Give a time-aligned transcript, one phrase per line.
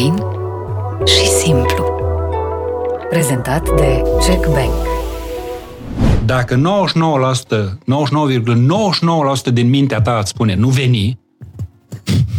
[0.00, 0.14] Fain
[1.06, 1.84] și simplu.
[3.10, 4.72] Prezentat de Jack Bank.
[6.24, 6.60] Dacă 99%,
[9.50, 11.18] 99,99% din mintea ta îți spune nu veni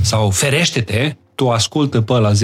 [0.02, 2.36] sau ferește-te, tu ascultă pe la 0,001%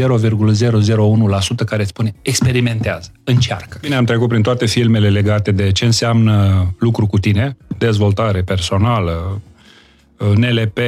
[1.65, 3.77] care îți spune experimentează, încearcă.
[3.81, 9.41] Bine, am trecut prin toate filmele legate de ce înseamnă lucru cu tine, dezvoltare personală,
[10.35, 10.79] NLP,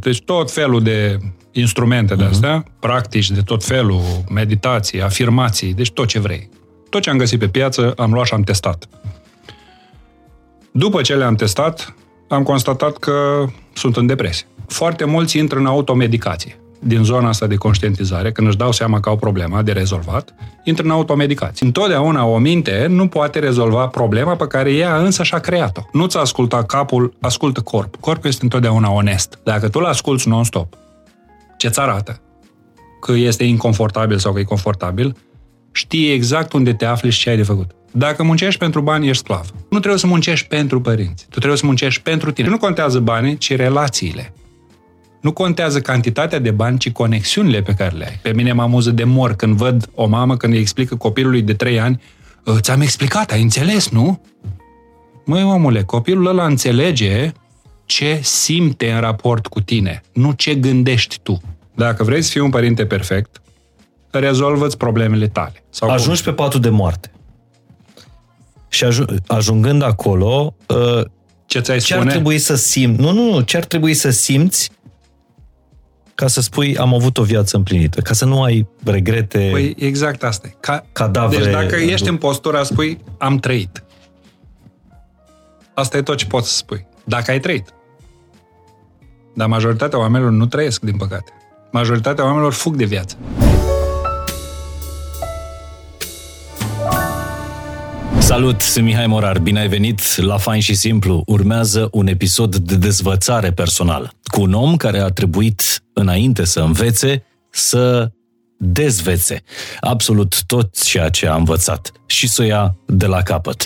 [0.00, 1.18] deci tot felul de
[1.60, 2.80] instrumente de astea, uh-huh.
[2.80, 4.00] practici de tot felul,
[4.30, 6.48] meditații, afirmații, deci tot ce vrei.
[6.90, 8.88] Tot ce am găsit pe piață, am luat și am testat.
[10.70, 11.94] După ce le-am testat,
[12.28, 14.46] am constatat că sunt în depresie.
[14.66, 19.08] Foarte mulți intră în automedicație din zona asta de conștientizare, când își dau seama că
[19.08, 20.34] au problema de rezolvat,
[20.64, 21.66] intră în automedicație.
[21.66, 25.82] Întotdeauna o minte nu poate rezolva problema pe care ea însă și-a creat-o.
[25.92, 27.96] Nu-ți asculta capul, ascultă corp.
[28.00, 29.38] Corpul este întotdeauna onest.
[29.42, 30.74] Dacă tu l-asculți non-stop,
[31.56, 32.20] ce-ți arată
[33.00, 35.16] că este inconfortabil sau că e confortabil,
[35.72, 37.70] știi exact unde te afli și ce ai de făcut.
[37.92, 39.50] Dacă muncești pentru bani, ești sclav.
[39.70, 41.26] Nu trebuie să muncești pentru părinți.
[41.28, 42.48] Tu trebuie să muncești pentru tine.
[42.48, 44.32] Nu contează banii, ci relațiile.
[45.20, 48.18] Nu contează cantitatea de bani, ci conexiunile pe care le ai.
[48.22, 51.54] Pe mine mă amuză de mor când văd o mamă când îi explică copilului de
[51.54, 52.02] 3 ani
[52.46, 54.20] ă, Ți-am explicat, ai înțeles, nu?
[55.24, 57.32] Măi, omule, copilul ăla înțelege
[57.86, 61.40] ce simte în raport cu tine, nu ce gândești tu.
[61.74, 63.40] Dacă vrei să fii un părinte perfect,
[64.10, 65.64] rezolvă-ți problemele tale.
[65.70, 66.32] Sau Ajungi cum?
[66.32, 67.10] pe patul de moarte.
[68.68, 68.86] Și
[69.26, 71.04] ajungând acolo, ă,
[71.46, 73.00] ce, ți-ai ce ar trebui să simți?
[73.00, 74.70] Nu, nu, nu, ce ar trebui să simți
[76.14, 79.48] ca să spui am avut o viață împlinită, ca să nu ai regrete.
[79.52, 81.38] Păi exact asta Ca, cadavre.
[81.38, 83.84] Deci dacă ești în postura, spui am trăit.
[85.74, 86.86] Asta e tot ce poți să spui.
[87.08, 87.74] Dacă ai trăit.
[89.34, 91.32] Dar majoritatea oamenilor nu trăiesc, din păcate.
[91.72, 93.16] Majoritatea oamenilor fug de viață.
[98.18, 101.22] Salut, sunt Mihai Morar, bine ai venit la Fain și Simplu.
[101.26, 107.24] Urmează un episod de dezvățare personală cu un om care a trebuit înainte să învețe
[107.50, 108.10] să
[108.58, 109.42] dezvețe
[109.80, 113.64] absolut tot ceea ce a învățat și să o ia de la capăt.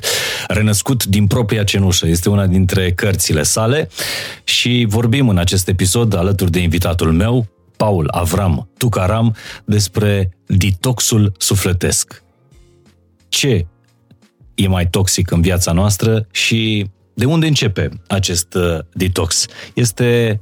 [0.49, 3.89] Renăscut din propria cenușă este una dintre cărțile sale
[4.45, 7.47] și vorbim în acest episod alături de invitatul meu,
[7.77, 12.23] Paul Avram Tucaram, despre detoxul sufletesc.
[13.29, 13.67] Ce
[14.55, 19.47] e mai toxic în viața noastră și de unde începe acest uh, detox?
[19.75, 20.41] Este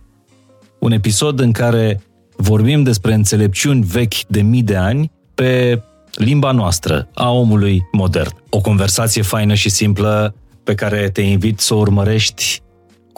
[0.78, 2.02] un episod în care
[2.38, 5.82] vorbim despre înțelepciuni vechi de mii de ani pe
[6.14, 8.34] limba noastră, a omului modern.
[8.50, 10.34] O conversație faină și simplă
[10.64, 12.62] pe care te invit să o urmărești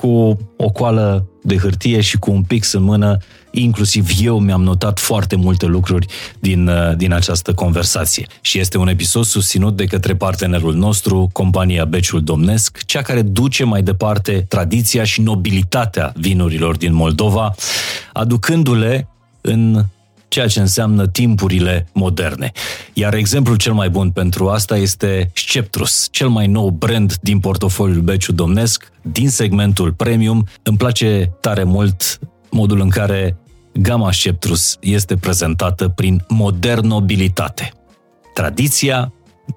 [0.00, 3.16] cu o coală de hârtie și cu un pix în mână,
[3.50, 6.06] inclusiv eu mi-am notat foarte multe lucruri
[6.38, 8.26] din, uh, din această conversație.
[8.40, 13.64] Și este un episod susținut de către partenerul nostru, compania Beciul Domnesc, cea care duce
[13.64, 17.54] mai departe tradiția și nobilitatea vinurilor din Moldova,
[18.12, 19.08] aducându-le
[19.40, 19.84] în
[20.30, 22.52] ceea ce înseamnă timpurile moderne.
[22.92, 28.00] Iar exemplul cel mai bun pentru asta este Sceptrus, cel mai nou brand din portofoliul
[28.00, 30.46] Beciu Domnesc, din segmentul premium.
[30.62, 32.18] Îmi place tare mult
[32.50, 33.36] modul în care
[33.72, 37.72] gama Sceptrus este prezentată prin modernobilitate.
[38.34, 39.12] Tradiția,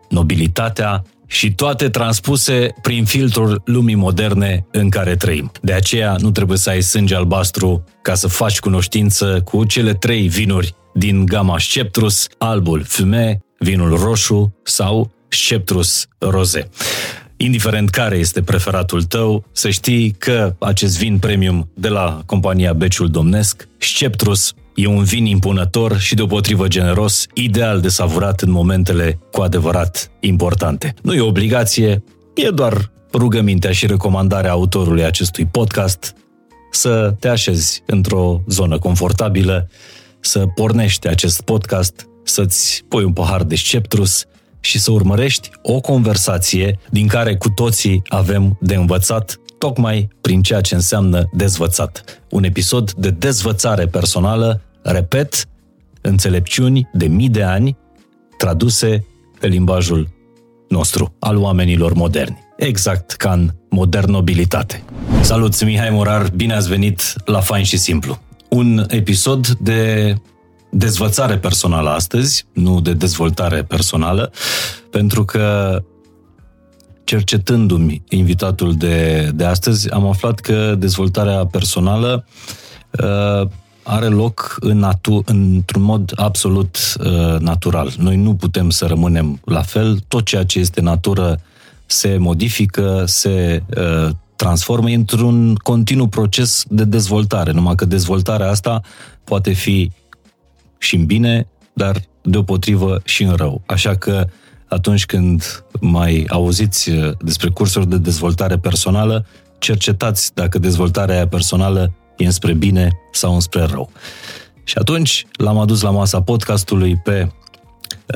[0.10, 1.04] nobilitatea
[1.34, 5.52] și toate transpuse prin filtrul lumii moderne în care trăim.
[5.62, 10.28] De aceea nu trebuie să ai sânge albastru ca să faci cunoștință cu cele trei
[10.28, 16.70] vinuri din gama Sceptrus, albul Fume, vinul roșu sau Sceptrus Rosé.
[17.38, 23.10] Indiferent care este preferatul tău, să știi că acest vin premium de la compania Beciul
[23.10, 29.42] Domnesc, Sceptrus, E un vin impunător și deopotrivă generos, ideal de savurat în momentele cu
[29.42, 30.94] adevărat importante.
[31.02, 32.04] Nu e obligație,
[32.34, 36.16] e doar rugămintea și recomandarea autorului acestui podcast
[36.72, 39.70] să te așezi într-o zonă confortabilă,
[40.20, 44.26] să pornești acest podcast, să-ți pui un pahar de sceptrus
[44.60, 50.62] și să urmărești o conversație din care cu toții avem de învățat tocmai prin ceea
[50.62, 52.04] ce înseamnă dezvățat.
[52.30, 55.46] Un episod de dezvățare personală, repet,
[56.02, 57.78] înțelepciuni de mii de ani
[58.38, 59.06] traduse
[59.40, 60.10] pe limbajul
[60.68, 62.38] nostru, al oamenilor moderni.
[62.58, 64.84] Exact ca în modernobilitate.
[65.22, 68.20] Salut, Mihai Morar, bine ați venit la Fain și Simplu.
[68.50, 70.14] Un episod de
[70.70, 74.32] dezvățare personală astăzi, nu de dezvoltare personală,
[74.90, 75.78] pentru că
[77.04, 82.26] cercetându-mi invitatul de, de astăzi, am aflat că dezvoltarea personală
[82.92, 83.48] uh,
[83.84, 87.94] are loc în natu- într-un mod absolut uh, natural.
[87.98, 90.00] Noi nu putem să rămânem la fel.
[90.08, 91.40] Tot ceea ce este natură
[91.86, 97.52] se modifică, se uh, transformă într-un continuu proces de dezvoltare.
[97.52, 98.82] Numai că dezvoltarea asta
[99.24, 99.92] poate fi
[100.78, 103.62] și în bine, dar deopotrivă și în rău.
[103.66, 104.26] Așa că
[104.74, 109.26] atunci când mai auziți uh, despre cursuri de dezvoltare personală,
[109.60, 113.90] cercetați dacă dezvoltarea aia personală e înspre bine sau înspre rău.
[114.64, 117.32] Și atunci l-am adus la masa podcastului pe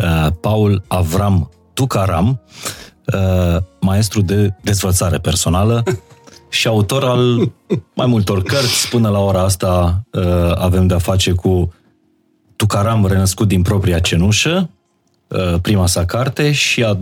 [0.04, 2.42] uh, Paul Avram Tucaram,
[3.13, 5.83] uh, maestru de dezvoltare personală
[6.50, 7.51] și autor al
[7.94, 8.89] mai multor cărți.
[8.89, 11.74] Până la ora asta uh, avem de-a face cu
[12.56, 14.76] Tucaram renăscut din propria cenușă, uh,
[15.62, 16.97] prima sa carte, și a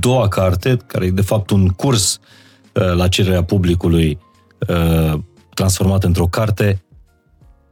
[0.00, 2.18] doua carte, care e de fapt un curs
[2.72, 4.18] uh, la cererea publicului
[4.68, 5.18] uh,
[5.54, 6.82] transformat într-o carte,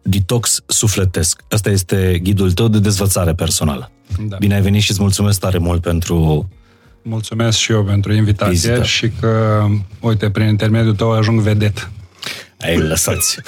[0.03, 1.43] Detox Sufletesc.
[1.51, 3.91] Asta este ghidul tău de dezvățare personală.
[4.29, 4.37] Da.
[4.37, 6.49] Bine ai venit și îți mulțumesc tare mult pentru
[7.03, 8.83] Mulțumesc și eu pentru invitație vizită.
[8.83, 9.65] și că,
[10.01, 11.91] uite, prin intermediul tău ajung vedet.
[12.61, 13.39] Ai lăsați.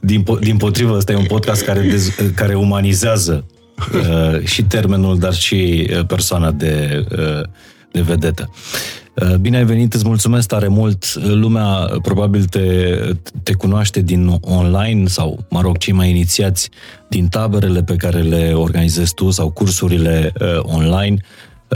[0.00, 3.51] din, po- din potrivă, ăsta e un podcast care, dez, care umanizează uh,
[4.44, 7.42] și termenul, dar și uh, persoana de, uh,
[7.92, 8.50] de vedetă.
[9.14, 11.14] Uh, bine ai venit, îți mulțumesc tare mult.
[11.14, 12.96] Lumea probabil te,
[13.42, 16.70] te cunoaște din online sau, mă rog, cei mai inițiați
[17.08, 21.16] din taberele pe care le organizezi tu sau cursurile uh, online.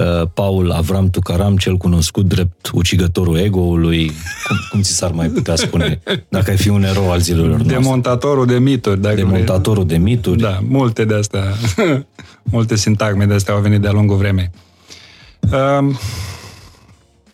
[0.01, 4.07] Uh, Paul Avram Tucaram, cel cunoscut drept ucigătorul ego-ului,
[4.47, 7.77] cum, cum ți s-ar mai putea spune, dacă ai fi un erou al zilelor noastre?
[7.77, 9.01] Demontatorul de mituri.
[9.01, 9.99] Dacă Demontatorul vrei.
[9.99, 10.41] de mituri.
[10.41, 11.43] Da, multe de astea,
[12.53, 14.51] multe sintagme de astea au venit de-a lungul vremei.
[15.41, 15.99] Um,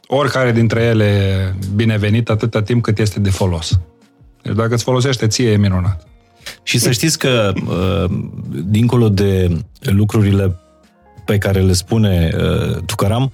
[0.07, 3.81] oricare dintre ele e binevenit atâta timp cât este de folos.
[4.43, 6.07] Deci dacă îți folosește ție, e minunat.
[6.63, 8.11] Și să știți că, uh,
[8.65, 10.57] dincolo de lucrurile
[11.25, 13.33] pe care le spune uh, Tucaram,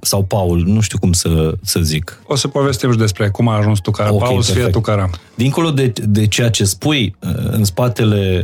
[0.00, 2.22] sau Paul, nu știu cum să, să zic.
[2.26, 4.14] O să povestim și despre cum a ajuns Tucaram.
[4.14, 5.10] Okay, Paul să fie Tucaram.
[5.34, 8.42] Dincolo de, de ceea ce spui uh, în spatele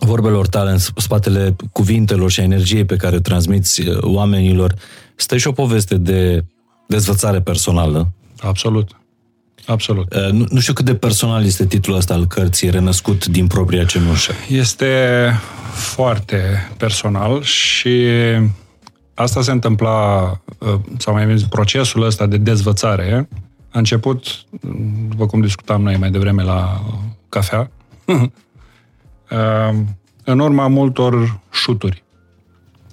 [0.00, 4.74] vorbelor tale, în spatele cuvintelor și energiei pe care o transmiți oamenilor,
[5.16, 6.44] stă și o poveste de
[6.86, 8.08] dezvățare personală.
[8.40, 8.90] Absolut.
[9.68, 10.14] Absolut.
[10.14, 13.84] Uh, nu, nu știu cât de personal este titlul ăsta al cărții, Renăscut din propria
[13.84, 14.32] cenușă.
[14.48, 15.32] Este
[15.72, 18.06] foarte personal și
[19.14, 20.22] asta se întâmpla,
[20.58, 23.28] uh, sau mai bine procesul ăsta de dezvățare
[23.70, 24.44] a început,
[25.08, 26.82] după cum discutam noi mai devreme la
[27.28, 27.70] cafea,
[28.06, 28.20] uh,
[30.24, 32.02] în urma multor șuturi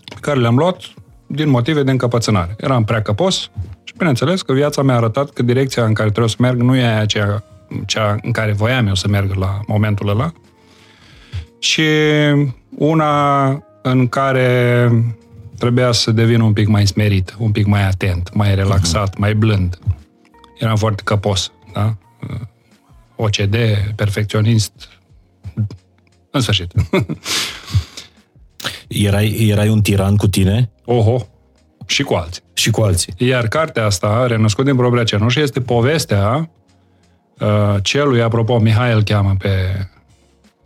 [0.05, 0.81] pe care le-am luat
[1.27, 2.55] din motive de încăpățânare.
[2.59, 3.49] Eram prea căpos
[3.85, 6.85] și bineînțeles că viața mi-a arătat că direcția în care trebuie să merg nu e
[6.85, 7.43] aceea
[7.85, 10.31] cea în care voiam eu să merg la momentul ăla,
[11.59, 11.81] ci
[12.77, 13.47] una
[13.81, 14.89] în care
[15.57, 19.17] trebuia să devin un pic mai smerit, un pic mai atent, mai relaxat, uh-huh.
[19.17, 19.79] mai blând.
[20.59, 21.95] Eram foarte căpos, da?
[23.15, 23.55] OCD,
[23.95, 24.71] perfecționist,
[26.31, 26.71] în sfârșit.
[28.87, 30.71] Erai, erai un tiran cu tine?
[30.85, 31.27] Oho,
[31.85, 32.43] și cu alții.
[32.53, 33.13] Și cu alții.
[33.17, 36.49] Iar cartea asta, Renăscut din propria cenușă, este povestea
[37.39, 39.49] uh, celui, apropo, Mihai îl cheamă pe...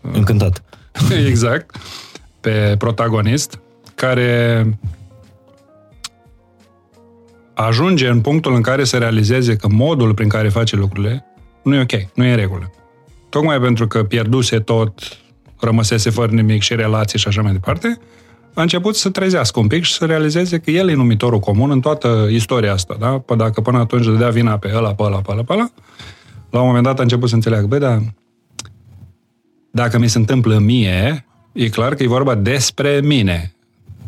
[0.02, 0.64] Uh, Încântat.
[1.28, 1.76] exact.
[2.40, 3.60] Pe protagonist,
[3.96, 4.66] care
[7.54, 11.26] ajunge în punctul în care se realizeze că modul prin care face lucrurile
[11.64, 12.72] nu e ok, nu e în regulă.
[13.30, 15.18] Tocmai pentru că pierduse tot,
[15.60, 18.00] rămăsese fără nimic și relații și așa mai departe,
[18.54, 21.80] a început să trezească un pic și să realizeze că el e numitorul comun în
[21.80, 23.08] toată istoria asta, da?
[23.08, 25.70] Pă dacă până atunci dădea vina pe ăla, pe ăla, pe ăla, pe ăla,
[26.50, 28.02] la un moment dat a început să înțeleagă, băi, dar
[29.72, 33.54] dacă mi se întâmplă mie, e clar că e vorba despre mine.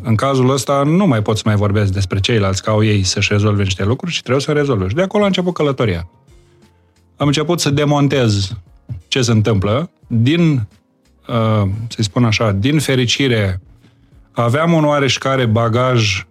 [0.02, 3.32] În cazul ăsta nu mai pot să mai vorbesc despre ceilalți, ca au ei să-și
[3.32, 4.88] rezolve niște lucruri și trebuie să rezolve.
[4.88, 6.08] Și de acolo a început călătoria.
[7.16, 8.52] Am început să demontez
[9.08, 10.66] ce se întâmplă din
[11.28, 13.60] Uh, să-i spun așa, din fericire,
[14.32, 16.26] aveam un oareșcare bagaj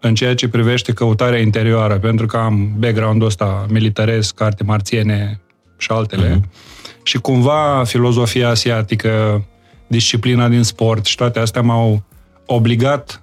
[0.00, 5.40] în ceea ce privește căutarea interioară, pentru că am background-ul ăsta militaresc, carte marțiene
[5.78, 6.40] și altele.
[6.40, 7.02] Uh-huh.
[7.02, 9.44] Și cumva filozofia asiatică,
[9.86, 12.02] disciplina din sport și toate astea m-au
[12.46, 13.22] obligat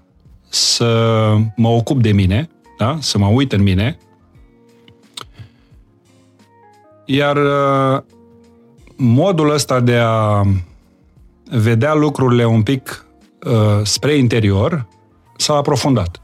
[0.50, 2.98] să mă ocup de mine, da?
[3.00, 3.98] să mă uit în mine.
[7.06, 8.02] Iar uh,
[8.96, 10.42] modul ăsta de a
[11.52, 13.09] vedea lucrurile un pic uh,
[13.84, 14.88] spre interior,
[15.38, 16.22] s-a aprofundat.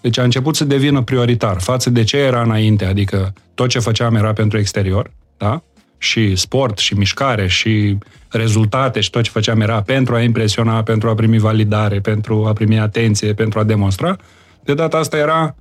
[0.00, 4.14] Deci a început să devină prioritar față de ce era înainte, adică tot ce făceam
[4.14, 5.62] era pentru exterior, da?
[6.02, 11.08] și sport și mișcare și rezultate și tot ce făceam era pentru a impresiona, pentru
[11.08, 14.16] a primi validare, pentru a primi atenție, pentru a demonstra.
[14.64, 15.54] De data asta era,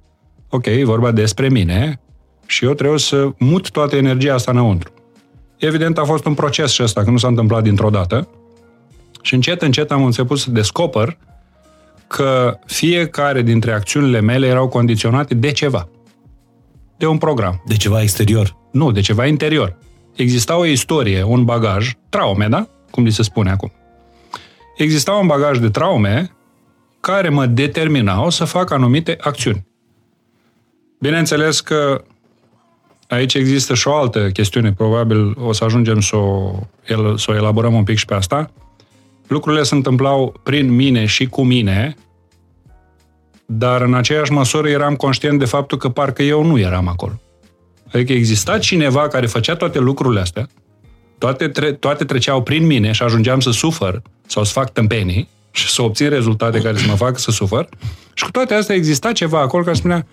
[0.49, 1.99] ok, vorba despre mine
[2.45, 4.93] și eu trebuie să mut toată energia asta înăuntru.
[5.57, 8.27] Evident, a fost un proces și ăsta, că nu s-a întâmplat dintr-o dată.
[9.29, 11.17] Și încet, încet am început să descoper
[12.07, 15.89] că fiecare dintre acțiunile mele erau condiționate de ceva.
[16.97, 17.63] De un program.
[17.65, 18.57] De ceva exterior.
[18.71, 19.77] Nu, de ceva interior.
[20.15, 22.67] Exista o istorie, un bagaj, traume, da?
[22.91, 23.71] Cum li se spune acum.
[24.77, 26.31] Exista un bagaj de traume
[26.99, 29.65] care mă determinau să fac anumite acțiuni.
[30.99, 32.03] Bineînțeles că
[33.07, 36.51] aici există și o altă chestiune, probabil o să ajungem să o,
[37.15, 38.51] să o elaborăm un pic și pe asta.
[39.29, 41.95] Lucrurile se întâmplau prin mine și cu mine,
[43.45, 47.21] dar în aceeași măsură eram conștient de faptul că parcă eu nu eram acolo.
[47.93, 50.47] Adică exista cineva care făcea toate lucrurile astea,
[51.17, 55.69] toate, tre- toate treceau prin mine și ajungeam să sufăr sau să fac tâmpenii și
[55.69, 57.69] să obțin rezultate care să mă facă să sufăr.
[58.13, 60.07] Și cu toate astea exista ceva acolo care spunea,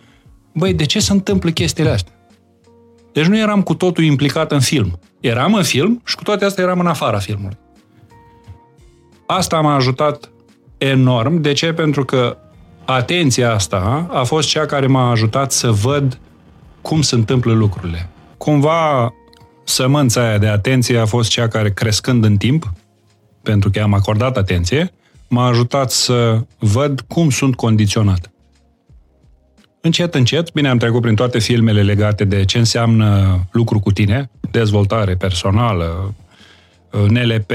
[0.55, 2.13] băi, de ce se întâmplă chestiile astea?
[3.13, 4.99] Deci nu eram cu totul implicat în film.
[5.21, 7.57] Eram în film și cu toate astea eram în afara filmului.
[9.27, 10.31] Asta m-a ajutat
[10.79, 11.41] enorm.
[11.41, 11.73] De ce?
[11.73, 12.37] Pentru că
[12.85, 16.19] atenția asta a fost cea care m-a ajutat să văd
[16.83, 18.09] cum se întâmplă lucrurile.
[18.37, 19.13] Cumva
[19.65, 22.73] sămânța aia de atenție a fost cea care, crescând în timp,
[23.43, 24.93] pentru că am acordat atenție,
[25.29, 28.31] m-a ajutat să văd cum sunt condiționat.
[29.81, 34.31] Încet, încet, bine, am trecut prin toate filmele legate de ce înseamnă lucru cu tine,
[34.51, 36.15] dezvoltare personală,
[36.99, 37.53] NLP,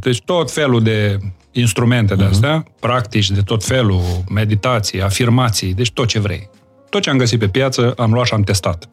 [0.00, 1.18] deci tot felul de
[1.52, 2.32] instrumente de mhm.
[2.32, 2.80] astea, uh-huh.
[2.80, 6.50] practici de tot felul, meditații, afirmații, deci tot ce vrei.
[6.88, 8.88] Tot ce am găsit pe piață, am luat și am testat.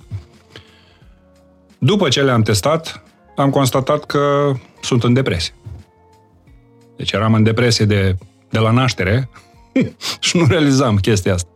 [1.78, 3.04] După ce le-am testat,
[3.36, 5.54] am constatat că sunt în depresie.
[6.98, 8.16] Deci eram în depresie de,
[8.50, 9.30] de la naștere
[10.20, 11.50] și nu realizam chestia asta.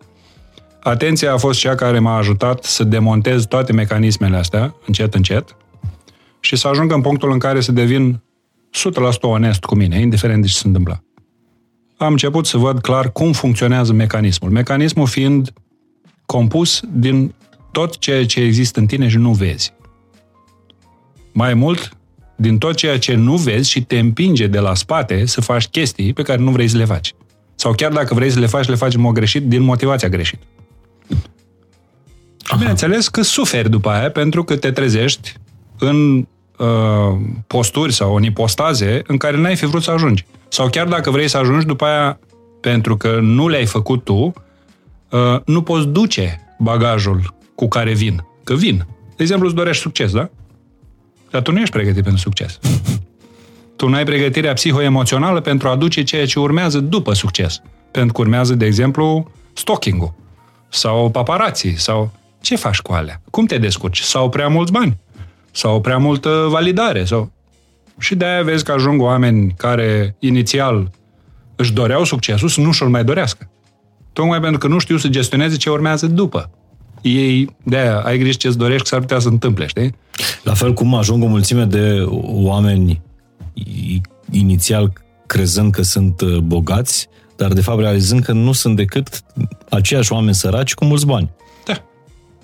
[0.83, 5.55] Atenția a fost cea care m-a ajutat să demontez toate mecanismele astea, încet, încet,
[6.39, 8.21] și să ajung în punctul în care să devin
[9.17, 11.03] 100% onest cu mine, indiferent de ce se întâmplă.
[11.97, 14.51] Am început să văd clar cum funcționează mecanismul.
[14.51, 15.53] Mecanismul fiind
[16.25, 17.33] compus din
[17.71, 19.73] tot ceea ce există în tine și nu vezi.
[21.31, 21.97] Mai mult,
[22.35, 26.13] din tot ceea ce nu vezi și te împinge de la spate să faci chestii
[26.13, 27.13] pe care nu vrei să le faci.
[27.55, 30.45] Sau chiar dacă vrei să le faci, le faci în mod greșit, din motivația greșită.
[32.45, 35.33] Și bineînțeles că suferi după aia pentru că te trezești
[35.79, 36.67] în uh,
[37.47, 40.25] posturi sau în ipostaze în care n-ai fi vrut să ajungi.
[40.47, 42.19] Sau chiar dacă vrei să ajungi, după aia,
[42.61, 44.33] pentru că nu le-ai făcut tu,
[45.09, 48.25] uh, nu poți duce bagajul cu care vin.
[48.43, 48.85] Că vin.
[49.15, 50.29] De exemplu, îți dorești succes, da?
[51.29, 52.59] Dar tu nu ești pregătit pentru succes.
[53.75, 57.61] Tu nu ai pregătirea psihoemoțională pentru a duce ceea ce urmează după succes.
[57.91, 60.13] Pentru că urmează, de exemplu, stalking-ul.
[60.69, 61.77] Sau paparații.
[61.77, 63.21] Sau ce faci cu alea?
[63.31, 63.99] Cum te descurci?
[63.99, 64.97] Sau prea mulți bani?
[65.53, 67.05] Sau prea multă validare?
[67.05, 67.31] Sau...
[67.99, 70.91] Și de-aia vezi că ajung oameni care inițial
[71.55, 73.49] își doreau succesul să nu și-l mai dorească.
[74.13, 76.49] Tocmai pentru că nu știu să gestioneze ce urmează după.
[77.01, 79.95] Ei, de-aia, ai grijă ce-ți dorești, că s-ar putea să întâmple, știi?
[80.43, 83.01] La fel cum ajung o mulțime de oameni
[84.31, 84.93] inițial
[85.25, 89.23] crezând că sunt uh, bogați, dar de fapt realizând că nu sunt decât
[89.69, 91.29] aceiași oameni săraci cu mulți bani.
[91.65, 91.83] Da,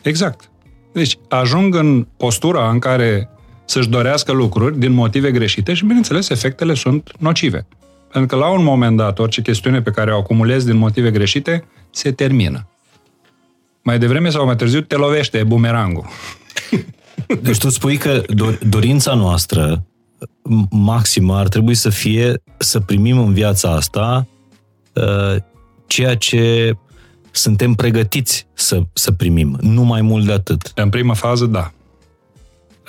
[0.01, 0.48] exact.
[0.91, 3.29] Deci ajung în postura în care
[3.65, 7.67] să-și dorească lucruri din motive greșite și, bineînțeles, efectele sunt nocive.
[8.11, 11.65] Pentru că la un moment dat, orice chestiune pe care o acumulezi din motive greșite,
[11.89, 12.67] se termină.
[13.83, 16.05] Mai devreme sau mai târziu te lovește bumerangul.
[17.41, 18.21] Deci tu spui că
[18.69, 19.85] dorința noastră
[20.69, 24.27] maximă ar trebui să fie să primim în viața asta
[24.93, 25.35] uh,
[25.87, 26.73] ceea ce
[27.31, 30.71] suntem pregătiți să, să primim, nu mai mult de atât.
[30.75, 31.71] În prima fază, da.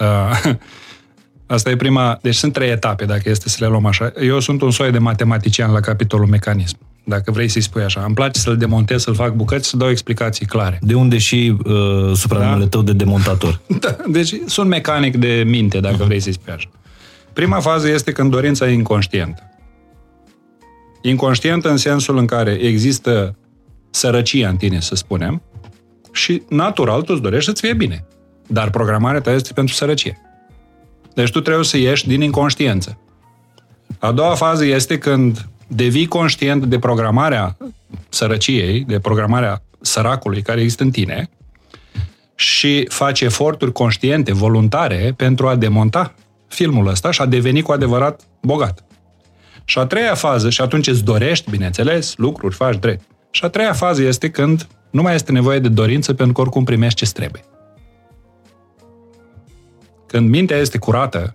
[0.01, 0.53] Uh,
[1.47, 2.19] asta e prima...
[2.23, 4.13] Deci sunt trei etape, dacă este să le luăm așa.
[4.21, 8.03] Eu sunt un soi de matematician la capitolul mecanism, dacă vrei să-i spui așa.
[8.05, 10.79] Îmi place să-l demontez, să-l fac bucăți, să dau explicații clare.
[10.83, 12.69] De unde și uh, supranumele da?
[12.69, 13.61] tău de demontator.
[13.81, 16.07] da, deci sunt mecanic de minte, dacă uh-huh.
[16.07, 16.69] vrei să-i spui așa.
[17.33, 19.43] Prima fază este când dorința e inconștientă.
[21.03, 23.37] Inconștientă în sensul în care există
[23.91, 25.43] sărăcia în tine, să spunem,
[26.13, 28.05] și natural tu îți dorești să-ți fie bine.
[28.47, 30.21] Dar programarea ta este pentru sărăcie.
[31.15, 32.99] Deci tu trebuie să ieși din inconștiență.
[33.99, 37.57] A doua fază este când devii conștient de programarea
[38.09, 41.31] sărăciei, de programarea săracului care există în tine
[42.35, 46.15] și faci eforturi conștiente, voluntare, pentru a demonta
[46.49, 48.85] filmul ăsta și a devenit cu adevărat bogat.
[49.65, 53.05] Și a treia fază, și atunci îți dorești, bineînțeles, lucruri, faci drept.
[53.31, 56.65] Și a treia fază este când nu mai este nevoie de dorință pentru că oricum
[56.65, 57.45] primești ce trebuie.
[60.07, 61.35] Când mintea este curată,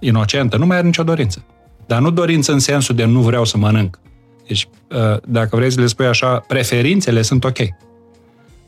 [0.00, 1.44] inocentă, nu mai are nicio dorință.
[1.86, 4.00] Dar nu dorință în sensul de nu vreau să mănânc.
[4.46, 7.58] Deci, uh, dacă vrei să le spui așa, preferințele sunt ok.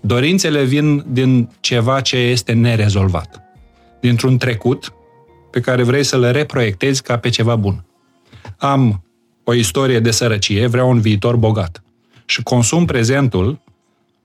[0.00, 3.42] Dorințele vin din ceva ce este nerezolvat.
[4.00, 4.92] Dintr-un trecut
[5.50, 7.84] pe care vrei să le reproiectezi ca pe ceva bun.
[8.56, 9.04] Am
[9.44, 11.82] o istorie de sărăcie, vreau un viitor bogat.
[12.24, 13.60] Și consum prezentul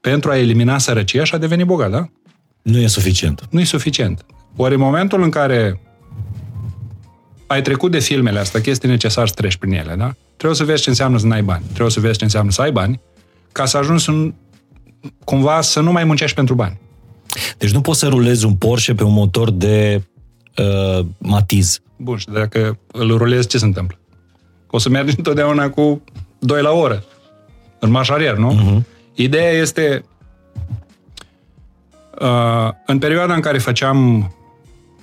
[0.01, 2.09] pentru a elimina sărăcia și a deveni bogat, da?
[2.61, 3.47] Nu e suficient.
[3.49, 4.25] Nu e suficient.
[4.55, 5.81] Ori în momentul în care
[7.47, 10.15] ai trecut de filmele astea, că este necesar să treci prin ele, da?
[10.35, 11.63] Trebuie să vezi ce înseamnă să n-ai bani.
[11.67, 12.99] Trebuie să vezi ce înseamnă să ai bani,
[13.51, 14.33] ca să ajungi în,
[15.23, 16.79] cumva să nu mai muncești pentru bani.
[17.57, 20.01] Deci nu poți să rulezi un Porsche pe un motor de
[20.57, 21.79] uh, Matiz.
[21.97, 23.97] Bun, și dacă îl rulezi, ce se întâmplă?
[24.67, 26.03] O să mergi întotdeauna cu
[26.39, 27.03] 2 la oră,
[27.79, 28.53] în mașarier, nu?
[28.53, 28.83] Uh-huh.
[29.13, 30.03] Ideea este,
[32.21, 34.31] uh, în perioada în care făceam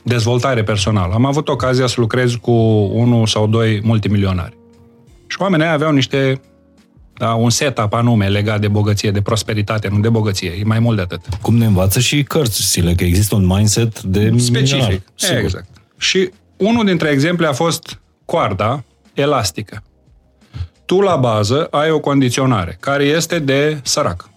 [0.03, 2.53] dezvoltare personală, am avut ocazia să lucrez cu
[2.93, 4.57] unul sau doi multimilionari.
[5.27, 6.41] Și oamenii aveau niște
[7.17, 10.51] da, un setup anume legat de bogăție, de prosperitate, nu de bogăție.
[10.51, 11.21] E mai mult de atât.
[11.43, 14.53] Cum ne învață și cărțile, că există un mindset de Specific.
[14.53, 15.39] milionar, sigur.
[15.39, 15.69] Exact.
[15.99, 19.83] Și unul dintre exemple a fost coarda elastică.
[20.85, 24.29] Tu, la bază, ai o condiționare care este de sărac.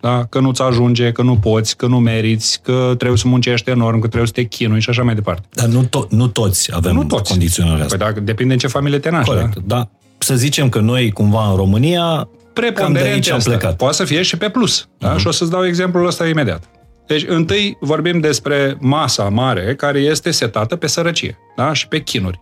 [0.00, 0.24] Da?
[0.24, 4.06] Că nu-ți ajunge, că nu poți, că nu meriți, că trebuie să muncești enorm, că
[4.06, 5.46] trebuie să te chinui și așa mai departe.
[5.52, 7.30] Dar nu, to- nu toți avem Nu toți.
[7.30, 7.96] condiționarea asta.
[7.96, 9.30] Păi dacă, depinde în ce familie te naști.
[9.30, 9.76] Corect, Da?
[9.76, 9.88] da?
[10.18, 13.50] Să zicem că noi, cumva, în România, cam de Preponderent aici am asta.
[13.50, 13.76] plecat.
[13.76, 14.88] Poate să fie și pe plus.
[14.98, 15.16] Da?
[15.18, 16.62] Și o să-ți dau exemplul ăsta imediat.
[17.06, 21.72] Deci, întâi vorbim despre masa mare care este setată pe sărăcie da?
[21.72, 22.40] și pe chinuri.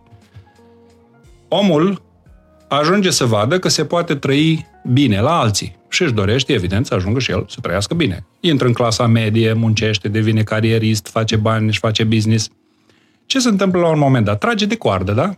[1.47, 2.01] Omul
[2.67, 6.93] ajunge să vadă că se poate trăi bine la alții și își dorește, evident, să
[6.93, 8.25] ajungă și el să trăiască bine.
[8.39, 12.49] Intră în clasa medie, muncește, devine carierist, face bani, își face business.
[13.25, 14.37] Ce se întâmplă la un moment dat?
[14.37, 15.35] Trage de coardă, da?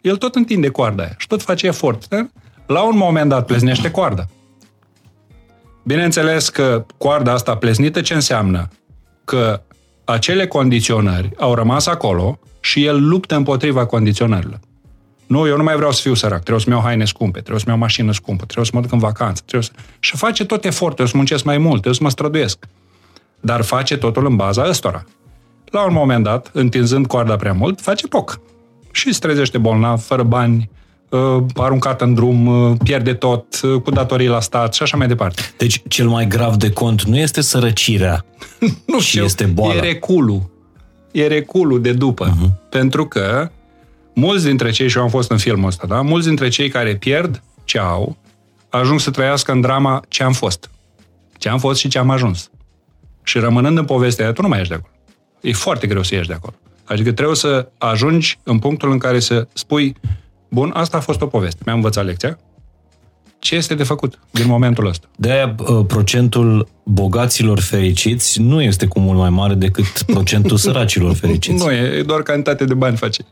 [0.00, 2.08] El tot întinde coarda aia și tot face efort.
[2.08, 2.26] Da?
[2.66, 4.26] La un moment dat pleznește coarda.
[5.84, 8.68] Bineînțeles că coarda asta pleznită ce înseamnă?
[9.24, 9.62] Că
[10.04, 14.60] acele condiționări au rămas acolo și el luptă împotriva condiționărilor.
[15.32, 17.70] Nu, eu nu mai vreau să fiu sărac, trebuie să-mi iau haine scumpe, trebuie să-mi
[17.70, 19.82] iau mașină scumpă, trebuie să mă duc în vacanță, trebuie să...
[19.98, 22.58] Și face tot efortul, trebuie să muncesc mai mult, trebuie să mă străduiesc.
[23.40, 25.04] Dar face totul în baza ăstora.
[25.64, 28.40] La un moment dat, întinzând coarda prea mult, face poc.
[28.90, 30.70] Și se trezește bolnav, fără bani,
[31.08, 35.06] uh, aruncat în drum, uh, pierde tot, uh, cu datorii la stat și așa mai
[35.06, 35.42] departe.
[35.56, 38.24] Deci, cel mai grav de cont nu este sărăcirea,
[38.86, 39.74] Nu Și este boala.
[39.74, 40.50] E reculul.
[41.10, 42.30] E reculul de după.
[42.30, 42.68] Uh-huh.
[42.68, 43.50] Pentru că
[44.14, 46.00] mulți dintre cei, și eu am fost în filmul ăsta, da?
[46.00, 48.16] mulți dintre cei care pierd ce au,
[48.68, 50.70] ajung să trăiască în drama ce am fost.
[51.38, 52.50] Ce am fost și ce am ajuns.
[53.22, 54.92] Și rămânând în povestea aia, tu nu mai ești de acolo.
[55.40, 56.54] E foarte greu să ieși de acolo.
[56.84, 59.96] Adică trebuie să ajungi în punctul în care să spui,
[60.48, 62.38] bun, asta a fost o poveste, mi-am învățat lecția,
[63.42, 65.06] ce este de făcut din momentul ăsta?
[65.16, 71.64] de-aia uh, procentul bogaților fericiți nu este cu mult mai mare decât procentul săracilor fericiți.
[71.64, 73.22] Nu, e doar cantitate de bani face,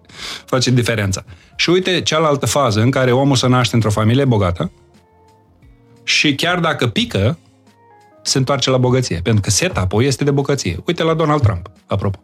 [0.45, 1.25] face diferența.
[1.57, 4.73] Și uite cealaltă fază în care omul se naște într-o familie bogată
[6.03, 7.39] și chiar dacă pică,
[8.23, 9.21] se întoarce la bogăție.
[9.23, 10.79] Pentru că setup-ul este de bogăție.
[10.87, 12.19] Uite la Donald Trump, apropo.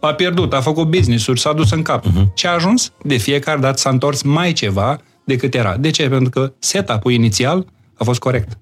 [0.00, 2.06] A pierdut, a făcut business-uri, s-a dus în cap.
[2.06, 2.34] Uh-huh.
[2.34, 2.92] Ce a ajuns?
[3.02, 5.76] De fiecare dată s-a întors mai ceva decât era.
[5.76, 6.08] De ce?
[6.08, 8.58] Pentru că setup-ul inițial a fost corect.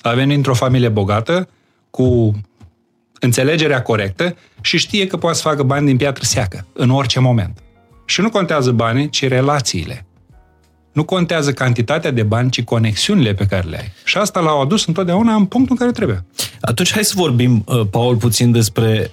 [0.00, 1.48] A venit într-o familie bogată,
[1.90, 2.34] cu
[3.20, 7.58] înțelegerea corectă și știe că poate să facă bani din piatră seacă, în orice moment.
[8.04, 10.06] Și nu contează banii, ci relațiile.
[10.92, 13.92] Nu contează cantitatea de bani, ci conexiunile pe care le ai.
[14.04, 16.24] Și asta l-au adus întotdeauna în punctul în care trebuie.
[16.60, 19.10] Atunci hai să vorbim, uh, Paul, puțin despre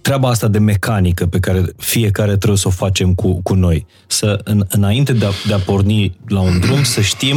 [0.00, 3.86] treaba asta de mecanică pe care fiecare trebuie să o facem cu, cu noi.
[4.06, 7.36] Să, în, înainte de a, de a porni la un drum, să știm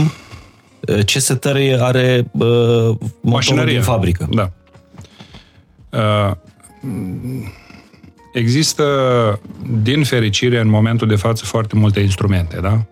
[0.87, 4.29] uh, ce setări are uh, motorul din fabrică.
[4.31, 4.51] Da.
[5.89, 6.35] Uh,
[8.33, 8.85] Există,
[9.81, 12.85] din fericire, în momentul de față, foarte multe instrumente, da?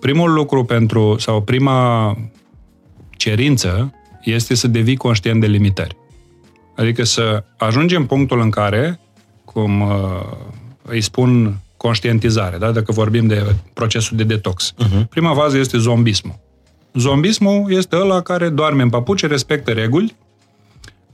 [0.00, 2.18] Primul lucru pentru, sau prima
[3.10, 5.96] cerință este să devii conștient de limitări.
[6.76, 9.00] Adică să ajungem în punctul în care,
[9.44, 9.90] cum uh,
[10.82, 12.70] îi spun conștientizare, da?
[12.70, 14.72] dacă vorbim de procesul de detox.
[14.72, 15.08] Uh-huh.
[15.10, 16.38] Prima fază este zombismul.
[16.94, 20.16] Zombismul este ăla care doarme în papuce, respectă reguli,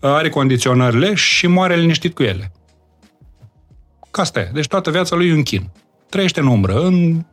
[0.01, 2.53] are condiționările și moare liniștit cu ele.
[4.11, 4.51] Ca asta e.
[4.53, 5.71] Deci toată viața lui e un chin.
[6.09, 7.25] Trăiește în umbră, în,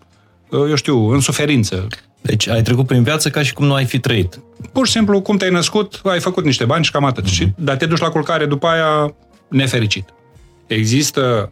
[0.51, 1.88] eu știu, în suferință.
[2.21, 4.39] Deci ai trecut prin viață ca și cum nu ai fi trăit.
[4.71, 7.23] Pur și simplu, cum te-ai născut, ai făcut niște bani și cam atât.
[7.23, 7.33] Mm-hmm.
[7.33, 9.15] Și, dar te duci la culcare după aia
[9.47, 10.10] nefericit.
[10.67, 11.51] Există,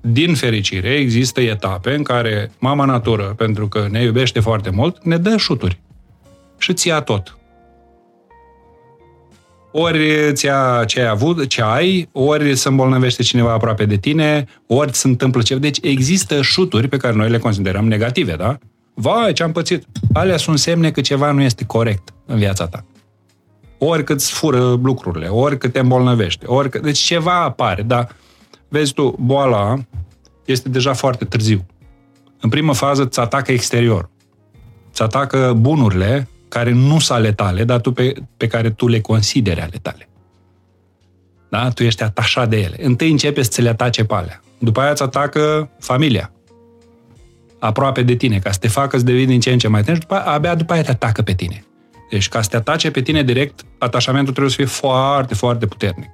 [0.00, 5.16] din fericire, există etape în care mama natură, pentru că ne iubește foarte mult, ne
[5.16, 5.80] dă șuturi.
[6.58, 7.37] Și ți ia tot
[9.72, 14.44] ori ți ia ce ai avut, ce ai, ori se îmbolnăvește cineva aproape de tine,
[14.66, 15.60] ori se întâmplă ceva.
[15.60, 18.58] Deci există șuturi pe care noi le considerăm negative, da?
[18.94, 19.84] Vai, ce am pățit!
[20.12, 22.84] Alea sunt semne că ceva nu este corect în viața ta.
[23.78, 26.82] Ori cât îți fură lucrurile, ori cât te îmbolnăvește, ori cât...
[26.82, 28.08] Deci ceva apare, dar
[28.68, 29.78] vezi tu, boala
[30.44, 31.66] este deja foarte târziu.
[32.40, 34.10] În primă fază îți atacă exterior.
[34.90, 39.00] Îți atacă bunurile care nu sunt ale tale, dar tu pe, pe care tu le
[39.00, 40.08] consideri ale tale.
[41.48, 41.68] Da?
[41.68, 42.76] Tu ești atașat de ele.
[42.80, 44.40] Întâi începe să ți le atace pe alea.
[44.58, 46.32] După aia îți atacă familia.
[47.58, 49.98] Aproape de tine, ca să te facă să devii din ce în ce mai tânăr,
[49.98, 51.64] după, abia după aia te atacă pe tine.
[52.10, 56.10] Deci ca să te atace pe tine direct, atașamentul trebuie să fie foarte, foarte puternic.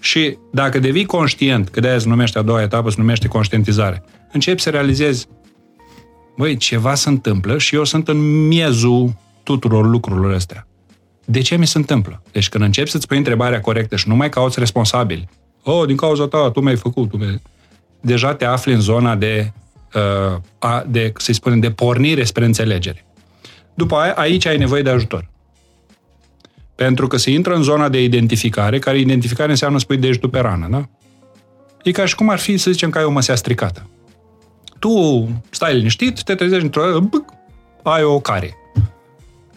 [0.00, 4.02] Și dacă devii conștient, că de-aia se numește a doua etapă, se numește conștientizare,
[4.32, 5.26] începi să realizezi,
[6.36, 10.66] băi, ceva se întâmplă și eu sunt în miezul tuturor lucrurilor astea.
[11.24, 12.22] De ce mi se întâmplă?
[12.32, 15.28] Deci când începi să-ți pui întrebarea corectă și nu mai cauți responsabili,
[15.62, 17.42] oh, din cauza ta, tu mi-ai făcut, tu mi
[18.00, 19.52] deja te afli în zona de,
[19.94, 23.04] uh, a, de să-i spunem, de pornire spre înțelegere.
[23.74, 25.30] După aia, aici ai nevoie de ajutor.
[26.74, 30.38] Pentru că se intră în zona de identificare, care identificare înseamnă să pui degetul pe
[30.38, 30.88] rană, da?
[31.82, 33.90] E ca și cum ar fi, să zicem, că ai o măsea stricată.
[34.78, 36.82] Tu stai liniștit, te trezești într-o
[37.82, 38.56] ai o care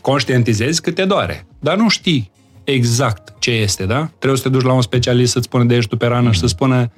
[0.05, 2.31] conștientizezi că te doare, dar nu știi
[2.63, 4.09] exact ce este, da?
[4.17, 6.31] Trebuie să te duci la un specialist să-ți spună de ești pe rană mm.
[6.31, 6.91] și să spună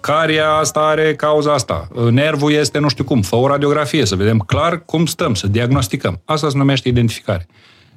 [0.00, 4.38] care asta are cauza asta, nervul este nu știu cum, fă o radiografie să vedem
[4.38, 6.20] clar cum stăm, să diagnosticăm.
[6.24, 7.46] Asta se numește identificare.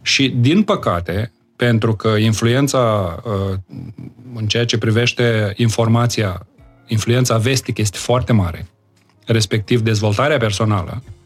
[0.02, 3.58] Și, din păcate, pentru că influența uh,
[4.36, 6.48] în ceea ce privește informația,
[6.88, 8.68] influența vestică este foarte mare,
[9.26, 11.17] respectiv dezvoltarea personală, Ehm,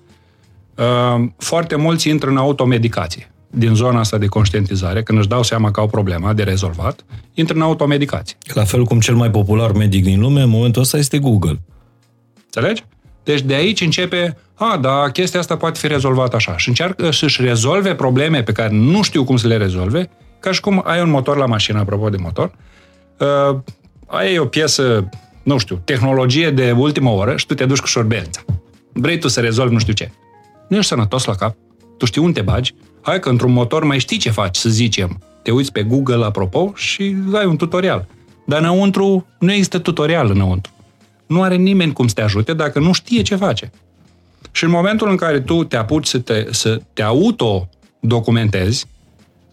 [1.38, 5.80] foarte mulți intră în automedicație din zona asta de conștientizare, când își dau seama că
[5.80, 8.38] au problema de rezolvat, intră în automedicație.
[8.54, 11.60] La fel cum cel mai popular medic din lume, în momentul ăsta este Google.
[12.46, 12.84] Înțelegi?
[13.24, 16.58] Deci de aici începe, a, da, chestia asta poate fi rezolvată așa.
[16.58, 20.62] Și încearcă să-și rezolve probleme pe care nu știu cum să le rezolve, ca și
[20.62, 22.52] cum ai un motor la mașină, apropo de motor,
[23.20, 23.58] uh,
[24.06, 25.10] ai o piesă,
[25.44, 28.42] nu știu, tehnologie de ultimă oră și tu te duci cu șorbelța.
[28.94, 30.12] Vrei tu să rezolvi nu știu ce
[30.72, 31.56] nu ești sănătos la cap,
[31.98, 35.22] tu știi unde te bagi, hai că într-un motor mai știi ce faci, să zicem.
[35.44, 38.08] Te uiți pe Google, apropo, și ai un tutorial.
[38.46, 40.72] Dar înăuntru nu există tutorial înăuntru.
[41.26, 43.72] Nu are nimeni cum să te ajute dacă nu știe ce face.
[44.52, 48.86] Și în momentul în care tu te apuci să te, să te auto-documentezi,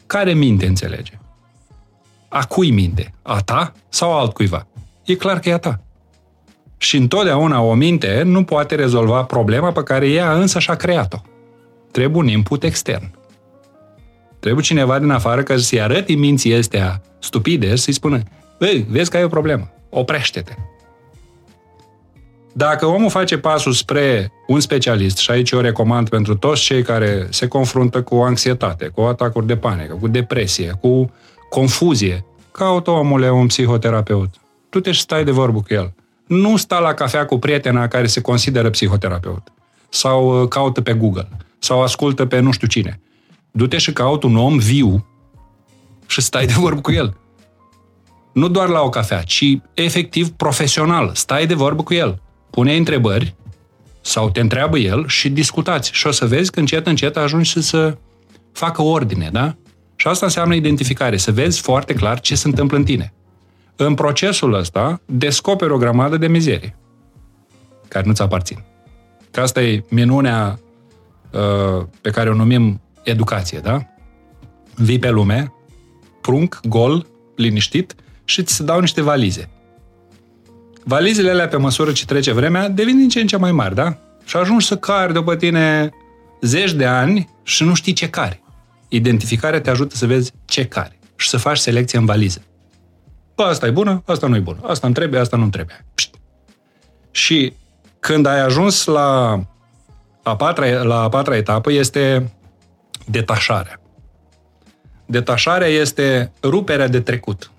[0.07, 1.19] care minte înțelege?
[2.29, 3.15] A cui minte?
[3.23, 4.67] A ta sau altcuiva?
[5.05, 5.81] E clar că e a ta.
[6.79, 11.19] Și întotdeauna o minte nu poate rezolva problema pe care ea însă și-a creat-o.
[11.91, 13.11] Trebuie un input extern.
[14.41, 18.23] Trebuie cineva din afară ca să-i arăte minții astea stupide să-i spună
[18.59, 20.53] Băi, vezi că ai o problemă, oprește-te.
[22.53, 27.27] Dacă omul face pasul spre un specialist, și aici eu recomand pentru toți cei care
[27.31, 31.13] se confruntă cu anxietate, cu atacuri de panică, cu depresie, cu
[31.49, 34.35] confuzie, caută omule un psihoterapeut.
[34.69, 35.95] Tu te stai de vorbă cu el
[36.29, 39.53] nu sta la cafea cu prietena care se consideră psihoterapeut
[39.89, 43.01] sau uh, caută pe Google sau ascultă pe nu știu cine.
[43.51, 45.07] Du-te și caută un om viu
[46.07, 47.17] și stai de vorbă cu el.
[48.33, 51.11] Nu doar la o cafea, ci efectiv profesional.
[51.15, 52.23] Stai de vorbă cu el.
[52.51, 53.35] Pune întrebări
[54.01, 55.91] sau te întreabă el și discutați.
[55.93, 57.97] Și o să vezi că încet, încet ajungi să, să
[58.53, 59.57] facă ordine, da?
[59.97, 63.13] Și asta înseamnă identificare, să vezi foarte clar ce se întâmplă în tine
[63.81, 66.75] în procesul ăsta descoperi o grămadă de mizerii
[67.89, 68.65] care nu-ți aparțin.
[69.31, 70.59] Că asta e minunea
[71.31, 73.87] uh, pe care o numim educație, da?
[74.75, 75.53] Vii pe lume,
[76.21, 79.49] prunc, gol, liniștit și ți se dau niște valize.
[80.85, 83.99] Valizele alea, pe măsură ce trece vremea, devin din ce în ce mai mari, da?
[84.25, 85.91] Și ajungi să cari după tine
[86.41, 88.43] zeci de ani și nu știi ce cari.
[88.89, 92.43] Identificarea te ajută să vezi ce cari și să faci selecție în valiză.
[93.39, 94.59] Bă, asta e bună, asta nu e bună.
[94.63, 95.85] Asta îmi trebuie, asta nu trebuie.
[95.95, 96.15] Pșt.
[97.11, 97.53] Și
[97.99, 99.41] când ai ajuns la
[100.23, 102.33] a patra, la a patra etapă este
[103.07, 103.81] detașarea.
[105.07, 107.51] Detașarea este ruperea de trecut.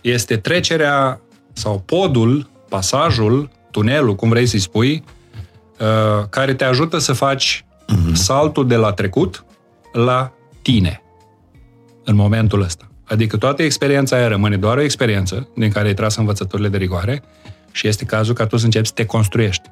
[0.00, 1.20] Este trecerea
[1.52, 5.04] sau podul, pasajul, tunelul, cum vrei să-i spui,
[5.80, 8.12] uh, care te ajută să faci uh-huh.
[8.12, 9.44] saltul de la trecut
[9.92, 11.02] la tine
[12.04, 12.87] în momentul ăsta.
[13.08, 17.22] Adică toată experiența aia rămâne doar o experiență din care ai tras învățăturile de rigoare
[17.72, 19.70] și este cazul ca tu să începi să te construiești.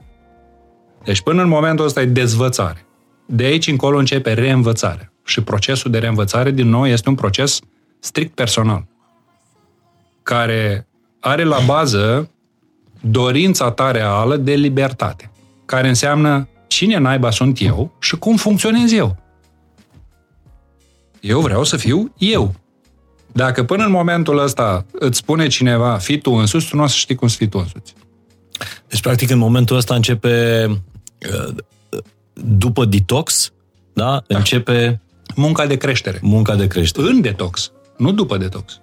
[1.04, 2.86] Deci până în momentul ăsta e dezvățare.
[3.26, 5.12] De aici încolo începe reînvățarea.
[5.24, 7.58] Și procesul de reînvățare, din nou, este un proces
[7.98, 8.86] strict personal,
[10.22, 10.86] care
[11.20, 12.30] are la bază
[13.00, 15.30] dorința ta reală de libertate,
[15.64, 19.16] care înseamnă cine naiba sunt eu și cum funcționez eu.
[21.20, 22.54] Eu vreau să fiu eu.
[23.36, 26.94] Dacă până în momentul ăsta îți spune cineva, fi tu însuți, tu nu o să
[26.96, 27.94] știi cum să fii tu însuți.
[28.88, 31.54] Deci, practic, în momentul ăsta începe, uh,
[32.32, 33.52] după detox,
[33.92, 34.22] da?
[34.26, 34.36] da.
[34.36, 35.00] Începe...
[35.34, 36.18] Munca de creștere.
[36.22, 37.08] Munca de creștere.
[37.08, 38.80] În detox, nu după detox.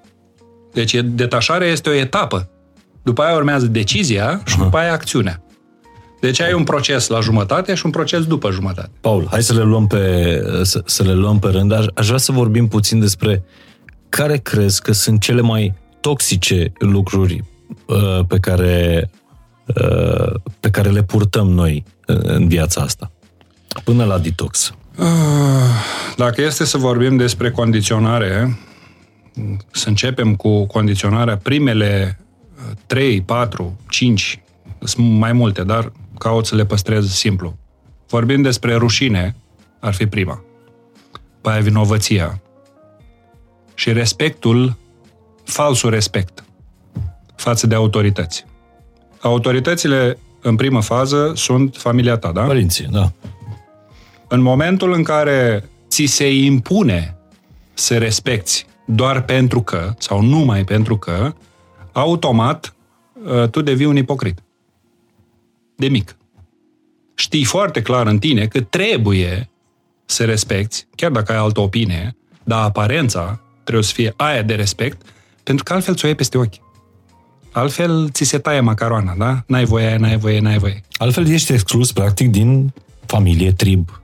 [0.74, 2.50] Deci detașarea este o etapă.
[3.04, 5.44] După aia urmează decizia și după aia acțiunea.
[6.20, 8.92] Deci ai un proces la jumătate și un proces după jumătate.
[9.02, 11.72] Paul, hai să le luăm pe, să, să le luăm pe rând.
[11.72, 13.44] Aș, aș vrea să vorbim puțin despre
[14.16, 17.44] care crezi că sunt cele mai toxice lucruri
[17.86, 19.10] uh, pe care
[19.66, 23.12] uh, pe care le purtăm noi în viața asta.
[23.84, 24.74] Până la detox.
[24.98, 25.06] Ah,
[26.18, 28.60] dacă este să vorbim despre condiționare,
[29.72, 32.20] să începem cu condiționarea primele
[32.86, 34.42] 3, 4, 5,
[34.84, 37.58] sunt mai multe, dar caut să le păstrez simplu.
[38.08, 39.36] Vorbim despre rușine,
[39.80, 40.44] ar fi prima.
[41.42, 42.43] Pe aia vinovăția.
[43.74, 44.78] Și respectul,
[45.44, 46.44] falsul respect
[47.36, 48.46] față de autorități.
[49.22, 52.42] Autoritățile, în primă fază, sunt familia ta, da?
[52.42, 53.12] Părinții, da.
[54.28, 57.18] În momentul în care ți se impune
[57.74, 61.34] să respecti doar pentru că, sau numai pentru că,
[61.92, 62.76] automat
[63.26, 64.40] uh, tu devii un ipocrit.
[65.76, 66.16] De mic.
[67.16, 69.50] Știi foarte clar în tine că trebuie
[70.06, 75.02] să respecti, chiar dacă ai altă opinie, dar aparența trebuie să fie aia de respect,
[75.44, 76.54] pentru că altfel ți-o iei peste ochi.
[77.52, 79.44] Altfel ți se taie macaroana, da?
[79.48, 80.82] N-ai voie, n-ai voie, n-ai voie.
[80.98, 82.74] Altfel ești exclus, practic, din
[83.06, 84.02] familie, trib.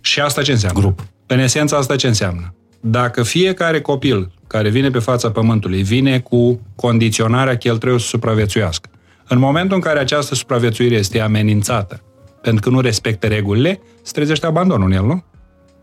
[0.00, 0.80] Și asta ce înseamnă?
[0.80, 1.06] Grup.
[1.26, 2.54] În esență, asta ce înseamnă?
[2.80, 8.06] Dacă fiecare copil care vine pe fața pământului vine cu condiționarea că el trebuie să
[8.06, 8.88] supraviețuiască,
[9.28, 12.02] în momentul în care această supraviețuire este amenințată,
[12.42, 15.24] pentru că nu respectă regulile, se trezește abandonul în el, nu?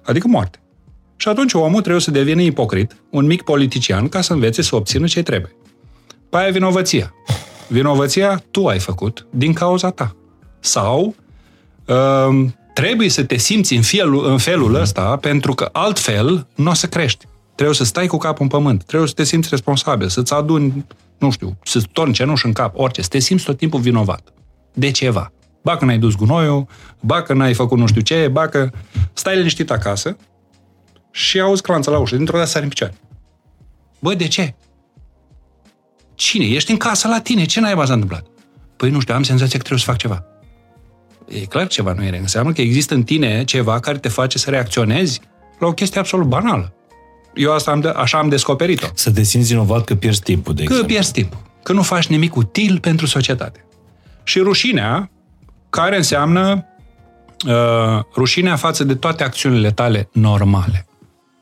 [0.04, 0.60] Adică moarte.
[1.17, 5.08] Și atunci omul trebuie să devină ipocrit, un mic politician, ca să învețe să obțină
[5.08, 5.56] ce trebuie.
[6.30, 7.13] Pe aia vinovăția.
[7.67, 10.15] Vinovăția tu ai făcut din cauza ta.
[10.60, 11.15] Sau
[11.86, 14.82] uh, trebuie să te simți în felul, în felul mm-hmm.
[14.82, 17.25] ăsta, pentru că altfel nu o să crești.
[17.56, 20.86] Trebuie să stai cu capul în pământ, trebuie să te simți responsabil, să-ți aduni,
[21.17, 24.34] nu știu, să-ți torni cenuș în cap, orice, să te simți tot timpul vinovat.
[24.73, 25.32] De ceva.
[25.63, 26.67] Ba că n-ai dus gunoiul,
[26.99, 28.69] ba că n-ai făcut nu știu ce, ba că
[29.13, 30.17] stai liniștit acasă
[31.17, 32.93] și auzi clanța la ușă, dintr-o dată sari în picioare.
[33.99, 34.56] Bă, de ce?
[36.15, 36.45] Cine?
[36.45, 38.25] Ești în casă la tine, ce n-ai s-a întâmplat?
[38.75, 40.25] Păi nu știu, am senzația că trebuie să fac ceva.
[41.27, 44.49] E clar ceva nu e Înseamnă că există în tine ceva care te face să
[44.49, 45.21] reacționezi
[45.60, 46.73] la o chestie absolut banală.
[47.34, 48.88] Eu asta am de, așa am descoperit-o.
[48.93, 50.88] Să te simți vinovat că pierzi timpul, de că exemplu.
[50.88, 51.39] Că pierzi timpul.
[51.63, 53.65] Că nu faci nimic util pentru societate.
[54.23, 55.12] Și rușinea,
[55.69, 56.65] care înseamnă
[57.47, 60.87] uh, rușinea față de toate acțiunile tale normale.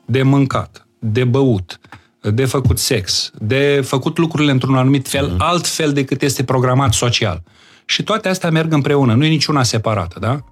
[0.06, 1.80] De mâncat, de băut,
[2.20, 5.36] de făcut sex, de făcut lucrurile într-un anumit fel, mm.
[5.38, 7.42] alt fel decât este programat social.
[7.84, 10.44] Și toate astea merg împreună, nu e niciuna separată, da?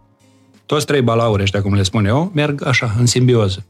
[0.66, 3.64] Toți trei balauri ăștia, cum le spun eu, merg așa, în simbioză.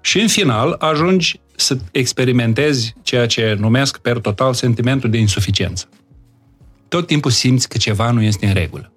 [0.00, 5.88] Și în final ajungi să experimentezi ceea ce numesc per total sentimentul de insuficiență.
[6.88, 8.92] Tot timpul simți că ceva nu este în regulă.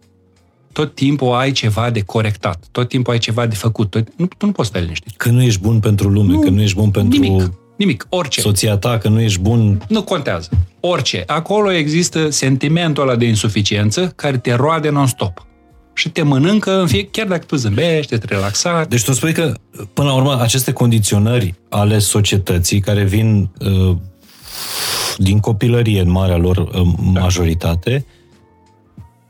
[0.72, 3.90] Tot timpul ai ceva de corectat, tot timpul ai ceva de făcut.
[3.90, 4.08] Tot...
[4.16, 5.18] Nu, tu nu poți sta liniștit.
[5.18, 8.42] Că nu ești bun pentru lume, nu, că nu ești bun pentru nimic, nimic, orice.
[8.42, 9.82] soția ta, că nu ești bun...
[9.88, 10.50] Nu contează.
[10.80, 11.24] Orice.
[11.28, 15.46] Acolo există sentimentul ăla de insuficiență care te roade non-stop
[15.94, 18.88] și te mănâncă, în fie, chiar dacă tu zâmbești, te relaxat.
[18.88, 19.54] Deci tu spui că,
[19.94, 23.96] până la urmă, aceste condiționări ale societății care vin uh,
[25.18, 28.21] din copilărie în marea lor uh, majoritate, da.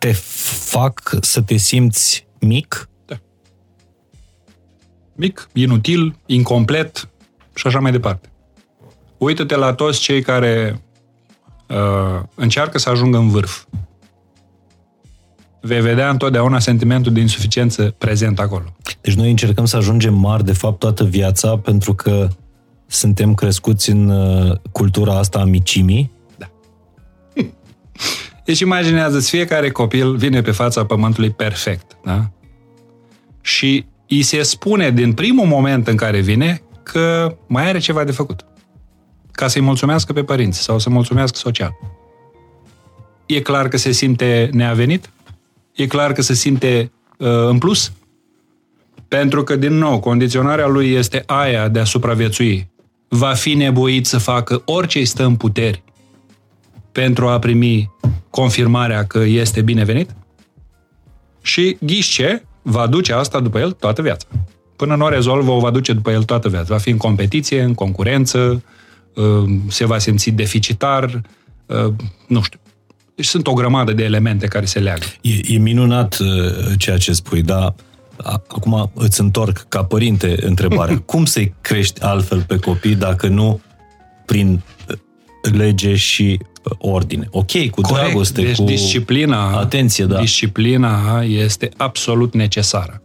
[0.02, 2.90] Te fac să te simți mic?
[3.06, 3.20] Da.
[5.16, 7.10] Mic, inutil, incomplet
[7.54, 8.30] și așa mai departe.
[9.18, 10.82] Uită-te la toți cei care
[11.70, 13.64] uh, încearcă să ajungă în vârf
[15.62, 18.76] vei vedea întotdeauna sentimentul de insuficiență prezent acolo.
[19.02, 22.28] Deci noi încercăm să ajungem mari, de fapt, toată viața, pentru că
[22.88, 26.12] suntem crescuți în uh, cultura asta a micimii.
[26.38, 26.50] Da.
[28.45, 32.30] Deci imaginează-ți, fiecare copil vine pe fața pământului perfect, da?
[33.41, 38.12] Și îi se spune din primul moment în care vine că mai are ceva de
[38.12, 38.45] făcut.
[39.32, 41.71] Ca să-i mulțumească pe părinți sau să mulțumească social.
[43.25, 45.10] E clar că se simte neavenit?
[45.73, 47.91] E clar că se simte uh, în plus?
[49.08, 52.69] Pentru că, din nou, condiționarea lui este aia de a supraviețui.
[53.08, 55.84] Va fi nevoit să facă orice îi stă în puteri
[56.91, 57.91] pentru a primi
[58.30, 60.15] confirmarea că este binevenit?
[61.41, 64.27] Și ghișce va duce asta după el toată viața.
[64.75, 66.73] Până nu o rezolvă, o va duce după el toată viața.
[66.73, 68.63] Va fi în competiție, în concurență,
[69.15, 71.21] uh, se va simți deficitar,
[71.65, 71.93] uh,
[72.27, 72.60] nu știu.
[73.15, 75.06] Deci sunt o grămadă de elemente care se leagă.
[75.21, 76.27] E, e minunat uh,
[76.77, 77.73] ceea ce spui, dar
[78.23, 80.97] acum îți întorc ca părinte întrebarea.
[81.12, 83.62] Cum să-i crești altfel pe copii dacă nu
[84.25, 84.62] prin
[85.41, 86.39] lege și
[86.77, 87.27] ordine.
[87.32, 88.06] Ok, cu Corect.
[88.06, 90.19] dragoste, deci cu disciplina, atenție, da.
[90.19, 93.01] Disciplina este absolut necesară.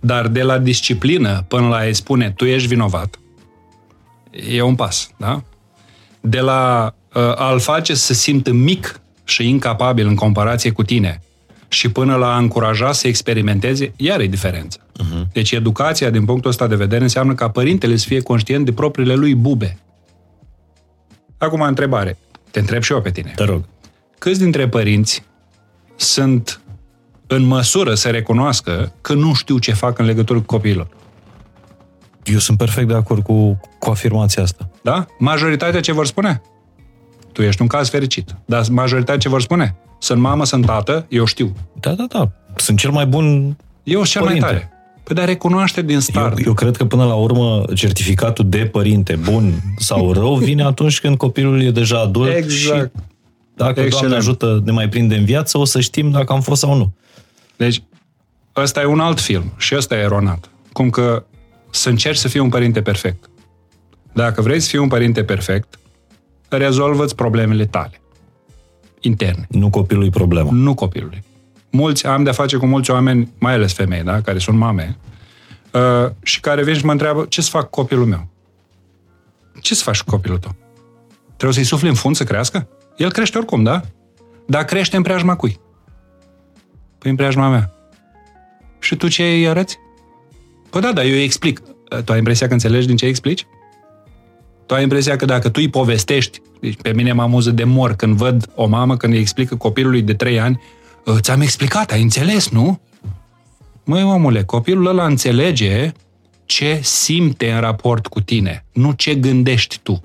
[0.00, 3.18] Dar de la disciplină până la a-i spune tu ești vinovat,
[4.50, 5.42] e un pas, da?
[6.20, 11.22] De la uh, a-l face să se simtă mic și incapabil în comparație cu tine
[11.68, 14.78] și până la a încuraja să experimenteze, iar e diferență.
[14.78, 15.32] Uh-huh.
[15.32, 19.14] Deci educația, din punctul ăsta de vedere, înseamnă ca părintele să fie conștient de propriile
[19.14, 19.78] lui bube.
[21.38, 22.18] Acum, întrebare.
[22.50, 23.32] Te întreb și eu pe tine.
[23.36, 23.64] Te rog.
[24.18, 25.22] Câți dintre părinți
[25.96, 26.60] sunt
[27.26, 30.88] în măsură să recunoască că nu știu ce fac în legătură cu copiilor?
[32.24, 34.70] Eu sunt perfect de acord cu, cu afirmația asta.
[34.82, 35.06] Da?
[35.18, 36.42] Majoritatea ce vor spune?
[37.32, 38.36] Tu ești un caz fericit.
[38.44, 39.76] Dar majoritatea ce vor spune?
[39.98, 41.52] Sunt mamă, sunt tată, eu știu.
[41.80, 42.30] Da, da, da.
[42.56, 44.44] Sunt cel mai bun Eu sunt cel părinte.
[44.44, 44.72] mai tare.
[45.08, 46.38] Păi dar recunoaște din start.
[46.38, 51.00] Eu, eu cred că până la urmă certificatul de părinte bun sau rău vine atunci
[51.00, 52.50] când copilul e deja adult Exact.
[52.52, 53.02] și
[53.54, 53.90] dacă Excelent.
[53.90, 56.92] Doamne ajută ne mai prinde în viață, o să știm dacă am fost sau nu.
[57.56, 57.82] Deci,
[58.56, 60.50] ăsta e un alt film și ăsta e eronat.
[60.72, 61.24] Cum că
[61.70, 63.30] să încerci să fii un părinte perfect.
[64.12, 65.78] Dacă vrei să fii un părinte perfect,
[66.48, 68.00] rezolvă-ți problemele tale.
[69.00, 69.46] Interne.
[69.50, 70.50] Nu copilului problema.
[70.52, 71.22] Nu copilului.
[71.70, 74.20] Mulți, am de-a face cu mulți oameni, mai ales femei, da?
[74.20, 74.96] care sunt mame,
[75.72, 78.28] uh, și care vin și mă întreabă, ce să fac cu copilul meu?
[79.60, 80.54] Ce să faci cu copilul tău?
[81.26, 82.68] Trebuie să-i sufli în fund să crească?
[82.96, 83.80] El crește oricum, da?
[84.46, 85.60] Dar crește în preajma cui?
[86.98, 87.72] Păi în preajma mea.
[88.78, 89.78] Și tu ce îi arăți?
[90.70, 91.60] Păi da, da, eu îi explic.
[92.04, 93.46] Tu ai impresia că înțelegi din ce îi explici?
[94.66, 97.94] Tu ai impresia că dacă tu îi povestești, deci pe mine mă amuză de mor
[97.94, 100.77] când văd o mamă când îi explică copilului de 3 ani, "Ă,
[101.18, 102.80] ți-am explicat, ai înțeles, nu?
[103.84, 105.92] Măi, omule, copilul ăla înțelege
[106.46, 110.00] ce simte în raport cu tine, nu ce gândești tu.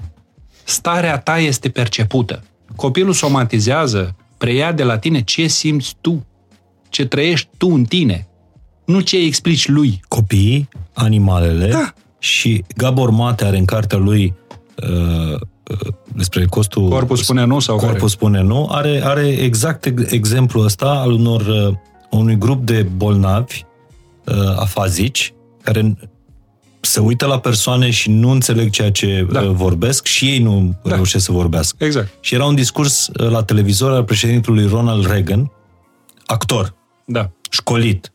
[0.64, 2.44] Starea ta este percepută.
[2.76, 6.26] Copilul somatizează, preia de la tine ce simți tu,
[6.90, 8.28] ce trăiești tu în tine,
[8.86, 10.02] nu ce îi explici lui.
[10.08, 11.94] Copiii, animalele Da.
[12.20, 14.34] și Gabor Mate are în cartea lui
[14.76, 15.42] uh, uh,
[16.16, 16.90] despre costul...
[16.90, 18.10] Corpul spune nu sau Corpul care?
[18.10, 18.68] spune nu.
[18.72, 21.74] Are, are exact ex- exemplul ăsta al unor uh,
[22.10, 23.64] unui grup de bolnavi
[24.26, 25.98] uh, afazici care
[26.82, 29.42] se uită la persoane și nu înțeleg ceea ce Da.
[29.42, 30.96] uh, vorbesc și ei nu Da.
[30.96, 31.84] reușesc să vorbească.
[31.86, 32.08] Exact.
[32.20, 35.52] Și era un discurs uh, la televizor al președintelui Ronald Reagan,
[36.26, 36.74] actor,
[37.06, 37.30] Da.
[37.50, 38.13] școlit,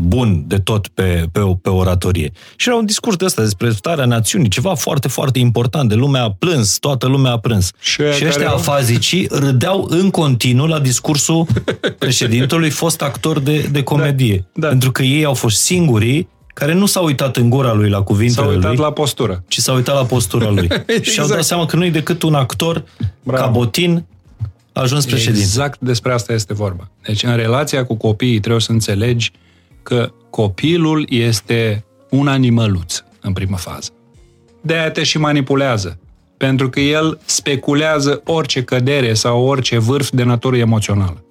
[0.00, 2.32] bun de tot pe, pe, pe oratorie.
[2.56, 6.22] Și era un discurs de ăsta despre starea națiunii, ceva foarte, foarte important, de lumea
[6.22, 7.70] a plâns, toată lumea a plâns.
[7.80, 11.46] Și Și, aia și care ăștia au- afazicii râdeau în continuu la discursul
[11.98, 14.44] președintelui, fost actor de, de comedie.
[14.54, 14.68] da.
[14.68, 18.46] Pentru că ei au fost singurii care nu s-au uitat în gura lui la cuvintele
[18.46, 19.44] S-au uitat lui, la postură.
[19.48, 20.68] ci s-au uitat la postura lui.
[21.00, 21.42] Și au dat Exact.
[21.44, 22.84] seama că nu e decât un actor
[23.22, 23.42] Bravo.
[23.42, 24.04] cabotin
[24.72, 25.40] ajuns președinte.
[25.40, 26.88] Exact despre asta este vorba.
[27.06, 29.32] Deci, în relația cu copiii trebuie să înțelegi
[29.88, 33.90] că copilul este un animăluț în primă fază.
[34.60, 35.98] De-aia te și manipulează.
[36.36, 41.24] Pentru că el speculează orice cădere sau orice vârf de natură emoțională.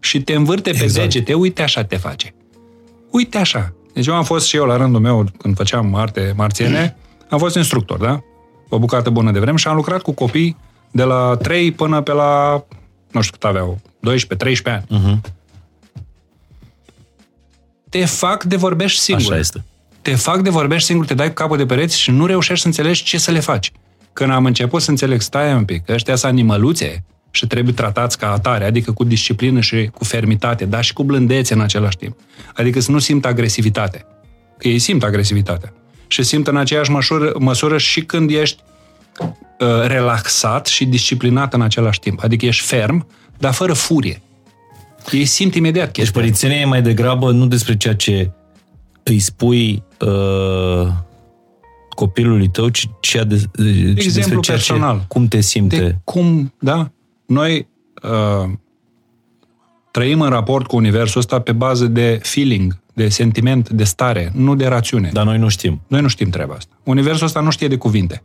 [0.00, 0.94] Și te învârte pe Exact.
[1.10, 2.34] degete, uite așa te face.
[3.10, 3.74] Uite așa.
[3.92, 6.96] Deci eu am fost și eu la rândul meu, când făceam arte marțiene,
[7.28, 8.20] am fost instructor, da?
[8.68, 10.56] O bucată bună de vreme și am lucrat cu copii
[10.90, 12.64] de la 3 până pe la,
[13.10, 14.84] nu știu cât aveau, 12-13 ani.
[14.88, 15.20] Mhm.
[17.98, 19.32] Te fac de vorbești singur.
[19.32, 19.64] Așa este.
[20.02, 22.66] Te fac de vorbești singur, te dai cu capul de pereți și nu reușești să
[22.66, 23.72] înțelegi ce să le faci.
[24.12, 28.32] Când am început să înțeleg, stai un pic, ăștia sunt animăluțe și trebuie tratați ca
[28.32, 32.16] atare, adică cu disciplină și cu fermitate, dar și cu blândețe în același timp.
[32.54, 34.06] Adică să nu simt agresivitate.
[34.58, 35.72] Că ei simt agresivitatea.
[36.06, 38.62] Și simt în aceeași măsură, măsură și când ești
[39.18, 39.28] uh,
[39.86, 42.22] relaxat și disciplinat în același timp.
[42.22, 43.06] Adică ești ferm,
[43.38, 44.22] dar fără furie.
[45.10, 46.20] Ei simt imediat Deci chestia.
[46.20, 48.30] părințenia e mai degrabă nu despre ceea ce
[49.02, 50.88] îi spui uh,
[51.88, 54.98] copilului tău, ci, ceea de, ci despre Exemplu ceea personal.
[54.98, 55.76] Ce, cum te simte.
[55.76, 56.90] de cum, da?
[57.26, 57.68] Noi
[58.02, 58.50] uh,
[59.90, 64.54] trăim în raport cu Universul ăsta pe bază de feeling, de sentiment, de stare, nu
[64.54, 65.10] de rațiune.
[65.12, 65.80] Dar noi nu știm.
[65.86, 66.74] Noi nu știm treaba asta.
[66.84, 68.22] Universul ăsta nu știe de cuvinte.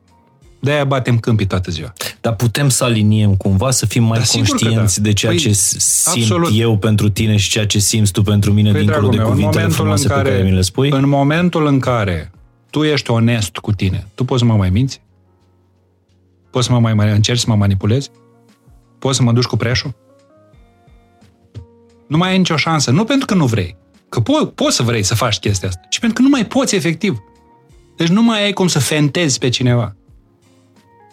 [0.59, 1.93] De-aia batem câmpii toată ziua.
[2.21, 5.07] Dar putem să aliniem cumva, să fim mai Da, sigur că conștienți da.
[5.07, 6.49] de ceea Păi, ce simt absolut.
[6.53, 9.25] eu pentru tine și ceea ce simți tu pentru mine, Păi, dincolo dragul de meu,
[9.25, 10.89] în cuvintele momentul frumoase în care, pe care mi le spui.
[10.89, 12.31] În momentul în care
[12.69, 15.01] tu ești onest cu tine, tu poți să mă mai minți?
[16.49, 18.09] Poți să mă mai, mai încerci să mă manipulezi?
[18.99, 19.95] Poți să mă duci cu preșul?
[22.07, 22.91] Nu mai ai nicio șansă.
[22.91, 23.75] Nu pentru că nu vrei.
[24.09, 25.81] Că po- poți să vrei să faci chestia asta.
[25.89, 27.23] Ci pentru că nu mai poți efectiv.
[27.97, 29.95] Deci nu mai ai cum să fentezi pe cineva.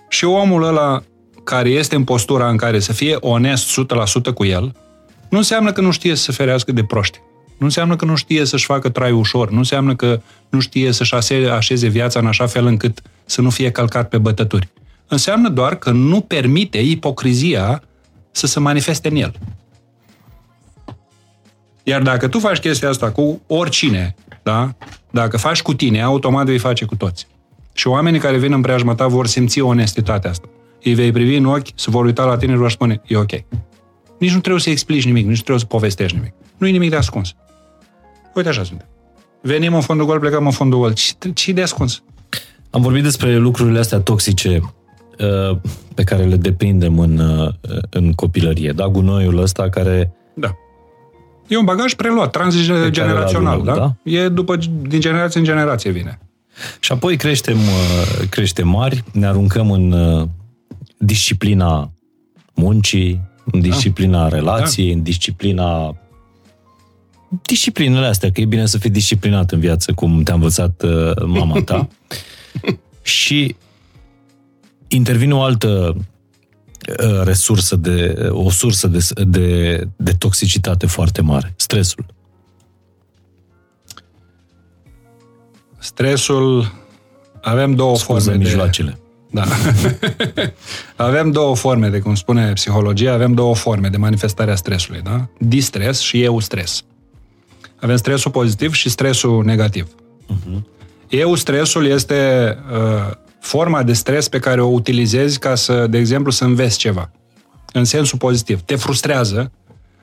[0.08, 1.02] Și omul ăla
[1.44, 3.80] care este în postura în care să fie onest
[4.30, 4.74] 100% cu el,
[5.28, 7.20] nu înseamnă că nu știe să se ferească de proști.
[7.58, 9.50] Nu înseamnă că nu știe să-și facă trai ușor.
[9.50, 13.50] Nu înseamnă că nu știe să-și ase- așeze viața în așa fel încât să nu
[13.50, 14.68] fie călcat pe bătături.
[15.08, 17.82] Înseamnă doar că nu permite ipocrizia
[18.30, 19.34] să se manifeste în el.
[21.82, 24.74] Iar dacă tu faci chestia asta cu oricine, da?
[25.10, 27.26] dacă faci cu tine, automat vei face cu toți.
[27.76, 30.48] Și oamenii care vin în preajma ta vor simți onestitatea asta.
[30.82, 33.32] Îi vei privi în ochi, se vor uita la tine și vor spune, e ok.
[34.18, 36.32] Nici nu trebuie să explici nimic, nici nu trebuie să povestești nimic.
[36.56, 37.34] Nu e nimic de ascuns.
[38.34, 38.86] Uite așa suntem.
[39.42, 40.92] Venim în fondul gol, plecăm în fondul gol.
[40.92, 42.02] Ce, ce de ascuns?
[42.70, 44.60] Am vorbit despre lucrurile astea toxice
[45.18, 45.56] uh,
[45.94, 47.48] pe care le deprindem în, uh,
[47.90, 48.72] în copilărie.
[48.72, 50.54] Da, gunoiul ăsta care Da.
[51.48, 53.50] E un bagaj preluat, transgenerațional, Pe care da?
[53.52, 56.18] îl adunăm, E după, din generație în generație vine.
[56.80, 60.28] Și apoi creștem, uh, creștem mari, ne aruncăm în uh,
[60.98, 61.92] disciplina
[62.54, 63.20] muncii,
[63.52, 65.96] în disciplina relației, în disciplina
[67.42, 71.62] disciplinele astea, că e bine să fii disciplinat în viață, cum te-a învățat uh, mama
[71.62, 71.88] ta.
[73.02, 73.56] și
[74.88, 82.06] intervine o altă uh, resursă de, o sursă de, de, de toxicitate foarte mare, stresul.
[85.78, 86.72] Stresul,
[87.40, 88.44] avem două Scuză forme de...
[88.44, 88.98] mijloacele.
[89.30, 89.44] Da.
[91.06, 95.28] avem două forme, de cum spune psihologia, avem două forme de manifestare a stresului, da?
[95.38, 96.84] Distres și eu stres.
[97.76, 99.88] Avem stresul pozitiv și stresul negativ.
[100.34, 100.62] Uh-huh.
[101.08, 106.30] Eu stresul este uh, forma de stres pe care o utilizezi ca să, de exemplu,
[106.30, 107.10] să înveți ceva.
[107.72, 108.60] În sensul pozitiv.
[108.60, 109.52] Te frustrează,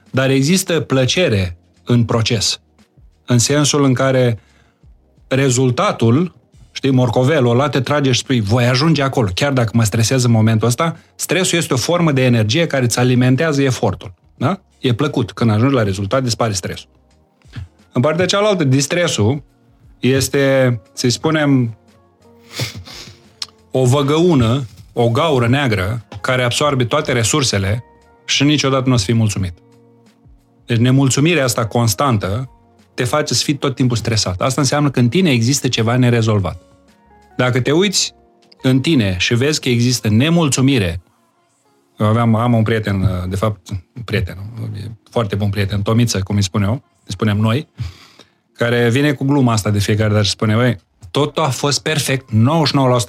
[0.09, 2.59] dar există plăcere în proces.
[3.25, 4.39] În sensul în care
[5.35, 6.35] rezultatul
[6.73, 10.31] știi, morcovelul ăla te trage și spui, voi ajunge acolo, chiar dacă mă stresez în
[10.31, 14.13] momentul ăsta, stresul este o formă de energie care îți alimentează efortul.
[14.35, 14.61] Da?
[14.79, 15.31] E plăcut.
[15.31, 16.89] Când ajungi la rezultat, dispare stresul.
[17.91, 19.43] În partea cealaltă, distresul
[19.99, 21.77] este, să spunem,
[23.71, 27.83] o văgăună, o gaură neagră, care absorbe toate resursele
[28.25, 29.53] și niciodată nu o să fii mulțumit.
[30.65, 32.49] Deci nemulțumirea asta constantă
[32.93, 34.41] te face să fii tot timpul stresat.
[34.41, 36.61] Asta înseamnă că în tine există ceva nerezolvat.
[37.37, 38.13] Dacă te uiți
[38.61, 41.01] în tine și vezi că există nemulțumire,
[41.99, 44.37] eu aveam, am un prieten, de fapt, un prieten,
[44.75, 46.71] e foarte bun prieten, Tomiță, cum îi spun eu,
[47.05, 47.67] îi spunem noi,
[48.53, 50.77] care vine cu gluma asta de fiecare dată și spune, băi,
[51.11, 52.33] totul a fost perfect, 99%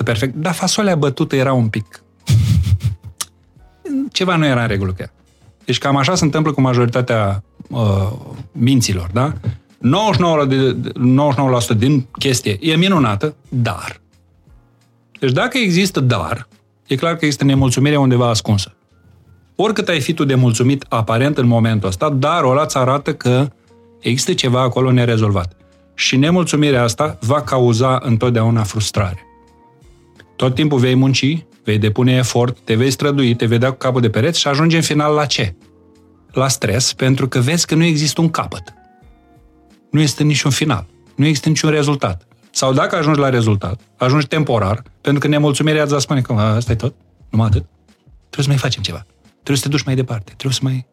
[0.05, 2.03] perfect, dar fasolea bătută era un pic.
[4.13, 5.13] Ceva nu era în regulă cu ea.
[5.65, 8.13] Deci cam așa se întâmplă cu majoritatea uh,
[8.53, 9.33] minților, da?
[9.85, 10.77] 99%, de,
[11.75, 14.01] 99% din chestie e minunată, dar.
[15.21, 16.49] Deci dacă există dar,
[16.87, 18.75] e clar că există nemulțumire undeva ascunsă.
[19.57, 23.49] Oricât ai fi tu de mulțumit aparent în momentul ăsta, dar ăla îți arată că
[24.01, 25.57] există ceva acolo nerezolvat.
[25.95, 29.27] Și nemulțumirea asta va cauza întotdeauna frustrare.
[30.37, 34.01] Tot timpul vei munci, vei depune efort, te vei strădui, te vei da cu capul
[34.01, 35.55] de pereți și ajungi în final la ce?
[36.33, 38.75] La stres, pentru că vezi că nu există un capăt.
[39.95, 40.87] Nu este niciun final.
[41.15, 42.27] Nu există niciun rezultat.
[42.51, 46.73] Sau dacă ajungi la rezultat, ajungi temporar, pentru că nemulțumirea îți va spune că asta
[46.73, 46.95] e tot,
[47.31, 47.65] numai atât.
[48.31, 49.07] Trebuie să mai facem ceva.
[49.33, 50.33] Trebuie să te duci mai departe.
[50.37, 50.87] Trebuie să mai...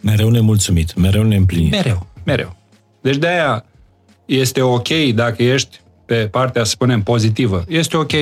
[0.00, 1.70] Mereu nemulțumit, mereu neîmplinit.
[1.70, 2.56] Mereu, mereu.
[3.00, 3.64] Deci de-aia
[4.24, 7.64] este ok dacă ești pe partea, să spunem, pozitivă.
[7.68, 8.12] Este ok,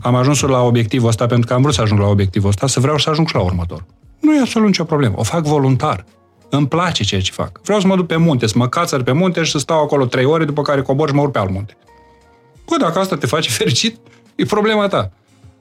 [0.00, 2.80] am ajuns la obiectivul ăsta pentru că am vrut să ajung la obiectivul ăsta, să
[2.80, 3.84] vreau să ajung și la următor.
[4.20, 5.14] Nu e absolut nicio problemă.
[5.18, 6.04] O fac voluntar.
[6.48, 7.60] Îmi place ceea ce fac.
[7.62, 10.04] Vreau să mă duc pe munte, să mă cațăr pe munte și să stau acolo
[10.04, 11.76] trei ore, după care cobor și mă urc pe alt munte.
[12.64, 13.96] Păi dacă asta te face fericit,
[14.34, 15.10] e problema ta.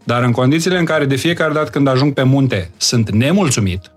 [0.04, 3.92] Dar în condițiile în care de fiecare dată când ajung pe munte sunt nemulțumit,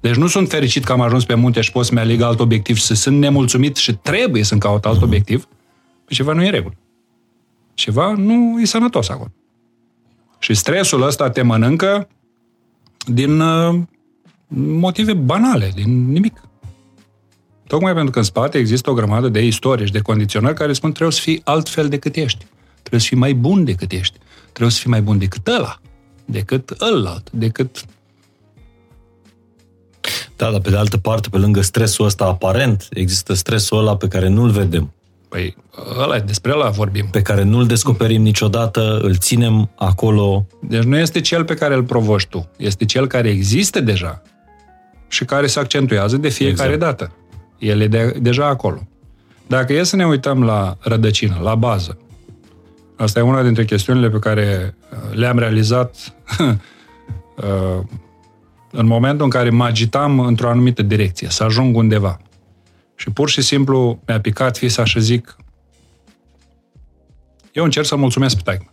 [0.00, 2.76] Deci nu sunt fericit că am ajuns pe munte și pot să-mi aleg alt obiectiv
[2.76, 5.48] și sunt nemulțumit și trebuie să-mi caut alt obiectiv,
[6.04, 6.74] pe ceva nu e regulă.
[7.74, 9.30] Ceva nu e sănătos acolo.
[10.38, 12.08] Și stresul ăsta te mănâncă
[13.06, 13.80] din uh,
[14.56, 16.42] motive banale, din nimic.
[17.66, 20.92] Tocmai pentru că în spate există o grămadă de istorie și de condiționări care spun
[20.92, 22.46] trebuie să fii altfel decât ești.
[22.74, 24.18] Trebuie să fii mai bun decât ești.
[24.42, 25.80] Trebuie să fii mai bun decât ăla,
[26.24, 27.84] decât ălalt, decât...
[30.36, 34.08] Da, dar pe de altă parte, pe lângă stresul ăsta aparent, există stresul ăla pe
[34.08, 34.92] care nu-l vedem.
[35.28, 35.56] Păi,
[35.98, 37.08] ăla, despre ăla vorbim.
[37.10, 40.46] Pe care nu-l descoperim niciodată, îl ținem acolo.
[40.60, 44.22] Deci nu este cel pe care îl provoci tu, este cel care există deja
[45.08, 46.98] și care se accentuează de fiecare exact.
[46.98, 47.14] dată.
[47.58, 48.88] El e de, deja acolo.
[49.46, 51.98] Dacă e să ne uităm la rădăcină, la bază,
[52.96, 57.84] asta e una dintre chestiunile pe care uh, le-am realizat uh,
[58.70, 62.20] în momentul în care mă agitam într-o anumită direcție, să ajung undeva.
[62.94, 65.36] Și pur și simplu mi-a picat fisa și zic
[67.58, 68.72] eu încerc să mulțumesc pe taică.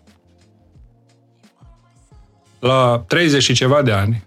[2.59, 4.23] La 30 și ceva de ani,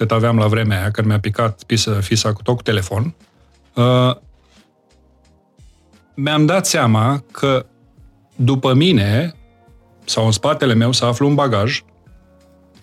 [0.00, 3.14] cât aveam la vremea aia, când mi-a picat pisă, fisa cu tot cu telefon,
[3.74, 4.16] uh,
[6.14, 7.66] mi-am dat seama că
[8.36, 9.34] după mine,
[10.04, 11.82] sau în spatele meu, să aflu un bagaj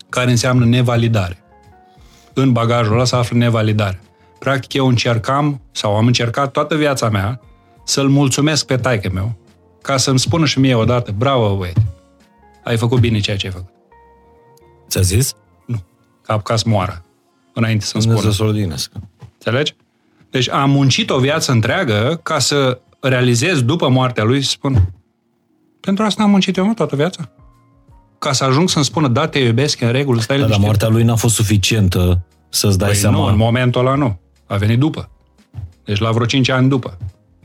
[0.08, 1.42] care înseamnă nevalidare.
[2.32, 4.00] În bagajul ăla să află nevalidare.
[4.38, 7.40] Practic, eu încercam, sau am încercat toată viața mea,
[7.84, 9.38] să-l mulțumesc pe taică meu,
[9.82, 11.86] ca să-mi spună și mie odată, bravo, băiete,
[12.64, 13.72] ai făcut bine ceea ce ai făcut.
[14.88, 15.34] Ți-a zis?
[15.66, 15.82] Nu.
[16.22, 17.02] Cap ca să moară,
[17.58, 18.20] înainte să-mi spună.
[18.20, 18.30] să
[19.32, 19.74] Înțelegi?
[20.30, 24.92] Deci am muncit o viață întreagă ca să realizez după moartea lui să spun
[25.88, 27.30] pentru asta am muncit eu mă, toată viața.
[28.18, 31.02] Ca să ajung să-mi spună, da, te iubesc, în regulă, stai da, Dar moartea lui
[31.02, 33.18] n-a fost suficientă să-ți dai păi seama.
[33.18, 34.18] Nu, în momentul ăla nu.
[34.46, 35.10] A venit după.
[35.84, 36.96] Deci la vreo 5 ani după.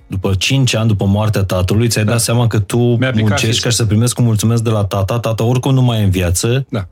[0.08, 2.12] După 5 ani după moartea tatălui, ți-ai da.
[2.12, 5.74] dat seama că tu muncești ca să primesc un mulțumesc de la tata, tata oricum
[5.74, 6.66] nu mai e în viață.
[6.70, 6.88] Da.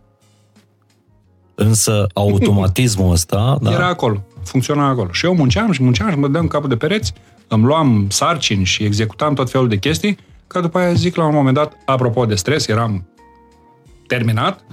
[1.56, 3.58] Însă automatismul ăsta...
[3.62, 3.72] Da.
[3.72, 5.10] Era acolo, funcționa acolo.
[5.12, 7.14] Și eu munceam și munceam și mă dăm capul de pereți,
[7.48, 11.34] îmi luam sarcini și executam tot felul de chestii, ca după aia zic la un
[11.34, 13.06] moment dat, apropo de stres, eram
[14.08, 14.64] terminat,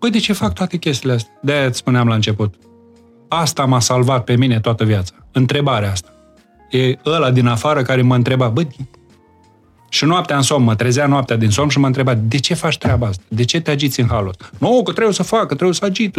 [0.00, 1.38] Păi de ce fac toate chestiile astea?
[1.42, 2.54] De-aia îți spuneam la început.
[3.28, 5.14] Asta m-a salvat pe mine toată viața.
[5.32, 6.08] Întrebarea asta.
[6.70, 8.66] E ăla din afară care mă întreba, bă,
[9.92, 12.78] și noaptea în somn, mă trezea noaptea din somn și mă întreba, de ce faci
[12.78, 13.22] treaba asta?
[13.28, 14.50] De ce te agiți în halul ăsta?
[14.58, 16.14] Nu, că trebuie să fac, că trebuie să agit.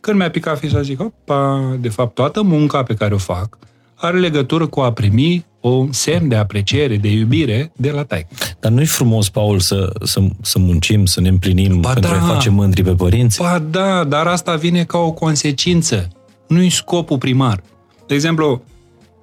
[0.00, 3.58] Când mi-a picat fi să zic, opa, de fapt, toată munca pe care o fac
[3.94, 8.28] are legătură cu a primi o semn de apreciere, de iubire de la taică.
[8.60, 12.16] Dar nu-i frumos, Paul, să, să, să muncim, să ne împlinim ba pentru da.
[12.16, 13.38] a face mândri pe părinți?
[13.38, 16.08] Ba da, dar asta vine ca o consecință.
[16.48, 17.62] Nu-i scopul primar.
[18.06, 18.62] De exemplu,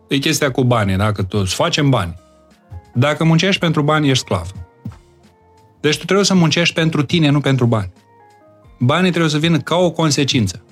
[0.07, 2.19] e chestia cu banii, dacă tu îți facem bani.
[2.93, 4.51] Dacă muncești pentru bani, ești sclav.
[5.79, 7.91] Deci tu trebuie să muncești pentru tine, nu pentru bani.
[8.79, 10.63] Banii trebuie să vină ca o consecință.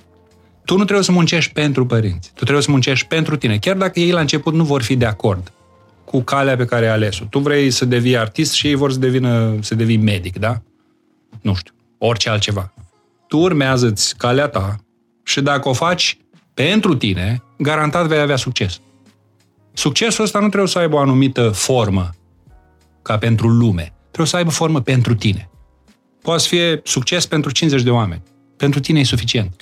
[0.65, 2.31] Tu nu trebuie să muncești pentru părinți.
[2.33, 5.05] Tu trebuie să muncești pentru tine, chiar dacă ei la început nu vor fi de
[5.05, 5.51] acord
[6.05, 7.25] cu calea pe care ai ales-o.
[7.25, 10.61] Tu vrei să devii artist și ei vor să devină, să devii medic, da?
[11.41, 12.73] Nu știu, orice altceva.
[13.27, 14.75] Tu urmează-ți calea ta
[15.23, 16.17] și dacă o faci
[16.53, 18.79] pentru tine, garantat vei avea succes.
[19.73, 22.09] Succesul ăsta nu trebuie să aibă o anumită formă,
[23.01, 23.93] ca pentru lume.
[24.05, 25.49] Trebuie să aibă formă pentru tine.
[26.21, 28.21] Poate să fie succes pentru 50 de oameni.
[28.57, 29.61] Pentru tine e suficient.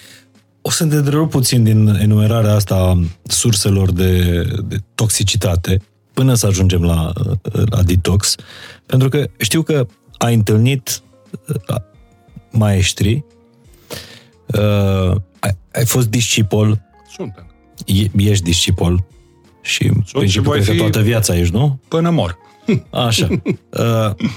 [0.61, 5.81] O să te întrerup puțin din enumerarea asta surselor de, de toxicitate
[6.13, 7.11] până să ajungem la,
[7.65, 8.35] la detox,
[8.85, 9.87] pentru că știu că
[10.17, 11.01] ai întâlnit
[11.69, 11.75] uh,
[12.51, 13.23] maestri,
[14.45, 16.81] uh, ai, ai fost discipol.
[17.15, 17.45] Sunt.
[17.85, 19.05] E, ești discipol
[19.67, 21.79] și Sunt principiu și că toată viața ești, nu?
[21.87, 22.37] Până mor.
[23.07, 23.27] Așa.
[23.29, 24.27] Uh,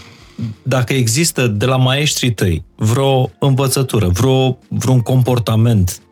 [0.63, 6.03] dacă există de la maestrii tăi vreo învățătură, vreo, vreun comportament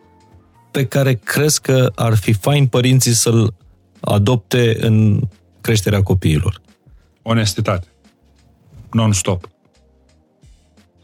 [0.71, 3.55] pe care crezi că ar fi fain părinții să-l
[4.01, 5.21] adopte în
[5.61, 6.61] creșterea copiilor?
[7.23, 7.87] Onestitate.
[8.91, 9.49] Non-stop.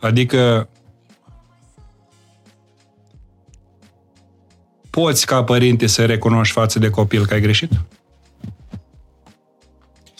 [0.00, 0.68] Adică
[4.90, 7.70] poți ca părinte să recunoști față de copil că ai greșit?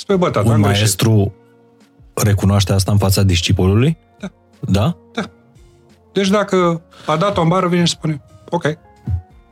[0.05, 2.29] Spui, bă, tata, Un maestru greșit.
[2.29, 3.97] recunoaște asta în fața discipolului?
[4.21, 4.31] Da.
[4.61, 4.97] Da?
[5.13, 5.23] Da.
[6.13, 8.63] Deci dacă a dat o bară, vine și spune, ok,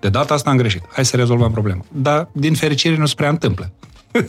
[0.01, 0.83] de data asta am greșit.
[0.93, 1.85] Hai să rezolvăm problema.
[1.93, 3.73] Dar, din fericire, nu se prea întâmplă.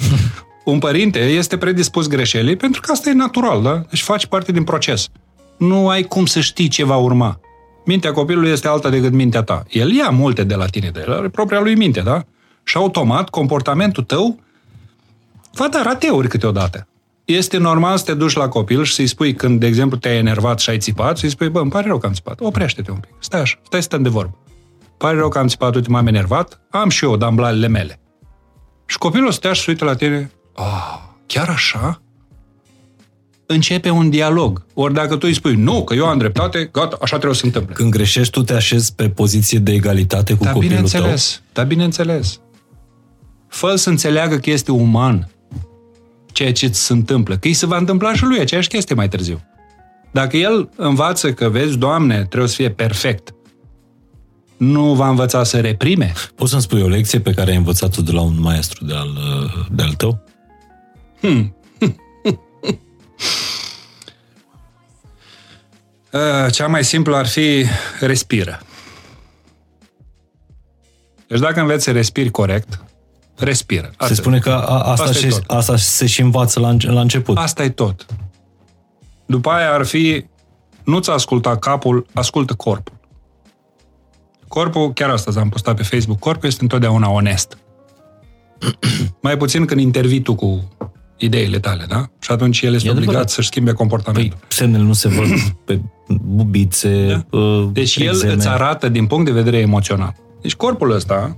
[0.65, 3.83] un părinte este predispus greșelii pentru că asta e natural, da?
[3.89, 5.07] Deci faci parte din proces.
[5.57, 7.39] Nu ai cum să știi ce va urma.
[7.85, 9.63] Mintea copilului este alta decât mintea ta.
[9.69, 12.23] El ia multe de la tine, de el are propria lui minte, da?
[12.63, 14.39] Și automat, comportamentul tău
[15.53, 16.87] va da rateuri câteodată.
[17.25, 20.59] Este normal să te duci la copil și să-i spui când, de exemplu, te-ai enervat
[20.59, 23.11] și ai țipat, să-i spui, bă, îmi pare rău că am țipat, oprește-te un pic,
[23.19, 24.37] stai așa, stai să stăm de vorbă.
[24.97, 27.99] Pare rău că am țipat, uite, m-am enervat, am și eu damblalele mele.
[28.85, 32.01] Și copilul să te și uită la tine, ah, chiar așa?
[33.45, 34.65] Începe un dialog.
[34.73, 37.45] Ori dacă tu îi spui, nu, că eu am dreptate, gata, așa trebuie să se
[37.45, 37.73] întâmple.
[37.73, 41.63] Când greșești, tu te așezi pe poziție de egalitate cu da, copilul bineînțeles, tău?
[41.63, 42.39] Da, bineînțeles.
[43.47, 45.32] fă să înțeleagă că este uman
[46.33, 47.37] ceea ce ți se întâmplă.
[47.37, 49.41] Că îi se va întâmpla și lui aceeași chestie mai târziu.
[50.11, 53.33] Dacă el învață că, vezi, Doamne, trebuie să fie perfect,
[54.57, 56.13] nu va învăța să reprime?
[56.35, 59.09] Poți să-mi spui o lecție pe care ai învățat-o de la un maestru de al,
[59.71, 60.23] de al tău?
[61.19, 61.55] Hmm.
[66.51, 67.65] Cea mai simplă ar fi
[67.99, 68.59] respiră.
[71.27, 72.83] Deci dacă înveți să respiri corect,
[73.43, 73.91] respiră.
[73.97, 74.07] Atât.
[74.07, 77.37] Se spune că a, asta, asta, și, asta se și învață la, la început.
[77.37, 78.05] Asta e tot.
[79.25, 80.25] După aia ar fi,
[80.83, 82.93] nu-ți asculta capul, ascultă corpul.
[84.47, 87.57] Corpul, chiar asta am postat pe Facebook, corpul este întotdeauna onest.
[89.21, 90.71] Mai puțin când intervii tu cu
[91.17, 92.05] ideile tale, da?
[92.19, 93.29] Și atunci el este e obligat adevărat.
[93.33, 94.37] să-și schimbe comportamentul.
[94.39, 95.27] Păi, semnele nu se văd
[95.65, 97.37] pe bubițe, da.
[97.37, 98.31] uh, Deci exeme.
[98.31, 100.15] el îți arată din punct de vedere emoțional.
[100.41, 101.35] Deci corpul ăsta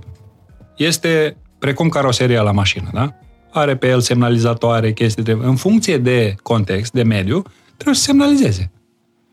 [0.76, 3.14] este precum caroseria la mașină, da?
[3.50, 5.38] Are pe el semnalizatoare, chestii, de...
[5.40, 7.42] în funcție de context, de mediu,
[7.74, 8.70] trebuie să semnalizeze.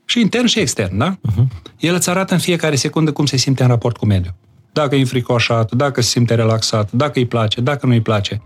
[0.06, 1.18] Și intern și extern, da?
[1.18, 1.46] Uh-huh.
[1.80, 4.34] El îți arată în fiecare secundă cum se simte în raport cu mediul.
[4.72, 8.42] Dacă e înfricoșat, dacă se simte relaxat, dacă îi place, dacă nu îi place.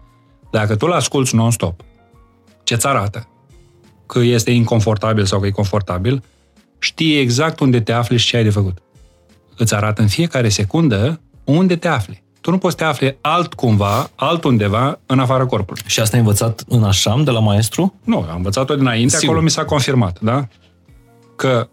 [0.51, 1.81] Dacă tu l-asculți non-stop,
[2.63, 3.27] ce-ți arată?
[4.05, 6.23] Că este inconfortabil sau că e confortabil,
[6.79, 8.77] știi exact unde te afli și ce ai de făcut.
[9.57, 12.23] Îți arată în fiecare secundă unde te afli.
[12.47, 15.81] Tu nu poți să te afli altcumva, altundeva, în afara corpului.
[15.85, 17.93] Și asta ai învățat în așam de la maestru?
[18.03, 19.27] Nu, am învățat-o dinainte, Sigur.
[19.27, 20.47] acolo mi s-a confirmat, da?
[21.35, 21.67] Că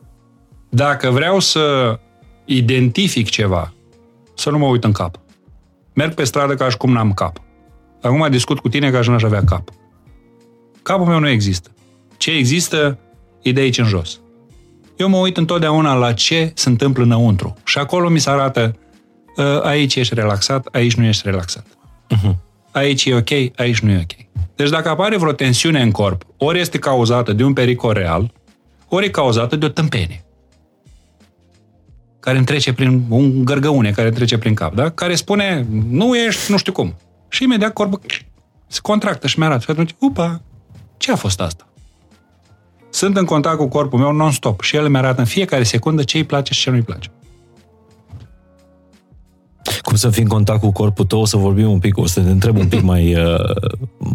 [0.68, 1.98] dacă vreau să
[2.44, 3.72] identific ceva,
[4.34, 5.16] să nu mă uit în cap.
[5.92, 7.40] Merg pe stradă ca și cum n-am cap.
[8.02, 9.68] Acum discut cu tine ca și n-aș avea cap.
[10.82, 11.70] Capul meu nu există.
[12.16, 12.98] Ce există
[13.42, 14.20] e de aici în jos.
[14.96, 17.54] Eu mă uit întotdeauna la ce se întâmplă înăuntru.
[17.64, 18.78] Și acolo mi se arată ă,
[19.62, 21.66] aici ești relaxat, aici nu ești relaxat.
[21.66, 22.34] Uh-huh.
[22.70, 24.42] Aici e ok, aici nu e ok.
[24.56, 28.32] Deci dacă apare vreo tensiune în corp, ori este cauzată de un pericol real,
[28.88, 30.24] ori e cauzată de o tâmpenie
[32.24, 34.90] care îmi trece prin un gărgăune care îmi trece prin cap, da?
[34.90, 36.94] care spune, nu ești nu știu cum.
[37.28, 38.00] Și imediat corpul
[38.66, 39.60] se contractă și mi-arată.
[39.60, 40.40] Și atunci, upa,
[40.96, 41.68] ce a fost asta?
[42.90, 46.24] Sunt în contact cu corpul meu non-stop și el mi-arată în fiecare secundă ce îi
[46.24, 47.10] place și ce nu îi place.
[49.82, 52.20] Cum să fii în contact cu corpul tău, o să vorbim un pic, o să
[52.20, 53.56] te întreb un pic mai, uh,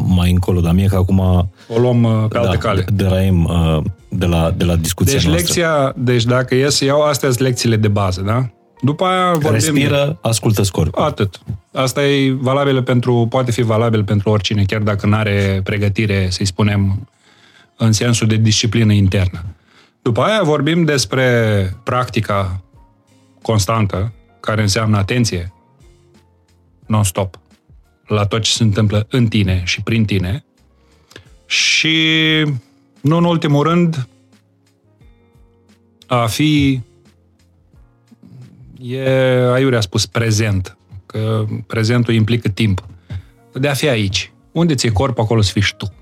[0.05, 1.19] mai încolo, dar mie că acum...
[1.67, 2.85] O luăm uh, pe alte da, cale.
[2.93, 5.45] Deraim uh, de la, de la discuția deci noastră.
[5.45, 8.49] Lecția, deci dacă e să iau, astea sunt lecțiile de bază, da?
[8.81, 9.51] După aia vorbim...
[9.51, 11.03] Respiră, ascultă corpul.
[11.03, 11.39] Atât.
[11.73, 16.45] Asta e valabil pentru, poate fi valabil pentru oricine, chiar dacă nu are pregătire, să-i
[16.45, 17.09] spunem,
[17.77, 19.45] în sensul de disciplină internă.
[20.01, 21.23] După aia vorbim despre
[21.83, 22.61] practica
[23.41, 25.53] constantă, care înseamnă atenție,
[26.85, 27.39] non-stop,
[28.07, 30.45] la tot ce se întâmplă în tine și prin tine.
[31.45, 31.97] Și,
[33.01, 34.07] nu în ultimul rând,
[36.07, 36.81] a fi
[38.81, 39.09] e,
[39.53, 42.85] aiurea spus prezent, că prezentul implică timp.
[43.53, 44.31] De a fi aici.
[44.51, 45.93] Unde ți-e corp, acolo să fii și tu.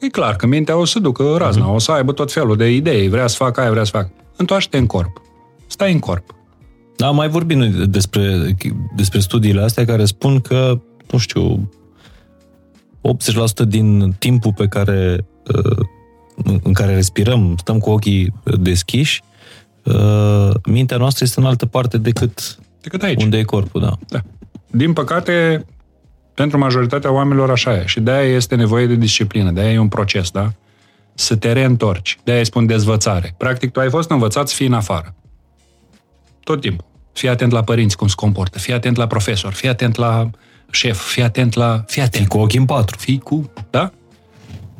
[0.00, 1.74] E clar că mintea o să ducă razna, mm-hmm.
[1.74, 4.12] o să aibă tot felul de idei, vrea să facă aia, vrea să facă.
[4.36, 5.20] Întoarce-te în corp.
[5.66, 6.34] Stai în corp.
[7.00, 8.56] Da, mai vorbim despre,
[8.96, 10.80] despre studiile astea care spun că,
[11.10, 11.70] nu știu,
[13.64, 15.86] 80% din timpul pe care, uh,
[16.62, 19.22] în care respirăm, stăm cu ochii deschiși,
[19.84, 23.22] uh, mintea noastră este în altă parte decât, decât aici.
[23.22, 23.80] unde e corpul.
[23.80, 23.98] Da.
[24.08, 24.20] da.
[24.66, 25.64] Din păcate,
[26.34, 27.86] pentru majoritatea oamenilor așa e.
[27.86, 30.52] Și de-aia este nevoie de disciplină, de-aia e un proces, da?
[31.14, 32.18] Să te reîntorci.
[32.24, 33.34] De-aia spun dezvățare.
[33.36, 35.14] Practic, tu ai fost învățat să fii în afară.
[36.44, 36.88] Tot timpul.
[37.20, 40.30] Fii atent la părinți cum se comportă, fii atent la profesor, fii atent la
[40.70, 41.84] șef, fii atent la...
[41.86, 42.14] Fii atent.
[42.14, 42.96] Fii cu ochii în patru.
[42.98, 43.52] Fii cu...
[43.70, 43.92] Da?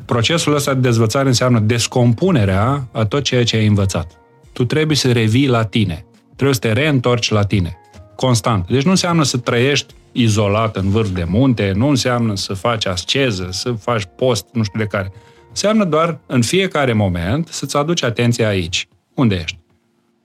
[0.05, 4.11] Procesul ăsta de dezvățare înseamnă descompunerea a tot ceea ce ai învățat.
[4.53, 6.05] Tu trebuie să revii la tine.
[6.35, 7.77] Trebuie să te reîntorci la tine.
[8.15, 8.67] Constant.
[8.67, 13.47] Deci nu înseamnă să trăiești izolat în vârf de munte, nu înseamnă să faci asceză,
[13.51, 15.11] să faci post, nu știu de care.
[15.49, 18.87] Înseamnă doar în fiecare moment să-ți aduci atenția aici.
[19.15, 19.60] Unde ești?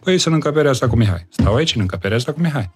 [0.07, 1.27] Păi să în încăperea asta cu Mihai.
[1.29, 2.71] Stau aici în încăperea asta cu Mihai.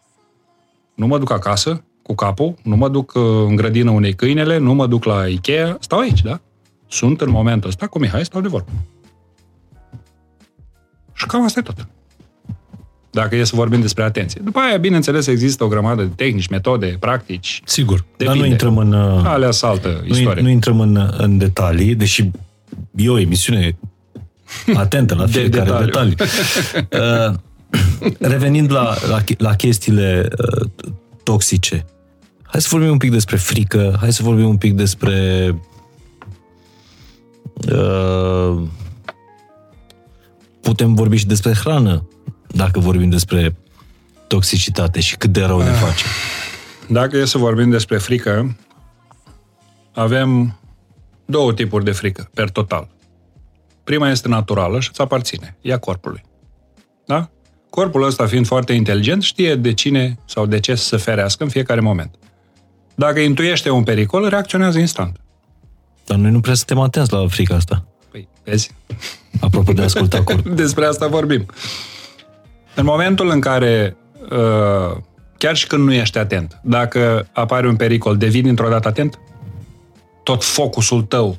[0.94, 4.74] Nu mă duc acasă cu capul, nu mă duc uh, în grădină unei câinele, nu
[4.74, 6.40] mă duc la Ikea, stau aici, da?
[6.88, 8.70] Sunt în momentul ăsta cu Mihai, stau de vorbă.
[11.12, 11.86] Și cam asta e tot.
[13.10, 14.40] Dacă e să vorbim despre atenție.
[14.44, 17.62] După aia, bineînțeles, există o grămadă de tehnici, metode, practici.
[17.64, 18.24] Sigur, Depinde.
[18.24, 18.92] dar nu intrăm în...
[18.92, 20.42] Uh, Alea saltă istorie.
[20.42, 22.30] Nu intrăm în, în detalii, deși
[22.96, 23.76] e o emisiune
[24.74, 26.16] atentă la fiecare de detalii.
[26.92, 27.34] Uh,
[28.18, 30.68] revenind la, la, la chestiile uh,
[31.22, 31.84] toxice,
[32.42, 35.54] hai să vorbim un pic despre frică, hai să vorbim un pic despre
[37.72, 38.62] uh,
[40.60, 42.08] putem vorbi și despre hrană,
[42.46, 43.56] dacă vorbim despre
[44.26, 46.04] toxicitate și cât de rău ne face.
[46.88, 48.56] Dacă e să vorbim despre frică,
[49.92, 50.58] avem
[51.24, 52.88] două tipuri de frică, per total.
[53.90, 55.56] Prima este naturală și îți aparține.
[55.60, 56.22] Ea corpului.
[57.06, 57.30] Da?
[57.70, 61.48] Corpul ăsta, fiind foarte inteligent, știe de cine sau de ce să se ferească în
[61.48, 62.14] fiecare moment.
[62.94, 65.16] Dacă intuiește un pericol, reacționează instant.
[66.06, 67.86] Dar noi nu prea suntem atenți la frica asta.
[68.10, 68.74] Păi, vezi?
[69.40, 70.54] Apropo de asculta corpul.
[70.64, 71.46] Despre asta vorbim.
[72.74, 73.96] În momentul în care,
[74.30, 74.96] uh,
[75.38, 79.18] chiar și când nu ești atent, dacă apare un pericol, devii dintr-o dată atent?
[80.22, 81.38] Tot focusul tău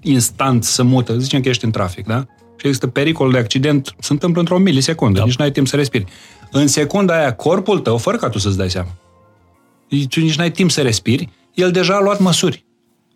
[0.00, 1.18] instant să mută.
[1.18, 2.26] Zicem că ești în trafic, da?
[2.56, 5.24] Și există pericol de accident, se întâmplă într-o milisecundă, da.
[5.24, 6.04] nici n-ai timp să respiri.
[6.50, 8.90] În secunda aia, corpul tău, fără ca tu să-ți dai seama,
[10.08, 12.64] tu nici n-ai timp să respiri, el deja a luat măsuri.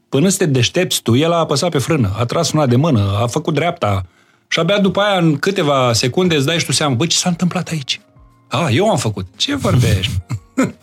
[0.09, 3.19] Până să te deștepți tu, el a apăsat pe frână, a tras una de mână,
[3.23, 4.07] a făcut dreapta,
[4.49, 7.29] și abia după aia, în câteva secunde, îți dai și tu seama, bă, ce s-a
[7.29, 8.01] întâmplat aici?
[8.49, 9.27] A, eu am făcut.
[9.37, 10.13] Ce vorbești?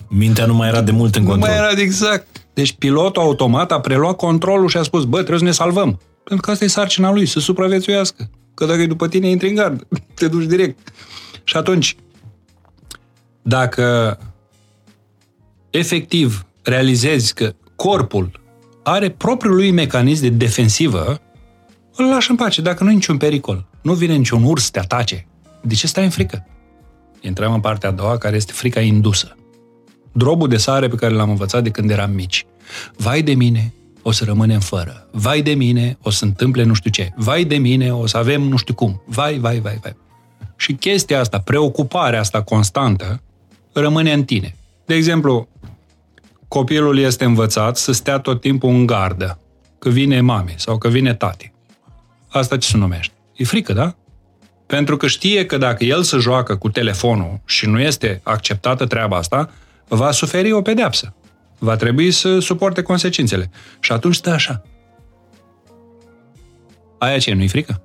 [0.08, 1.50] Mintea nu mai era de mult în control.
[1.50, 2.41] Nu mai era exact.
[2.62, 6.00] Deci pilotul automat a preluat controlul și a spus, bă, trebuie să ne salvăm.
[6.24, 8.30] Pentru că asta e sarcina lui, să supraviețuiască.
[8.54, 9.88] Că dacă e după tine, intri în gard.
[10.20, 10.94] Te duci direct.
[11.44, 11.96] Și atunci,
[13.42, 14.18] dacă
[15.70, 18.40] efectiv realizezi că corpul
[18.84, 21.22] are propriul lui mecanism de defensivă,
[21.96, 23.66] îl lași în pace, dacă nu e niciun pericol.
[23.82, 25.28] Nu vine niciun urs să te atace.
[25.62, 26.48] De ce stai în frică?
[27.22, 29.36] Intrăm în partea a doua, care este frica indusă.
[30.12, 32.46] Drobul de sare pe care l-am învățat de când eram mici.
[32.96, 35.08] Vai de mine, o să rămânem fără.
[35.12, 37.10] Vai de mine, o să întâmple nu știu ce.
[37.16, 39.02] Vai de mine, o să avem nu știu cum.
[39.06, 39.96] Vai, vai, vai, vai.
[40.56, 43.22] Și chestia asta, preocuparea asta constantă,
[43.74, 44.56] rămâne în tine.
[44.86, 45.48] De exemplu,
[46.48, 49.40] copilul este învățat să stea tot timpul în gardă,
[49.80, 51.52] că vine mami sau că vine tati.
[52.28, 53.14] Asta ce se numește?
[53.36, 53.96] E frică, da?
[54.66, 59.18] Pentru că știe că dacă el se joacă cu telefonul și nu este acceptată treaba
[59.18, 59.50] asta,
[59.88, 61.14] va suferi o pedeapsă.
[61.64, 63.50] Va trebui să suporte consecințele.
[63.80, 64.62] Și atunci stă așa.
[66.98, 67.82] Aia ce, nu-i frică?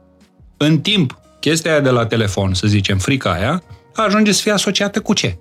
[0.56, 3.62] În timp, chestia aia de la telefon, să zicem, frica aia,
[3.94, 5.38] ajunge să fie asociată cu ce?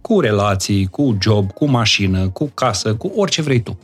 [0.00, 3.78] Cu relații, cu job, cu mașină, cu casă, cu orice vrei tu.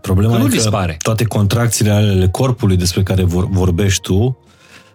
[0.00, 0.96] Problema nu e că dispare.
[1.02, 4.38] toate contracțiile ale corpului despre care vor, vorbești tu,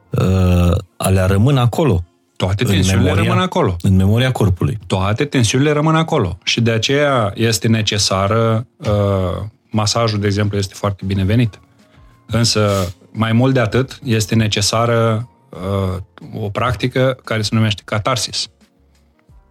[0.10, 2.04] uh, alea rămân acolo.
[2.38, 3.76] Toate tensiunile memoria, rămân acolo.
[3.82, 4.78] În memoria corpului.
[4.88, 6.38] Toate tensiunile rămân acolo.
[6.44, 8.88] Și de aceea este necesară, uh,
[9.70, 11.60] masajul, de exemplu, este foarte binevenit.
[12.26, 18.48] Însă, mai mult de atât, este necesară uh, o practică care se numește catarsis.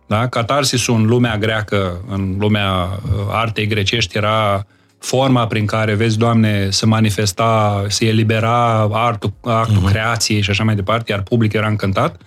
[0.06, 0.28] Da?
[0.28, 4.66] Catarsisul în lumea greacă, în lumea uh, artei grecești, era
[4.98, 9.90] forma prin care, vezi, Doamne, se manifesta, se elibera artul, actul uh-huh.
[9.90, 12.20] creației și așa mai departe, iar public era încântat,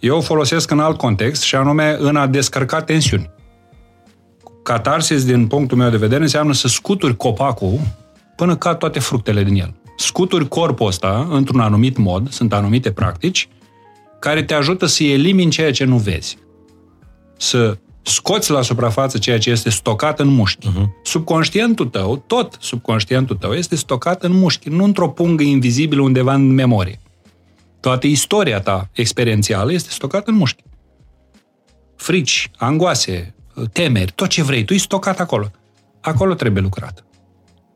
[0.00, 3.30] eu o folosesc în alt context și anume în a descărca tensiuni.
[4.62, 7.80] Catarsis, din punctul meu de vedere, înseamnă să scuturi copacul
[8.36, 9.74] până cad toate fructele din el.
[9.96, 13.48] Scuturi corpul ăsta într-un anumit mod, sunt anumite practici,
[14.18, 16.38] care te ajută să elimini ceea ce nu vezi.
[17.36, 20.68] Să scoți la suprafață ceea ce este stocat în mușchi.
[20.68, 20.84] Uh-huh.
[21.02, 26.54] Subconștientul tău, tot subconștientul tău, este stocat în mușchi, nu într-o pungă invizibilă undeva în
[26.54, 27.00] memorie.
[27.80, 30.62] Toată istoria ta experiențială este stocată în mușchi.
[31.96, 33.34] Frici, angoase,
[33.72, 35.50] temeri, tot ce vrei, tu e stocat acolo.
[36.00, 37.04] Acolo trebuie lucrat.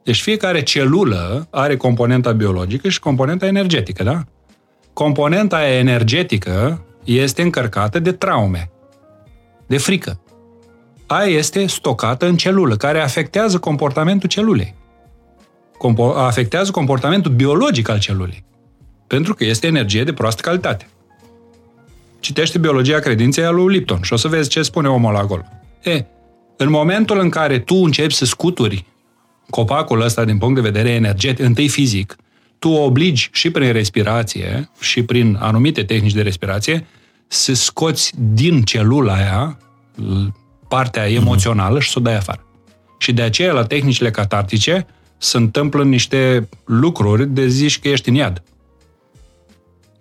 [0.04, 4.24] Deci fiecare celulă are componenta biologică și componenta energetică, da?
[4.92, 8.70] Componenta energetică este încărcată de traume,
[9.66, 10.20] de frică.
[11.06, 14.74] Aia este stocată în celulă, care afectează comportamentul celulei.
[15.78, 18.44] Compo- afectează comportamentul biologic al celulei.
[19.06, 20.88] Pentru că este energie de proastă calitate.
[22.20, 25.44] Citește biologia credinței a lui Lipton și o să vezi ce spune omul ăla acolo.
[25.82, 26.04] E,
[26.56, 28.84] în momentul în care tu începi să scuturi
[29.50, 32.16] copacul ăsta din punct de vedere energetic, întâi fizic,
[32.58, 36.86] tu obligi și prin respirație și prin anumite tehnici de respirație
[37.26, 39.58] să scoți din celula aia
[40.68, 42.46] partea emoțională și să o dai afară.
[42.98, 44.86] Și de aceea, la tehnicile catartice,
[45.18, 48.42] se întâmplă niște lucruri de zici că ești în iad.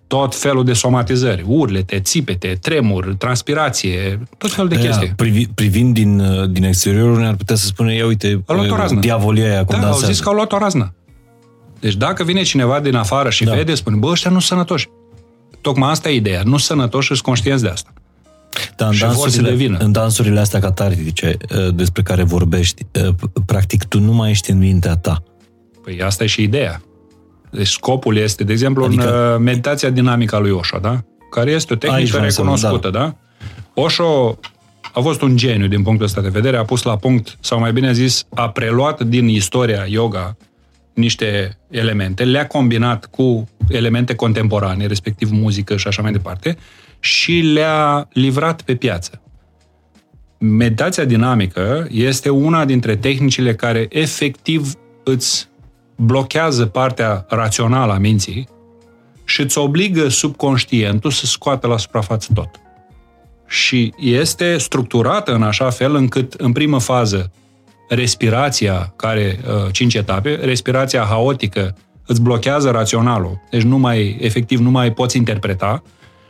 [0.06, 5.12] Tot felul de somatizări, urlete, țipete, tremur, transpirație, tot felul de Da, chestii.
[5.16, 8.72] privi, privind din, uh, din exterior, ne-ar putea să spune, ia uite, A luat o
[8.72, 9.00] uh, raznă.
[9.00, 10.12] diavolia aia cum Da, au dansează.
[10.12, 10.94] zis că au luat o raznă.
[11.80, 13.54] Deci dacă vine cineva din afară și Da.
[13.54, 14.88] vede, spune, bă, ăștia nu sunt sănătoși.
[15.60, 16.38] Tocmai asta e ideea.
[16.42, 17.92] Nu sunt sănătoși și sunt conștienți de asta.
[18.76, 19.76] Da, în și vor să dansurile, devină.
[19.80, 24.50] în dansurile astea catartice uh, despre care vorbești, uh, p- practic tu nu mai ești
[24.50, 25.22] în mintea ta.
[25.82, 26.82] Păi asta e și ideea.
[27.54, 29.02] Deci scopul este, de exemplu, adică...
[29.02, 31.04] Adică- în uh, meditația dinamică a lui Osho, da?
[31.30, 33.16] Care este o Aici tehnică vreau să vă- recunoscută, da.
[33.74, 34.38] Osho
[34.92, 37.72] a fost un geniu din punctul ăsta de vedere, a pus la punct, sau mai
[37.72, 40.36] bine zis, a preluat din istoria yoga
[40.94, 46.56] niște elemente, le-a combinat cu elemente contemporane, respectiv muzică și așa mai departe,
[47.00, 49.20] și le-a livrat pe piață.
[50.38, 54.72] Meditația dinamică este una dintre tehnicile care efectiv
[55.04, 55.48] îți
[55.96, 58.48] blochează partea rațională a minții
[59.24, 62.48] și îți obligă subconștientul să scoată la suprafață tot.
[63.46, 67.30] Și este structurată în așa fel încât, în primă fază,
[67.88, 71.76] respirația, care, uh, cinci etape, respirația haotică
[72.06, 75.82] îți blochează raționalul, deci nu mai, efectiv, nu mai poți interpreta,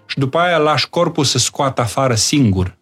[0.07, 2.79] și după aia lași corpul să scoată afară singur.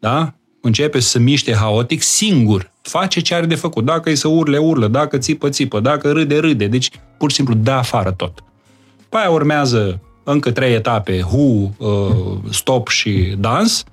[0.00, 0.34] Da?
[0.60, 2.72] Începe să se miște haotic singur.
[2.88, 3.84] Face ce are de făcut.
[3.84, 4.88] Dacă e să urle, urlă.
[4.88, 5.80] Dacă țipă, țipă.
[5.80, 6.66] Dacă râde, râde.
[6.66, 8.44] Deci, pur și simplu, dă afară tot.
[8.98, 13.84] După aia urmează încă trei etape, hu, uh, stop și dans,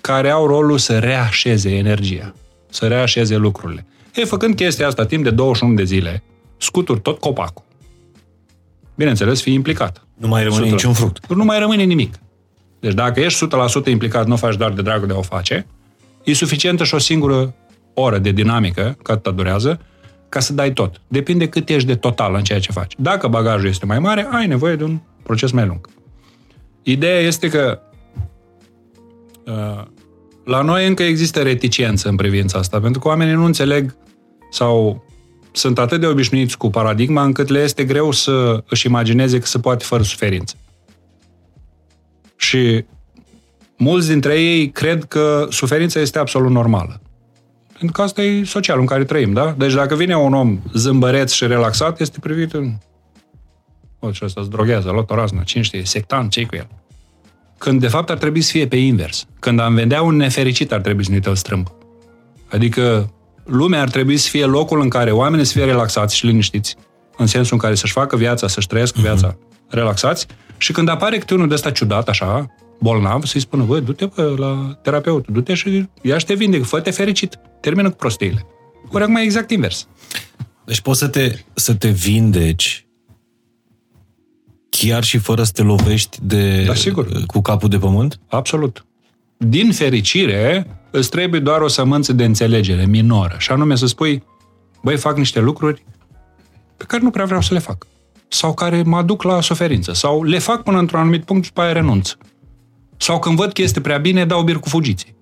[0.00, 2.34] care au rolul să reașeze energia,
[2.70, 3.86] să reașeze lucrurile.
[4.14, 6.22] E, făcând chestia asta timp de 21 de zile,
[6.56, 7.64] scuturi tot copacul.
[8.94, 10.06] Bineînțeles, fii implicat.
[10.14, 10.70] Nu mai rămâne 100%.
[10.70, 11.26] niciun fruct.
[11.26, 12.14] Nu mai rămâne nimic.
[12.80, 13.46] Deci dacă ești
[13.86, 15.66] 100% implicat, nu o faci doar de dragul de a o face,
[16.24, 17.54] e suficientă și o singură
[17.98, 19.80] oră de dinamică, cât atât durează,
[20.28, 21.00] ca să dai tot.
[21.08, 22.94] Depinde cât ești de total în ceea ce faci.
[22.98, 25.88] Dacă bagajul este mai mare, ai nevoie de un proces mai lung.
[26.82, 27.80] Ideea este că
[29.46, 29.82] uh,
[30.44, 33.96] la noi încă există reticență în privința asta, pentru că oamenii nu înțeleg
[34.50, 35.04] sau
[35.52, 39.58] sunt atât de obișnuiți cu paradigma încât le este greu să își imagineze că se
[39.58, 40.56] poate fără suferință.
[42.36, 42.84] Și
[43.76, 47.00] mulți dintre ei cred că suferința este absolut normală.
[47.78, 49.54] Pentru că asta e socialul în care trăim, da?
[49.58, 52.72] Deci dacă vine un om zâmbăreț și relaxat, este privit în...
[53.98, 56.68] O, și ăsta se droghează, a luat o raznă, cine știe, sectant, ce cu el?
[57.58, 59.26] Când de fapt ar trebui să fie pe invers.
[59.40, 61.66] Când am vedea un nefericit, ar trebui să ne îl strâmb.
[62.50, 63.12] Adică
[63.44, 66.76] lumea ar trebui să fie locul în care oamenii să fie relaxați și liniștiți,
[67.16, 69.36] în sensul în care să-și facă viața, să-și trăiască viața
[69.68, 74.06] relaxați și când apare câte unul de ăsta ciudat, așa, bolnav, să-i spună, bă, du-te
[74.06, 77.38] bă, la terapeut, du-te și ia și te vindec, fă-te fericit,
[77.68, 78.46] termină cu prostiile.
[78.92, 79.88] Ori acum e exact invers.
[80.64, 82.86] Deci poți să te, să te vindeci
[84.68, 87.08] chiar și fără să te lovești de, Da, sigur.
[87.26, 88.20] cu capul de pământ?
[88.28, 88.86] Absolut.
[89.36, 93.34] Din fericire, îți trebuie doar o sămânță de înțelegere minoră.
[93.38, 94.22] Și anume să spui,
[94.82, 95.84] băi, fac niște lucruri
[96.76, 97.86] pe care nu prea vreau să le fac.
[98.28, 99.92] Sau care mă aduc la suferință.
[99.92, 102.12] Sau le fac până într-un anumit punct și după aia renunț.
[102.96, 105.15] Sau când văd că este prea bine, dau bir cu fugiții.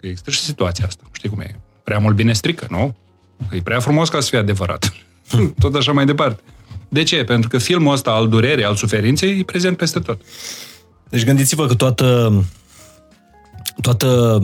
[0.00, 1.02] Există și situația asta.
[1.12, 1.60] Știi cum e?
[1.84, 2.96] Prea mult bine strică, nu?
[3.52, 4.92] E prea frumos ca să fie adevărat.
[5.60, 6.42] tot așa mai departe.
[6.88, 7.24] De ce?
[7.24, 10.20] Pentru că filmul ăsta al durerii, al suferinței, e prezent peste tot.
[11.08, 12.44] Deci gândiți-vă că toată,
[13.80, 14.38] toată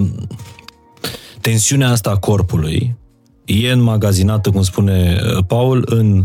[1.41, 2.97] tensiunea asta a corpului
[3.45, 6.17] e înmagazinată, cum spune uh, Paul, în,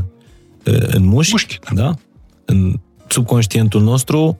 [0.65, 1.93] uh, în mușchi, Mușchi, da?
[2.45, 4.39] în subconștientul nostru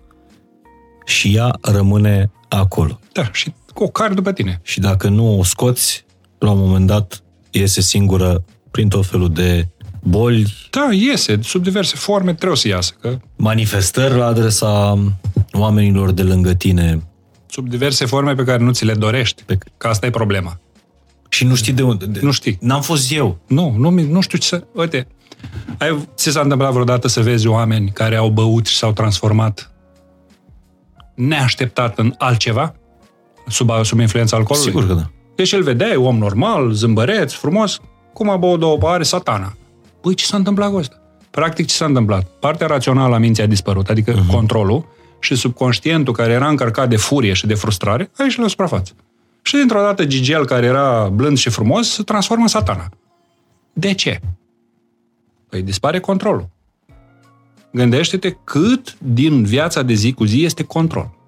[1.06, 3.00] și ea rămâne acolo.
[3.14, 4.60] Da, și cu o card după tine.
[4.64, 6.06] Și dacă nu o scoți,
[6.38, 9.68] la un moment dat iese singură prin tot felul de
[10.04, 15.04] boli, Da, iese, sub diverse forme trebuie să iasă, că manifestări la adresa
[15.52, 17.04] oamenilor de lângă tine
[17.48, 19.44] sub diverse forme pe care nu ți le dorești.
[19.44, 20.60] Pe- Că asta e problema.
[21.30, 22.06] și nu știi de unde.
[22.06, 22.58] De, Nu știi.
[22.62, 23.38] N-am fost eu.
[23.48, 24.64] Nu, nu, mi- nu știu ce să...
[24.74, 25.08] Uite,
[25.78, 29.72] ai, ți s-a întâmplat vreodată să vezi oameni care au băut și s-au transformat
[31.16, 32.76] neașteptat în altceva?
[33.52, 34.72] Sub, sub influența alcoolului?
[34.72, 35.10] Sigur că da.
[35.36, 37.80] Deci îl vedeai, om normal, zâmbăreț, frumos,
[38.14, 39.54] cum a băut două pahare, satana.
[40.02, 41.02] Păi ce s-a întâmplat cu asta?
[41.32, 42.28] Practic ce s-a întâmplat?
[42.40, 44.32] Partea rațională a minții a dispărut, adică uh-huh.
[44.32, 44.86] controlul,
[45.20, 48.94] și subconștientul care era încărcat de furie și de frustrare, a ieșit la suprafață.
[49.42, 52.90] Și dintr-o dată Gigel, care era blând și frumos, se transformă în satana.
[53.74, 54.20] De ce?
[55.50, 56.50] Păi dispare controlul.
[57.72, 61.21] Gândește-te cât din viața de zi cu zi este control.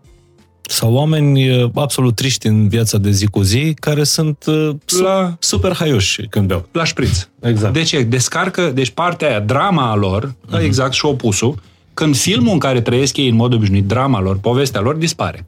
[0.70, 5.03] Sau oameni uh, absolut triști în viața de zi cu zi, care sunt uh, su-
[5.03, 6.68] La- super haioși când beau.
[6.72, 7.28] La șpriț.
[7.41, 7.74] Exact.
[7.74, 8.03] De ce?
[8.03, 10.61] Descarcă, deci partea aia, drama a lor, uh-huh.
[10.64, 11.61] exact și opusul,
[11.93, 15.47] când filmul în care trăiesc ei în mod obișnuit, drama lor, povestea lor, dispare.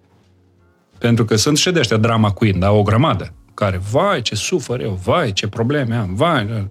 [0.98, 4.82] Pentru că sunt și de ăștia drama queen, da, o grămadă, care, vai, ce sufăr
[4.82, 6.46] eu, vai, ce probleme am, vai.
[6.46, 6.68] da.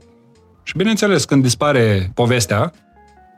[0.62, 2.72] Și bineînțeles, când dispare povestea,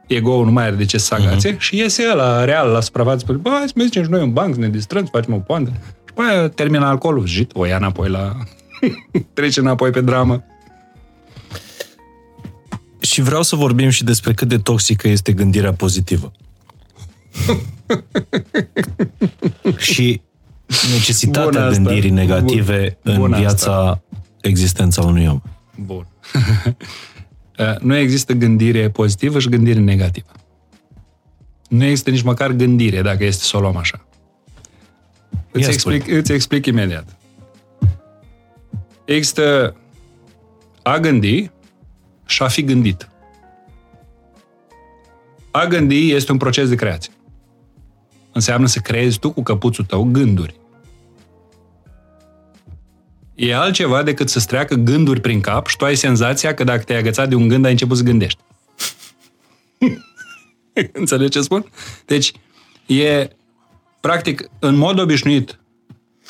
[0.07, 1.59] ego-ul nu mai are de ce să agațe uh-huh.
[1.59, 4.55] și iese la real la suprafață, spune, bă, hai să mergem și noi în banc,
[4.55, 5.71] să ne distrăm, să facem o poantă.
[5.71, 8.37] Și după aia termină alcoolul, jit, o ia înapoi la...
[9.35, 10.45] trece înapoi pe dramă.
[13.01, 16.33] Și vreau să vorbim și despre cât de toxică este gândirea pozitivă.
[19.79, 20.21] și
[20.93, 21.83] necesitatea Bună asta.
[21.83, 24.03] gândirii negative Bun- în bună viața,
[24.41, 25.41] existența unui om.
[25.77, 26.07] Bun.
[27.59, 30.31] Uh, nu există gândire pozitivă și gândire negativă.
[31.69, 34.07] Nu există nici măcar gândire, dacă este să o luăm așa.
[35.51, 37.17] Îți Ia explic, îți explic imediat.
[39.05, 39.77] Există
[40.83, 41.51] a gândi
[42.27, 43.09] și a fi gândit.
[45.51, 47.13] A gândi este un proces de creație.
[48.33, 50.55] Înseamnă să creezi tu cu căpuțul tău gânduri.
[53.37, 56.99] E altceva decât să-ți treacă gânduri prin cap și tu ai senzația că dacă te-ai
[56.99, 58.41] agățat de un gând, ai început să gândești.
[60.93, 61.71] Înțelegi ce spun?
[62.05, 62.33] Deci,
[62.87, 63.29] e,
[64.01, 65.59] practic, în mod obișnuit,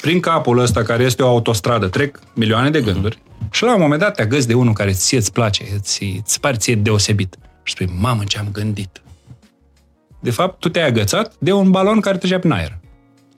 [0.01, 4.01] prin capul ăsta, care este o autostradă, trec milioane de gânduri și la un moment
[4.01, 7.73] dat te agăți de unul care ție îți place, îți, îți pare ție deosebit și
[7.73, 9.03] spui, mamă, ce am gândit.
[10.21, 12.79] De fapt, tu te-ai agățat de un balon care trecea prin aer.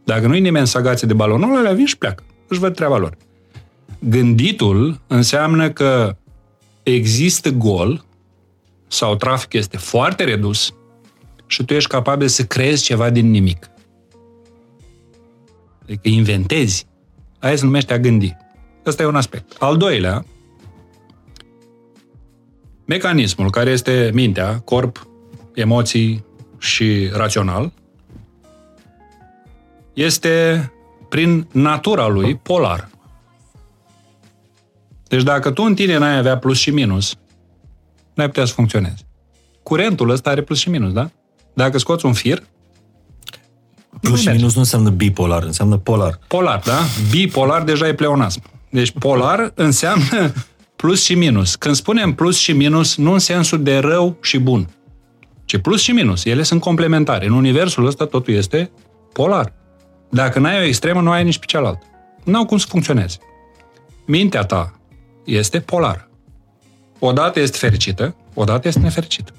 [0.05, 2.23] Dacă nu-i nimeni să agațe de balonul ăla, vin și pleacă.
[2.49, 3.17] Își văd treaba lor.
[3.99, 6.17] Gânditul înseamnă că
[6.83, 8.05] există gol
[8.89, 10.75] sau trafic este foarte redus
[11.47, 13.71] și tu ești capabil să creezi ceva din nimic.
[15.83, 16.87] Adică inventezi.
[17.39, 18.37] Aia se numește a gândi.
[18.87, 19.57] Ăsta e un aspect.
[19.59, 20.25] Al doilea,
[22.85, 25.07] mecanismul care este mintea, corp,
[25.55, 26.25] emoții
[26.59, 27.73] și rațional,
[29.93, 30.73] este
[31.09, 32.89] prin natura lui polar.
[35.09, 37.15] Deci dacă tu în tine n-ai avea plus și minus,
[38.15, 39.07] n-ai putea să funcționezi.
[39.63, 41.11] Curentul ăsta are plus și minus, da?
[41.55, 42.43] Dacă scoți un fir,
[44.01, 44.39] Plus și merge.
[44.39, 46.19] minus nu înseamnă bipolar, înseamnă polar.
[46.27, 46.79] polar, da?
[47.11, 48.43] Bipolar deja e pleonasm.
[48.71, 50.33] Deci polar înseamnă
[50.77, 51.55] plus și minus.
[51.55, 54.69] Când spunem plus și minus, nu în sensul de rău și bun,
[55.45, 56.25] ci plus și minus.
[56.25, 57.27] Ele sunt complementare.
[57.27, 58.71] În universul ăsta totul este
[59.13, 59.53] polar.
[60.11, 61.83] Dacă n-ai o extremă, nu ai nici pe cealaltă.
[62.25, 63.19] N-au cum să funcționeze.
[64.07, 64.78] Mintea ta
[65.29, 66.09] este polară.
[66.99, 69.33] Odată este fericită, odată este nefericită.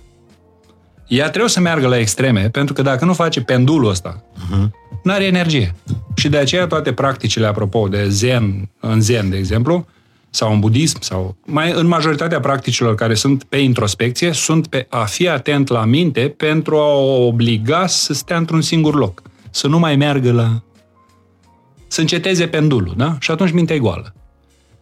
[1.08, 4.70] Ea trebuie să meargă la extreme, pentru că dacă nu face pendulul ăsta, uh-huh.
[5.04, 5.76] nu are energie.
[6.16, 9.88] Și de aceea toate practicile, apropo de zen, în zen, de exemplu,
[10.30, 15.04] sau în budism, sau mai în majoritatea practicilor care sunt pe introspecție, sunt pe a
[15.04, 19.22] fi atent la minte pentru a o obliga să stea într-un singur loc.
[19.50, 20.64] Să nu mai meargă la...
[21.88, 23.18] Să înceteze pendulul, da?
[23.20, 24.14] Și atunci mintea e goală.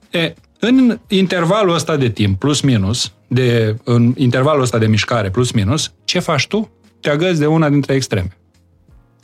[0.09, 5.51] E, în intervalul ăsta de timp, plus minus, de, în intervalul ăsta de mișcare, plus
[5.51, 6.71] minus, ce faci tu?
[6.99, 8.37] Te agăți de una dintre extreme.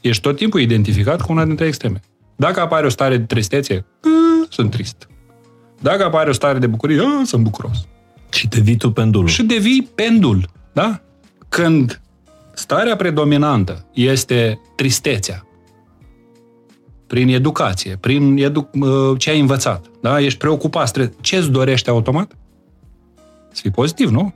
[0.02, 2.00] Ești tot timpul identificat cu una dintre extreme.
[2.36, 5.08] Dacă apare o stare de tristețe, "A, sunt trist.
[5.82, 7.88] Dacă apare o stare de bucurie, "A, sunt bucuros.
[8.30, 9.28] Și devii tu pendulul.
[9.28, 11.02] Și devii pendul, da?
[11.50, 12.02] Când
[12.54, 15.46] starea predominantă este tristețea,
[17.14, 20.20] prin educație, prin edu- uh, ce ai învățat, da?
[20.20, 21.10] Ești preocupat, stres.
[21.22, 22.32] Ce îți dorește automat?
[23.52, 24.34] Să fii pozitiv, nu?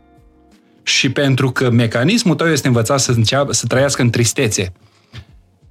[0.83, 4.73] Și pentru că mecanismul tău este învățat să, înceapă, să trăiască în tristețe,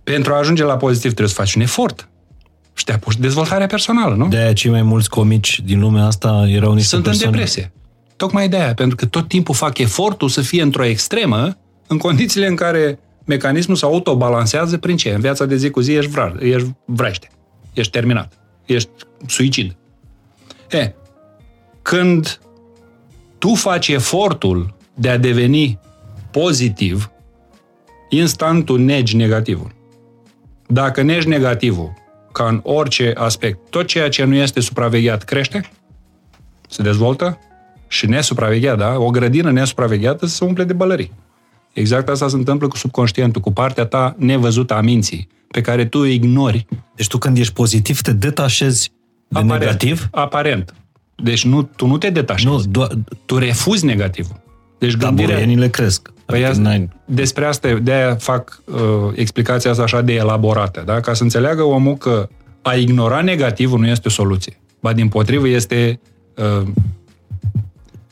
[0.04, 2.08] pentru a ajunge la pozitiv trebuie să faci un efort.
[2.74, 4.28] Și te apuci de dezvoltarea personală, nu?
[4.28, 7.26] De-aia cei mai mulți comici din lumea asta erau niște Sunt persoane...
[7.26, 7.72] în depresie.
[8.16, 12.46] Tocmai de aia, pentru că tot timpul fac efortul să fie într-o extremă, în condițiile
[12.46, 15.10] în care mecanismul se autobalansează prin ce?
[15.10, 17.28] În viața de zi cu zi ești, vrar, ești vrește,
[17.72, 18.32] ești terminat,
[18.64, 18.90] ești
[19.26, 19.76] suicid.
[20.70, 20.92] E,
[21.82, 22.40] când
[23.38, 25.78] tu faci efortul de a deveni
[26.30, 27.10] pozitiv,
[28.08, 29.74] instant tu negi negativul.
[30.66, 31.92] Dacă negi negativul,
[32.32, 35.70] ca în orice aspect, tot ceea ce nu este supravegheat crește,
[36.68, 37.38] se dezvoltă
[37.88, 38.98] și nesupravegheat, da?
[38.98, 41.12] O grădină nesupravegheată se umple de bălării.
[41.76, 45.98] Exact asta se întâmplă cu subconștientul, cu partea ta nevăzută a minții, pe care tu
[45.98, 46.66] o ignori.
[46.94, 48.92] Deci tu când ești pozitiv te detașezi
[49.28, 50.08] de aparent, negativ?
[50.10, 50.74] Aparent.
[51.16, 52.46] Deci nu, tu nu te detașezi.
[52.46, 52.88] Nu, doar
[53.24, 54.40] Tu refuzi negativul.
[54.78, 55.26] Deci gândirea...
[55.26, 56.12] taburienile cresc.
[56.26, 58.78] Păi Adică asta, n-ai- despre asta, de-aia fac uh,
[59.14, 61.00] explicația asta așa de elaborată, da?
[61.00, 62.28] ca să înțeleagă omul că
[62.62, 64.60] a ignora negativul nu este o soluție.
[64.80, 66.00] Ba din potrivă este
[66.36, 66.68] uh,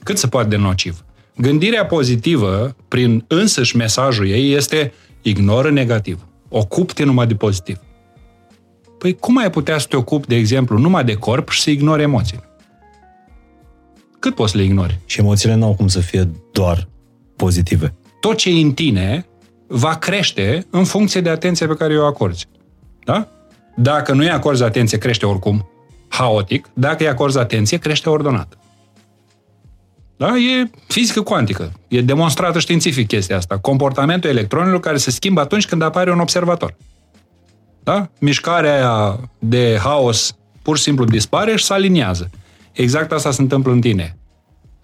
[0.02, 1.04] cât se poate de nociv.
[1.36, 6.26] Gândirea pozitivă, prin însăși mesajul ei, este ignoră negativ.
[6.48, 7.78] Ocup-te numai de pozitiv.
[8.98, 12.02] Păi cum ai putea să te ocupi, de exemplu, numai de corp și să ignori
[12.02, 12.48] emoțiile?
[14.18, 14.98] Cât poți să le ignori?
[15.04, 16.88] Și emoțiile nu au cum să fie doar
[17.36, 17.94] pozitive.
[18.20, 19.26] tot ce e în tine
[19.66, 22.46] va crește în funcție de atenția pe care o acorzi.
[23.04, 23.28] Da?
[23.76, 25.68] Dacă nu-i acorzi atenție, crește oricum
[26.08, 26.68] haotic.
[26.74, 28.58] Dacă îi acorzi atenție, crește ordonat.
[30.16, 30.36] Da?
[30.36, 31.72] E fizică cuantică.
[31.88, 33.58] E demonstrată științific chestia asta.
[33.58, 36.76] Comportamentul electronilor care se schimbă atunci când apare un observator.
[37.82, 38.08] Da?
[38.18, 42.30] Mișcarea aia de haos pur și simplu dispare și se aliniază.
[42.72, 44.16] Exact asta se întâmplă în tine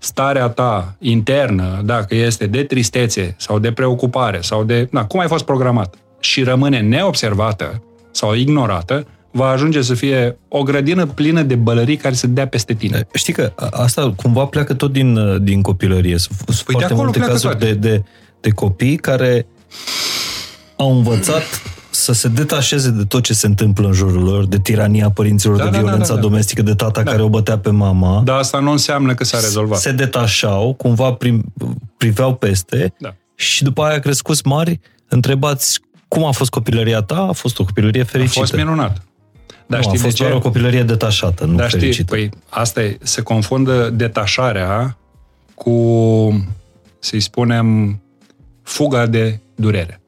[0.00, 4.88] starea ta internă, dacă este de tristețe sau de preocupare sau de...
[4.90, 10.62] Na, cum ai fost programat și rămâne neobservată sau ignorată, va ajunge să fie o
[10.62, 13.06] grădină plină de bălării care să dea peste tine.
[13.14, 16.18] Știi că a- asta cumva pleacă tot din, uh, din copilărie.
[16.18, 17.72] Sunt sunt Păi de foarte acolo multe pleacă cazuri toate.
[17.74, 18.02] de, de,
[18.40, 19.46] de copii care
[20.76, 21.42] au învățat
[21.90, 25.64] să se detașeze de tot ce se întâmplă în jurul lor, de tirania părinților, Da,
[25.64, 26.20] de da, da, violența da, da.
[26.20, 28.22] domestică, de tata care o bătea pe mama.
[28.24, 29.78] Dar asta nu înseamnă că s-a rezolvat.
[29.78, 31.52] Se detașau, cumva prim,
[31.96, 33.14] priveau peste Da.
[33.34, 38.00] și după aia crescuți mari, întrebați cum a fost copilăria ta, a fost o copilărie
[38.00, 38.38] A fericită.
[38.38, 39.02] fost minunat.
[39.70, 40.36] Dar nu, știi a fost de doar ce?
[40.36, 42.14] o copilărie detașată, nu Dar știi, fericită.
[42.14, 44.98] păi asta e, se confundă detașarea
[45.54, 46.46] cu,
[46.98, 48.00] să-i spunem,
[48.62, 50.00] fuga de durere.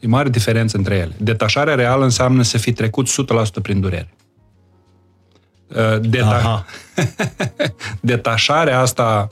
[0.00, 1.12] E mare diferență între ele.
[1.18, 4.14] Detașarea reală înseamnă să fi trecut 100% prin durere.
[5.76, 6.66] Uh, Deta- Aha.
[8.00, 9.28] detașarea asta,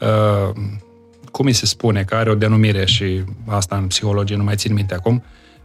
[0.00, 0.54] uh,
[1.30, 4.72] cum îi se spune, că are o denumire și asta în psihologie nu mai țin
[4.74, 5.24] minte acum,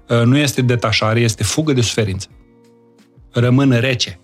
[0.10, 2.28] uh, nu este detașare, este fugă de suferință.
[3.40, 4.20] Rămân rece.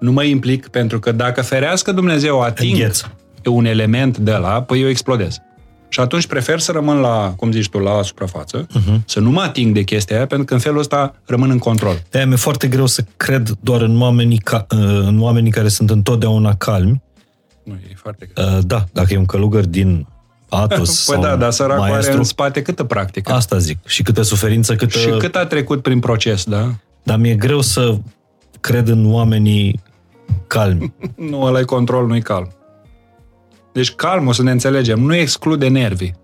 [0.00, 3.00] Nu mă implic pentru că dacă ferească Dumnezeu ating Îngheț.
[3.44, 5.38] un element de la, păi eu explodez.
[5.88, 9.04] Și atunci prefer să rămân la, cum zici tu, la suprafață, uh-huh.
[9.06, 12.02] să nu mă ating de chestia aia, pentru că în felul ăsta rămân în control.
[12.10, 16.54] De-aia mi-e foarte greu să cred doar în oamenii, ca, în oamenii care sunt întotdeauna
[16.54, 17.02] calmi.
[17.62, 18.46] Nu, e foarte greu.
[18.46, 20.06] Uh, Da, dacă e un călugăr din
[20.48, 23.32] Atos Păi sau da, dar săracul are maestru, în spate câtă practică.
[23.32, 23.86] asta zic.
[23.86, 24.98] Și câtă suferință, câtă...
[24.98, 26.70] Și cât a trecut prin proces, da?
[27.02, 27.96] Dar mi-e greu să
[28.64, 29.82] cred în oamenii
[30.46, 30.94] calmi.
[31.30, 32.52] Nu, ăla e control, nu-i calm.
[33.72, 36.14] Deci calm, o să ne înțelegem, nu exclude nervii.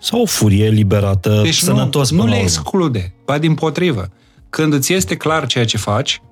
[0.00, 2.60] Sau o furie liberată, Deci sănătos nu, nu până le la urmă.
[2.60, 4.08] exclude, ba din potrivă.
[4.50, 6.22] Când îți este clar ceea ce faci,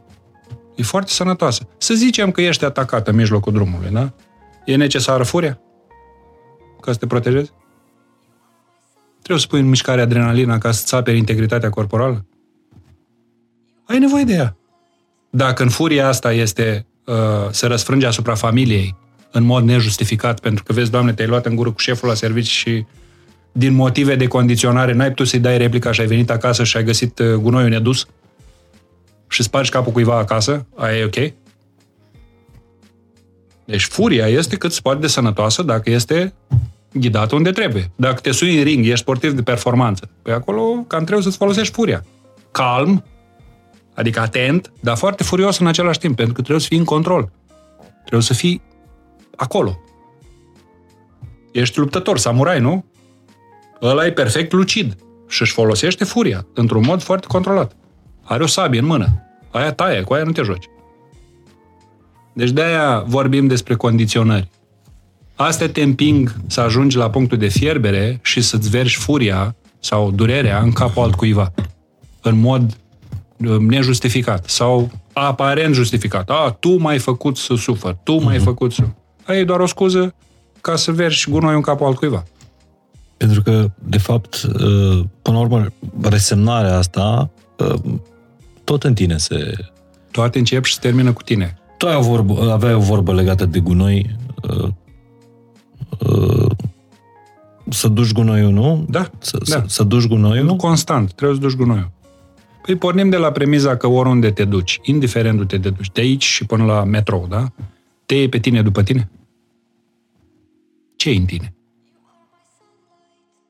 [0.76, 1.68] e foarte sănătoasă.
[1.78, 4.12] Să zicem că ești atacat în mijlocul drumului, da?
[4.64, 5.60] E necesară furia?
[6.80, 7.52] Ca să te protejezi?
[9.18, 12.24] Trebuie să pui în mișcare adrenalina ca să-ți aperi integritatea corporală?
[13.90, 14.56] Ai nevoie de ea.
[15.30, 17.14] Dacă în furia asta este uh,
[17.50, 18.96] se răsfrânge asupra familiei
[19.30, 22.50] în mod nejustificat, pentru că vezi, Doamne, te-ai luat în gură cu șeful la serviciu
[22.50, 22.84] și
[23.52, 26.84] din motive de condiționare n-ai putut să-i dai replica și ai venit acasă și ai
[26.84, 28.06] găsit uh, gunoiul nedus
[29.28, 31.32] și spargi capul cuiva acasă, aia e ok?
[33.64, 36.34] Deci furia este cât se poate de sănătoasă dacă este
[36.92, 37.90] ghidată unde trebuie.
[37.96, 41.74] Dacă te sui în ring, ești sportiv de performanță, păi acolo cam trebuie să-ți folosești
[41.74, 42.04] furia.
[42.50, 43.04] Calm,
[43.94, 47.30] adică atent, dar foarte furios în același timp, pentru că trebuie să fii în control.
[48.00, 48.62] Trebuie să fii
[49.36, 49.80] acolo.
[51.52, 52.84] Ești luptător, samurai, nu?
[53.82, 54.96] Ăla e perfect lucid
[55.28, 57.76] și își folosește furia într-un mod foarte controlat.
[58.22, 59.22] Are o sabie în mână.
[59.50, 60.64] Aia taie, cu aia nu te joci.
[62.32, 64.48] Deci de-aia vorbim despre condiționări.
[65.34, 70.60] Astea te împing să ajungi la punctul de fierbere și să-ți vergi furia sau durerea
[70.60, 71.52] în capul altcuiva.
[72.22, 72.89] În mod uh,
[73.58, 76.30] nejustificat sau aparent justificat.
[76.30, 78.82] A, tu m-ai făcut să sufăr, tu m-ai făcut să...
[79.26, 80.14] Aia e doar o scuză
[80.60, 82.24] ca să vergi gunoiul în capul altcuiva.
[83.16, 85.66] Pentru că, de fapt, uh, până la urmă,
[86.02, 87.74] resemnarea asta uh,
[88.64, 89.54] tot în tine se...
[90.10, 91.58] Toate încep și se termină cu tine.
[91.76, 94.68] Tu ai o vorbă, aveai o vorbă legată de gunoi, uh,
[95.98, 96.50] uh,
[97.68, 98.86] să duci gunoiul, nu?
[98.88, 99.44] Da, Să, da.
[99.44, 100.44] să, să duci gunoiul?
[100.44, 101.90] Nu constant, trebuie să duci gunoiul.
[102.70, 106.24] Păi pornim de la premiza că oriunde te duci, indiferent unde te duci, de aici
[106.24, 107.52] și până la metrou, da?
[108.06, 109.10] Te iei pe tine după tine?
[110.96, 111.54] ce e în tine?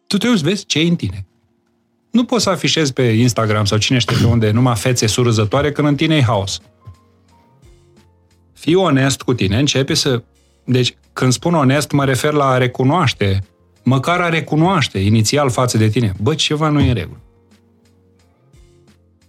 [0.06, 1.26] Tu trebuie să vezi ce e în tine.
[2.10, 5.88] Nu poți să afișezi pe Instagram sau cine știe pe unde numai fețe surâzătoare când
[5.88, 6.60] în tine e haos.
[8.52, 10.22] Fii onest cu tine, începe să...
[10.64, 13.42] Deci, când spun onest, mă refer la a recunoaște
[13.82, 17.20] măcar a recunoaște inițial față de tine, bă, ceva nu e în regulă.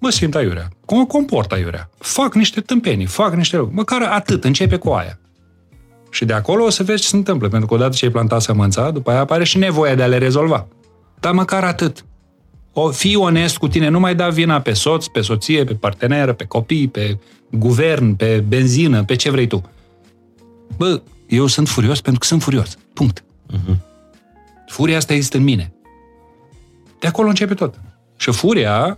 [0.02, 0.68] Mă simt aiurea.
[0.86, 1.90] Cum mă comport aiurea?
[1.98, 3.78] Fac niște tâmpenii, fac niște lucruri.
[3.78, 5.20] Măcar atât, începe cu aia.
[6.10, 8.42] Și de acolo o să vezi ce se întâmplă, pentru că odată ce ai plantat
[8.42, 10.68] sămânța, după aia apare și nevoia de a le rezolva.
[11.20, 12.06] Dar măcar atât.
[12.74, 16.34] O, fii onest cu tine, nu mai da vina pe soț, pe soție, pe parteneră,
[16.34, 17.20] pe copii, pe
[17.52, 19.70] guvern, pe benzină, pe ce vrei tu.
[20.78, 22.78] Bă, eu sunt furios pentru că sunt furios.
[22.94, 23.24] Punct.
[23.24, 23.76] Uh-huh.
[24.68, 25.74] Furia asta există în mine.
[27.00, 27.80] De acolo începe tot.
[28.18, 28.98] Și furia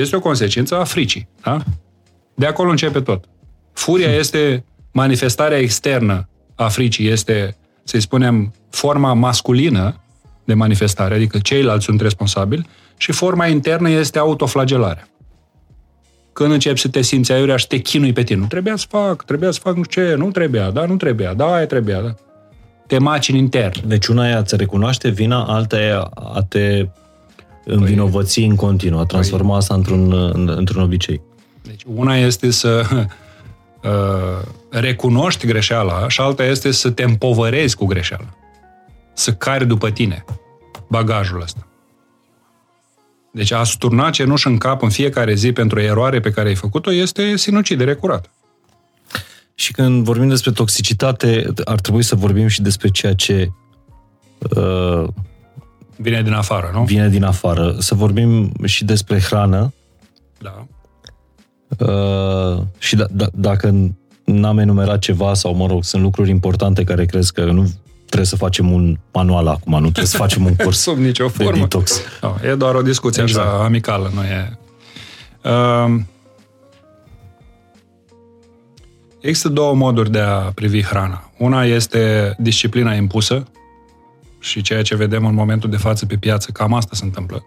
[0.00, 1.28] este o consecință a fricii.
[1.42, 1.62] Da?
[2.34, 3.24] De acolo începe tot.
[3.72, 4.18] Furia hmm.
[4.18, 10.00] este manifestarea externă a fricii, este, să spunem, forma masculină
[10.44, 12.66] de manifestare, adică ceilalți sunt responsabili,
[12.96, 15.08] și forma internă este autoflagelarea.
[16.32, 19.24] Când începi să te simți aiurea și te chinui pe tine, nu trebuia să fac,
[19.24, 22.14] trebuia să fac nu știu ce, nu trebuia, da, nu trebuia, da, aia trebuia, da.
[22.86, 23.88] Te macini intern.
[23.88, 26.88] Deci una e a ți recunoaște vina, alta e a te
[27.64, 30.12] învinovăți în continuu, a transforma păi- asta într-un,
[30.46, 31.20] într-un obicei.
[31.62, 32.82] Deci una este să
[33.82, 38.34] uh, recunoști greșeala și alta este să te împovărezi cu greșeala.
[39.12, 40.24] Să cari după tine
[40.88, 41.66] bagajul ăsta.
[43.32, 46.92] Deci a sturna cenușă în cap în fiecare zi pentru eroare pe care ai făcut-o
[46.92, 48.30] este sinucidere curată.
[49.54, 53.50] Și când vorbim despre toxicitate, ar trebui să vorbim și despre ceea ce
[54.56, 55.08] uh,
[55.96, 56.84] Vine din afară, nu?
[56.84, 57.74] Vine din afară.
[57.78, 59.72] Să vorbim și despre hrană.
[60.38, 60.66] Da.
[61.78, 63.94] Uh, și da, da, dacă
[64.24, 67.70] n-am enumerat ceva sau, mă rog, sunt lucruri importante care crezi că nu
[68.04, 71.52] trebuie să facem un manual acum, nu trebuie să facem un curs Sub nicio formă.
[71.52, 72.00] de detox.
[72.22, 73.46] No, e doar o discuție exact.
[73.46, 74.58] așa amicală, nu e...
[75.44, 76.00] Uh,
[79.20, 81.30] există două moduri de a privi hrana.
[81.38, 83.46] Una este disciplina impusă,
[84.44, 87.44] și ceea ce vedem în momentul de față pe piață, cam asta se întâmplă.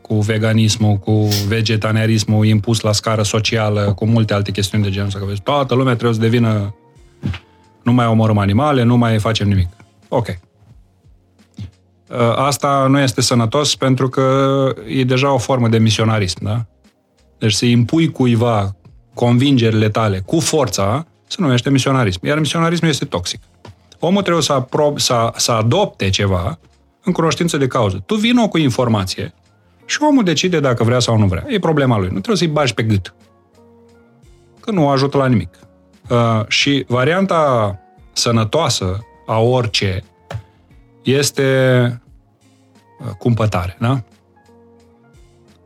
[0.00, 5.18] Cu veganismul, cu vegetarianismul impus la scară socială, cu multe alte chestiuni de genul ăsta.
[5.18, 6.74] Că vezi, toată lumea trebuie să devină...
[7.82, 9.68] Nu mai omorâm animale, nu mai facem nimic.
[10.08, 10.38] Ok.
[12.10, 16.64] Ă, asta nu este sănătos pentru că e deja o formă de misionarism, da?
[17.38, 18.76] Deci să impui cuiva
[19.14, 22.26] convingerile tale cu forța, se numește misionarism.
[22.26, 23.40] Iar misionarismul este toxic.
[23.98, 26.58] Omul trebuie să, aprob, să, să adopte ceva
[27.02, 28.02] în cunoștință de cauză.
[28.06, 29.34] Tu vino cu informație
[29.84, 31.44] și omul decide dacă vrea sau nu vrea.
[31.48, 32.06] E problema lui.
[32.06, 33.14] Nu trebuie să-i bagi pe gât.
[34.60, 35.58] Că nu ajută la nimic.
[36.08, 37.78] Uh, și varianta
[38.12, 40.02] sănătoasă a orice
[41.02, 42.00] este
[43.00, 44.02] uh, cumpătare, da?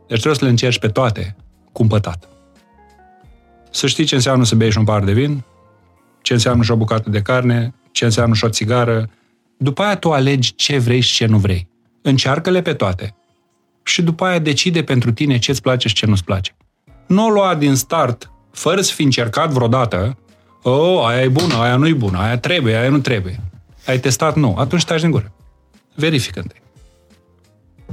[0.07, 1.35] Deci trebuie să le încerci pe toate
[1.71, 2.29] cumpătat.
[3.69, 5.43] Să știi ce înseamnă să bei și un par de vin,
[6.21, 9.09] ce înseamnă și o bucată de carne, ce înseamnă și o țigară.
[9.57, 11.67] După aia tu alegi ce vrei și ce nu vrei.
[12.01, 13.15] Încearcă-le pe toate.
[13.83, 16.55] Și după aia decide pentru tine ce îți place și ce nu-ți place.
[17.07, 20.17] Nu o lua din start, fără să fi încercat vreodată,
[20.61, 23.39] oh, aia e bună, aia nu e bună, aia trebuie, aia nu trebuie.
[23.85, 24.35] Ai testat?
[24.35, 24.55] Nu.
[24.57, 25.33] Atunci taci din gură.
[25.95, 26.55] Verifică-te.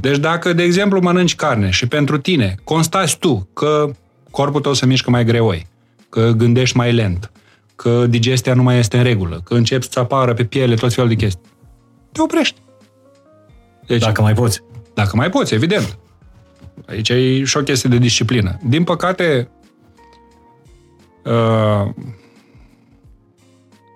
[0.01, 3.91] Deci dacă, de exemplu, mănânci carne și pentru tine constați tu că
[4.31, 5.67] corpul tău se mișcă mai greoi,
[6.09, 7.31] că gândești mai lent,
[7.83, 11.09] că digestia nu mai este în regulă, că începi să apară pe piele tot felul
[11.09, 11.51] de chestii.
[12.13, 12.61] Te oprești.
[13.87, 14.63] Deci, dacă mai poți.
[14.95, 15.99] Dacă mai poți, evident.
[16.87, 18.59] Aici e și o chestie de disciplină.
[18.65, 19.51] Din păcate,
[21.25, 21.91] uh,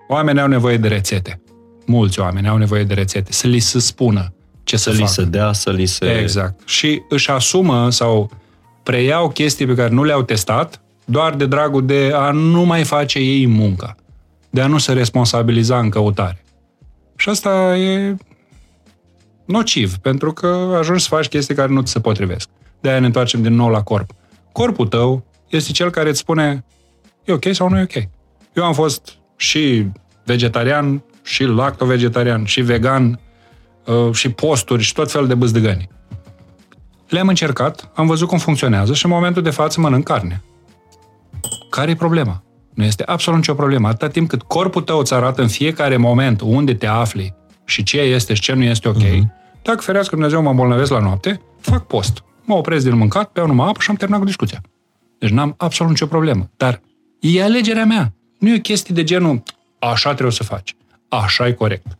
[0.07, 1.41] oamenii au nevoie de rețete.
[1.85, 3.31] Mulți oameni au nevoie de rețete.
[3.31, 4.33] Să li se spună
[4.63, 6.19] ce să, să li se dea, să li se...
[6.19, 6.67] Exact.
[6.67, 8.31] Și își asumă sau
[8.83, 13.19] preiau chestii pe care nu le-au testat doar de dragul de a nu mai face
[13.19, 13.95] ei munca,
[14.49, 16.43] de a nu se responsabiliza în căutare.
[17.15, 18.15] Și asta e
[19.45, 22.49] nociv, pentru că ajungi să faci chestii care nu ți se potrivesc.
[22.81, 24.11] De-aia ne întoarcem din nou la corp.
[24.51, 26.65] Corpul tău este cel care îți spune
[27.23, 28.07] e ok sau nu e ok.
[28.53, 29.85] Eu am fost și
[30.25, 33.19] vegetarian, și lacto-vegetarian, și vegan,
[33.85, 35.89] uh, și posturi, și tot felul de băzdăgăni.
[37.07, 40.43] Le-am încercat, am văzut cum funcționează și în momentul de față mănânc carne.
[41.75, 42.43] Care e problema?
[42.73, 43.87] Nu este absolut nicio problemă.
[43.87, 47.35] Atâta timp cât corpul tău îți arată în fiecare moment unde te afli
[47.65, 49.21] și ce este și ce nu este ok, uh-huh.
[49.61, 52.23] dacă ferească Dumnezeu mă îmbolnăvesc la noapte, fac post.
[52.43, 54.61] Mă opresc din mâncat, beau numai apă și am terminat cu discuția.
[55.19, 56.49] Deci n-am absolut nicio problemă.
[56.57, 56.81] Dar
[57.19, 58.13] e alegerea mea.
[58.39, 59.43] Nu e o chestie de genul,
[59.79, 60.75] așa trebuie să faci.
[61.09, 61.97] Așa e corect.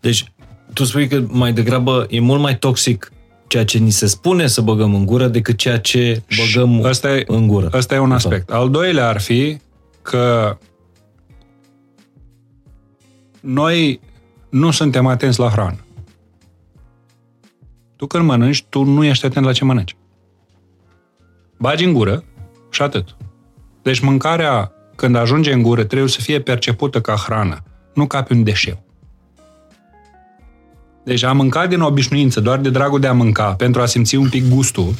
[0.00, 0.32] Deci,
[0.72, 3.12] tu spui că mai degrabă e mult mai toxic
[3.46, 7.24] ceea ce ni se spune să băgăm în gură decât ceea ce băgăm asta e,
[7.26, 7.68] în gură.
[7.72, 8.50] Asta e un aspect.
[8.50, 9.58] Al doilea ar fi
[10.02, 10.58] că
[13.40, 14.00] noi
[14.48, 15.84] nu suntem atenți la hrană.
[17.96, 19.96] Tu când mănânci, tu nu ești atent la ce mănânci.
[21.58, 22.24] Bagi în gură
[22.70, 23.16] și atât.
[23.82, 27.62] Deci mâncarea, când ajunge în gură, trebuie să fie percepută ca hrană,
[27.94, 28.83] nu ca pe un deșeu.
[31.04, 34.28] Deci a mânca din obișnuință, doar de dragul de a mânca, pentru a simți un
[34.28, 34.94] pic gustul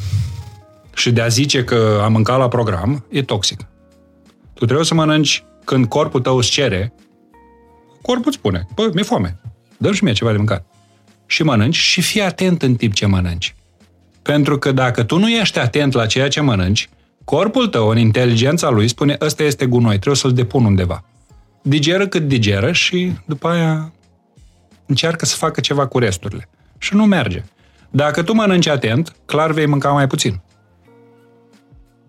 [0.94, 3.60] și de a zice că a mâncat la program, e toxic.
[4.54, 6.92] Tu trebuie să mănânci când corpul tău îți cere,
[8.02, 9.40] corpul îți spune, bă, mi-e foame,
[9.76, 10.66] dă și mie ceva de mâncat.
[11.26, 13.54] Și mănânci și fii atent în timp ce mănânci.
[14.22, 16.88] Pentru că dacă tu nu ești atent la ceea ce mănânci,
[17.24, 21.04] corpul tău, în inteligența lui, spune, ăsta este gunoi, trebuie să-l depun undeva.
[21.62, 23.92] Digeră cât digeră și după aia
[24.86, 26.48] încearcă să facă ceva cu resturile.
[26.78, 27.42] Și nu merge.
[27.90, 30.40] Dacă tu mănânci atent, clar vei mânca mai puțin.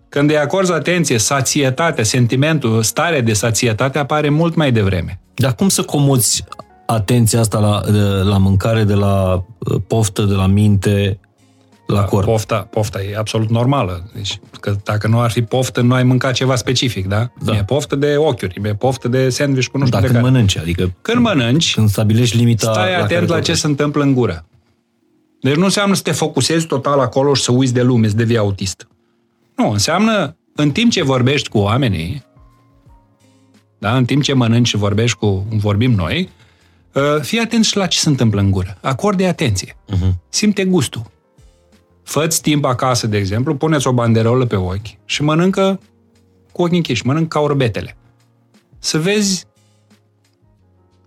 [0.08, 5.20] Când îi acorzi atenție, sațietate, sentimentul, starea de sațietate apare mult mai devreme.
[5.34, 6.44] Dar cum să comuți
[6.86, 7.80] atenția asta la,
[8.22, 11.18] la mâncare de la uh, poftă, de la minte,
[11.86, 12.24] la corp?
[12.24, 14.10] Pofta, pofta e absolut normală.
[14.14, 17.30] Deci, că dacă nu ar fi poftă, nu ai mâncat ceva specific, da?
[17.42, 17.56] da.
[17.56, 20.30] E poftă de ochiuri, e poftă de sandwich cu nu știu Dacă de care.
[20.30, 20.94] mănânci, adică...
[21.02, 24.46] Când mănânci, când stabilești limita stai la atent la ce se întâmplă în gură.
[25.40, 28.36] Deci nu înseamnă să te focusezi total acolo și să uiți de lume, să devii
[28.36, 28.88] autist.
[29.56, 32.24] Nu, înseamnă în timp ce vorbești cu oamenii,
[33.78, 36.28] da, în timp ce mănânci și vorbești cu, vorbim noi,
[36.92, 38.78] uh, fii atent și la ce se întâmplă în gură.
[38.80, 39.76] Acorde atenție.
[39.92, 40.12] Uh-huh.
[40.28, 41.02] Simte gustul.
[42.06, 45.80] Fă-ți timp acasă, de exemplu, puneți o banderolă pe ochi și mănâncă
[46.52, 47.96] cu ochii închiși, mănâncă ca orbetele.
[48.78, 49.44] Să vezi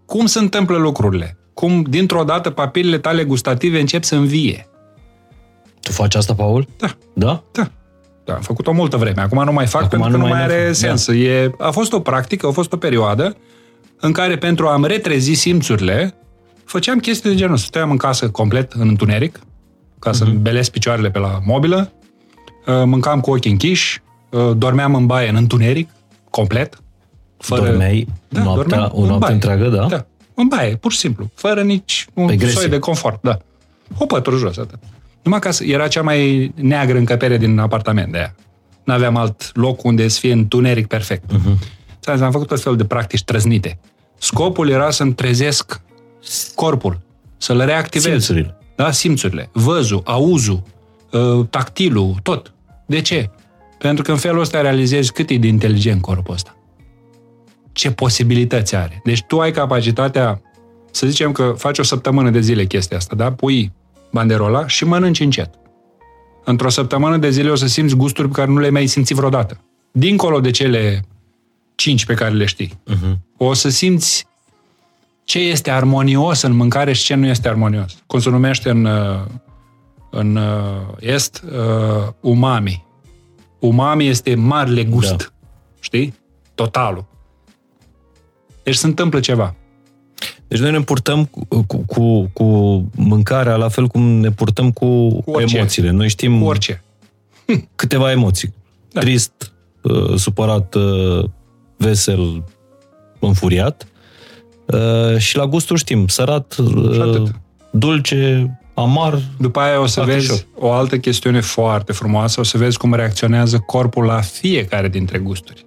[0.05, 1.38] cum se întâmplă lucrurile.
[1.53, 4.67] Cum, dintr-o dată, papilele tale gustative încep să învie.
[5.81, 6.67] Tu faci asta, Paul?
[6.77, 6.88] Da.
[7.13, 7.43] Da?
[7.51, 7.71] Da.
[8.26, 9.21] Da, am făcut-o multă vreme.
[9.21, 10.73] Acum nu mai fac Acum pentru că nu nu mai mai ne- are da.
[10.73, 11.07] sens.
[11.07, 13.35] E, a fost o practică, a fost o perioadă
[13.99, 16.15] în care pentru a-mi retrezi simțurile,
[16.65, 17.57] făceam chestii de genul.
[17.57, 19.39] Stăteam în casă complet în întuneric,
[19.99, 20.17] ca Mhm.
[20.19, 21.91] să-mi belesc picioarele pe la mobilă,
[22.65, 25.89] uh, mâncam cu ochii închiși, uh, dormeam în baie în întuneric,
[26.30, 26.80] complet.
[27.47, 29.34] Dormeai noaptea- dormeam o în noapte baie.
[29.34, 29.85] întreagă, da?
[29.85, 32.59] Da, în baie, pur și simplu, fără nici un Pe gresie.
[32.59, 33.38] soi de confort, da.
[33.97, 34.80] O pătură jos, atât.
[35.23, 38.35] Numai că era cea mai neagră încăpere din apartament de aia.
[38.84, 41.31] N-aveam alt loc unde să fie întuneric perfect.
[41.31, 41.57] Mhm.
[41.59, 42.21] Uh-huh.
[42.21, 43.80] Am făcut tot felul de practici trăznite.
[44.17, 45.81] Scopul era să-mi trezesc
[46.55, 46.99] corpul,
[47.38, 48.11] să-l reactivez.
[48.11, 48.57] Simțurile.
[48.80, 49.49] Da, simțurile.
[49.53, 50.64] Văzul, auzul,
[51.11, 52.53] uh, tactilul, tot.
[52.85, 53.30] De ce?
[53.77, 56.57] Pentru că în felul ăsta realizezi cât e de inteligent corpul ăsta.
[57.72, 59.01] Ce posibilități are.
[59.03, 60.41] Deci tu ai capacitatea,
[60.91, 63.31] să zicem că faci o săptămână de zile chestia asta, da?
[63.31, 63.72] Pui
[64.11, 65.49] banderola și mănânci încet.
[66.45, 69.61] Într-o săptămână de zile o să simți gusturi pe care nu le-ai mai simțit vreodată.
[69.91, 71.06] Dincolo de cele
[71.76, 72.81] cinci pe care le știi.
[72.89, 73.18] Uh-huh.
[73.38, 74.26] O să simți
[75.30, 77.97] ce este armonios în mâncare și ce nu este armonios.
[78.07, 79.19] Cum se numește în, uh,
[80.10, 82.85] în uh, est, uh, umami.
[83.60, 85.15] Umami este marele gust.
[85.18, 85.26] Da.
[85.80, 86.14] Știi?
[86.56, 87.06] Totalul.
[88.64, 89.56] Deci se întâmplă ceva.
[90.47, 92.45] Deci noi ne purtăm cu, cu, cu, cu
[92.95, 95.57] mâncarea la fel cum ne purtăm cu, cu orice.
[95.57, 95.89] emoțiile.
[95.89, 96.84] Noi știm Cu orice.
[97.76, 98.53] câteva emoții.
[98.91, 98.99] Da.
[98.99, 101.26] Trist, uh, supărat, uh,
[101.77, 102.43] vesel,
[103.19, 103.84] înfuriat.
[103.84, 103.97] Uh,
[105.18, 107.32] Și la gustul știm, sărat, uh, atât.
[107.72, 109.22] dulce, amar.
[109.38, 110.46] După aia o să Foarte vezi ușor.
[110.56, 115.66] o altă chestiune foarte frumoasă, o să vezi cum reacționează corpul la fiecare dintre gusturi.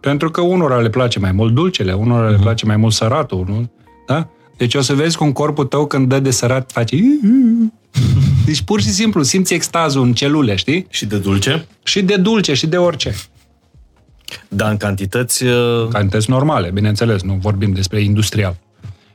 [0.00, 3.70] Pentru că unora le place mai mult dulcele, unora le place mai mult săratul, nu?
[4.06, 4.28] Da?
[4.56, 6.96] Deci o să vezi cum corpul tău când dă de sărat face...
[8.46, 10.86] Deci pur și simplu simți extazul în celule, știi?
[10.90, 11.66] Și de dulce?
[11.82, 13.14] Și de dulce și de orice.
[14.48, 15.44] Dar în cantități...
[15.44, 18.56] uh, Cantități normale, bineînțeles, nu vorbim despre industrial.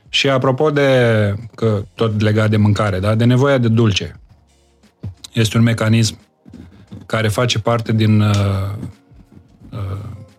[0.08, 3.14] Și apropo de, că tot legat de mâncare, da?
[3.14, 4.20] de nevoia de dulce.
[5.32, 6.18] Este un mecanism
[7.06, 8.34] care face parte din, uh,
[9.70, 9.78] uh,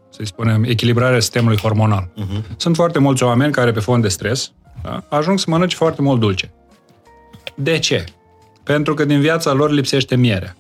[0.10, 2.10] să spunem, echilibrarea sistemului hormonal.
[2.18, 2.58] Uh-huh.
[2.58, 4.52] Sunt foarte mulți oameni care, pe fond de stres,
[4.84, 5.04] da?
[5.10, 6.52] ajung să mănânce foarte mult dulce.
[7.56, 8.04] De ce?
[8.64, 10.56] Pentru că din viața lor lipsește mierea.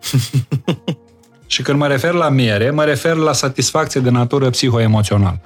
[1.50, 5.40] Și când mă refer la miere, mă refer la satisfacție de natură psihoemoțională.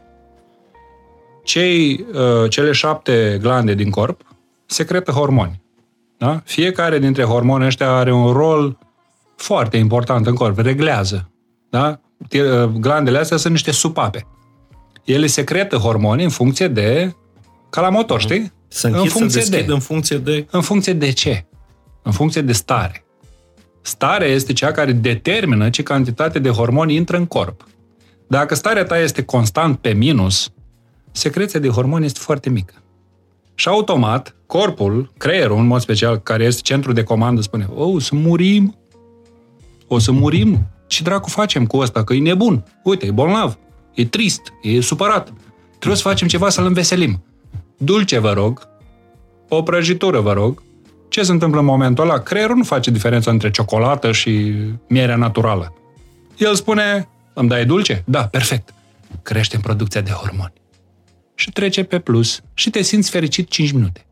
[1.45, 4.21] Cei, uh, cele șapte glande din corp
[4.67, 5.63] secretă hormoni.
[6.19, 6.41] Da?
[6.45, 8.79] Fiecare dintre hormoni ăștia are un rol
[9.37, 11.31] foarte important în corp, reglează.
[11.71, 12.01] Da?
[12.29, 14.27] Ti- uh, Glandele astea sunt niște supape.
[15.05, 17.15] Ele secretă hormoni în funcție de...
[17.71, 18.53] ca la motor, știi?
[18.69, 19.73] să închid, în să funcție deschid de...
[19.73, 20.47] în funcție de...
[20.51, 21.47] În funcție de ce?
[22.03, 23.04] În funcție de stare.
[23.87, 27.67] Starea este cea care determină ce cantitate de hormoni intră în corp.
[28.27, 30.53] Dacă starea ta este constant pe minus,
[31.13, 32.75] secreția de hormoni este foarte mică.
[33.55, 38.03] Și automat, corpul, creierul în mod special, care este centrul de comandă, spune, o, oh,
[38.03, 38.77] să murim,
[39.87, 40.67] o să murim.
[40.87, 42.05] Ce dracu facem cu ăsta?
[42.05, 42.65] Că e nebun.
[42.83, 43.59] Uite, e bolnav,
[43.95, 45.33] e trist, e supărat.
[45.69, 47.25] Trebuie să facem ceva să-l înveselim.
[47.77, 48.69] Dulce, vă rog,
[49.49, 50.63] o prăjitură, vă rog.
[51.15, 52.19] Ce se întâmplă în momentul ăla?
[52.19, 54.55] Creierul nu face diferența între ciocolată și
[54.89, 55.75] mierea naturală.
[56.37, 58.03] El spune, îmi dai dulce?
[58.07, 58.75] Da, perfect.
[59.23, 60.53] Crește în producția de hormoni.
[61.35, 64.07] Și trece pe plus și te simți fericit 5 minute.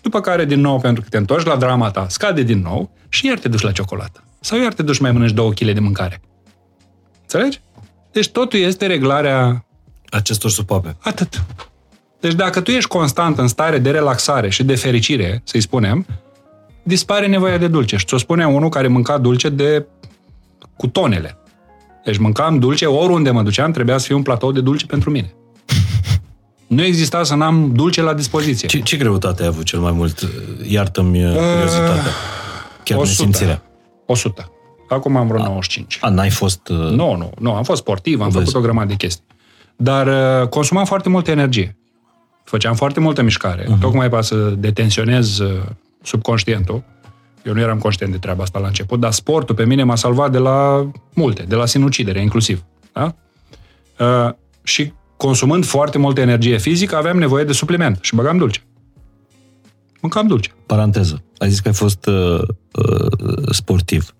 [0.00, 3.26] După care, din nou, pentru că te întorci la drama ta, scade din nou și
[3.26, 4.24] iar te duci la ciocolată.
[4.40, 6.20] Sau iar te duci mai mănânci 2 kg de mâncare.
[7.20, 7.60] Înțelegi?
[8.12, 9.64] Deci totul este reglarea...
[10.10, 10.96] Acestor supape.
[11.00, 11.44] Atât.
[12.20, 16.06] Deci dacă tu ești constant în stare de relaxare și de fericire, să-i spunem,
[16.82, 17.96] dispare nevoia de dulce.
[17.96, 19.86] Și ți-o spune unul care mânca dulce de
[20.76, 21.38] cu tonele.
[22.04, 25.34] Deci mâncam dulce, oriunde mă duceam, trebuia să fie un platou de dulce pentru mine.
[26.66, 28.68] Nu exista să n-am dulce la dispoziție.
[28.68, 30.28] Ce, ce greutate ai avut cel mai mult?
[30.68, 32.12] Iartă-mi uh, curiozitatea.
[32.84, 33.22] Chiar 100.
[33.22, 33.62] nesimțirea.
[34.06, 34.52] 100.
[34.88, 35.98] Acum am vreo 95.
[36.00, 36.68] A, n-ai fost...
[36.68, 36.76] Uh...
[36.76, 37.52] Nu, nu, nu.
[37.52, 38.38] Am fost sportiv, am Vezi.
[38.38, 39.24] făcut o grămadă de chestii.
[39.76, 40.06] Dar
[40.42, 41.79] uh, consumam foarte multă energie.
[42.44, 43.80] Făceam foarte multă mișcare, uh-huh.
[43.80, 45.62] tocmai ca să detensionez uh,
[46.02, 46.82] subconștientul.
[47.44, 50.32] Eu nu eram conștient de treaba asta la început, dar sportul pe mine m-a salvat
[50.32, 52.64] de la multe, de la sinucidere inclusiv.
[52.92, 53.14] Da?
[53.98, 58.62] Uh, și consumând foarte multă energie fizică, aveam nevoie de supliment și băgam dulce.
[60.00, 60.50] Mâncam dulce.
[60.66, 61.22] Paranteză.
[61.38, 62.40] Ai zis că ai fost uh,
[62.72, 64.14] uh, sportiv.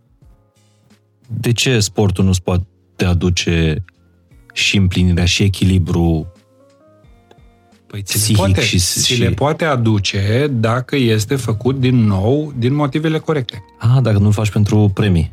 [1.27, 2.65] De ce sportul nu-ți poate
[3.07, 3.85] aduce
[4.53, 6.33] și împlinirea și echilibru
[7.91, 9.21] Păi ți le, poate, și, ți și...
[9.21, 13.65] le poate aduce dacă este făcut din nou din motivele corecte.
[13.79, 15.33] Ah, dacă nu-l faci pentru premii.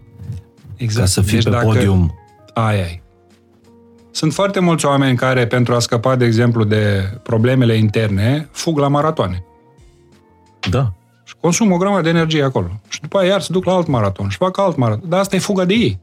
[0.76, 1.00] Exact.
[1.00, 1.66] Ca să fii deci pe dacă...
[1.66, 2.20] podium.
[2.54, 3.02] Ai, ai.
[4.12, 8.88] Sunt foarte mulți oameni care, pentru a scăpa, de exemplu, de problemele interne, fug la
[8.88, 9.46] maratoane.
[10.70, 10.94] Da.
[11.24, 12.82] Și consumă o grămadă de energie acolo.
[12.88, 15.10] Și după aia iar se duc la alt maraton și fac alt maraton.
[15.10, 16.00] Dar asta e fuga de ei.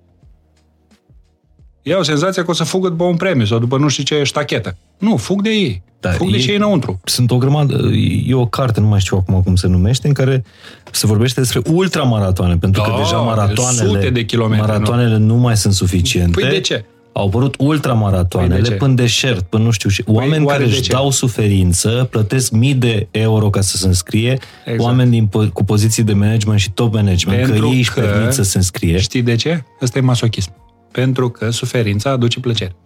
[1.87, 4.77] Iau senzația că o să fugă după un premiu sau după nu știu ce ștachetă.
[4.99, 5.83] Nu, fug de ei.
[6.01, 7.01] Da, fug de cei înăuntru.
[7.05, 7.91] Sunt o grămadă,
[8.27, 10.45] e o carte, nu mai știu acum cum se numește, în care
[10.91, 15.25] se vorbește despre ultramaratoane, pentru da, că deja maratoanele, sute de kilometri, maratoanele nu?
[15.25, 16.41] nu mai sunt suficiente.
[16.41, 16.85] Păi de ce?
[17.13, 20.89] Au apărut ultramaratoanele păi de până deșert, până nu știu și păi oameni care își
[20.89, 24.81] dau suferință, plătesc mii de euro ca să se înscrie, exact.
[24.81, 28.43] oameni din, cu poziții de management și top management, pentru că ei își permit să
[28.43, 28.99] se înscrie.
[28.99, 29.65] Știi de ce?
[29.81, 30.64] Ăsta e masochism.
[30.95, 32.77] Pentru că suferința aduce plăcere.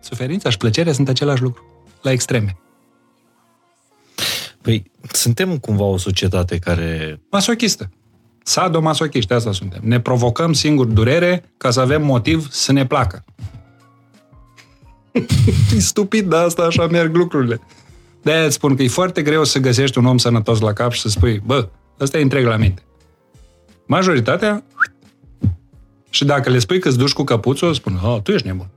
[0.00, 1.64] Suferința și plăcerea sunt același lucru,
[2.02, 2.58] la extreme.
[4.62, 7.20] Păi, suntem cumva o societate care...
[7.30, 7.90] Masochistă.
[8.42, 9.80] Sadomasochiști, asta suntem.
[9.82, 13.24] Ne provocăm singur durere ca să avem motiv să ne placă.
[15.76, 17.60] e stupid, dar asta așa merg lucrurile.
[18.22, 21.00] De-aia îți spun că e foarte greu să găsești un om sănătos la cap și
[21.00, 21.68] să spui, bă,
[22.00, 22.82] ăsta e întreg la minte.
[23.86, 24.64] Majoritatea
[26.10, 28.68] și dacă le spui că îți duci cu căpuțul, spun, oh, tu ești nebun.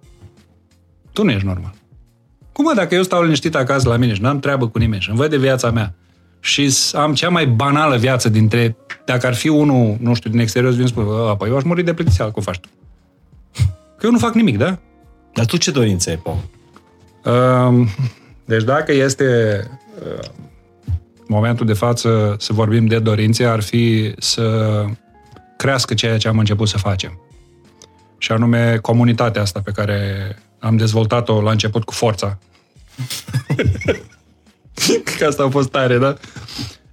[1.13, 1.73] Tu nu ești normal.
[2.51, 5.17] Cum dacă eu stau liniștit acasă la mine și n-am treabă cu nimeni și îmi
[5.17, 5.93] văd de viața mea
[6.39, 8.75] și am cea mai banală viață dintre...
[9.05, 11.05] Dacă ar fi unul, nu știu, din exterior, vin spun,
[11.37, 12.67] păi eu aș muri de plictiseală, cum faci tu?
[13.97, 14.77] Că eu nu fac nimic, da?
[15.33, 16.39] Dar tu ce dorințe ai, Paul?
[17.25, 17.87] Uh,
[18.45, 19.25] deci dacă este
[19.99, 20.29] uh,
[21.27, 24.85] momentul de față să vorbim de dorințe, ar fi să
[25.61, 27.19] crească ceea ce am început să facem.
[28.17, 29.97] Și anume comunitatea asta pe care
[30.59, 32.37] am dezvoltat-o la început cu forța.
[35.17, 36.15] că asta a fost tare, da?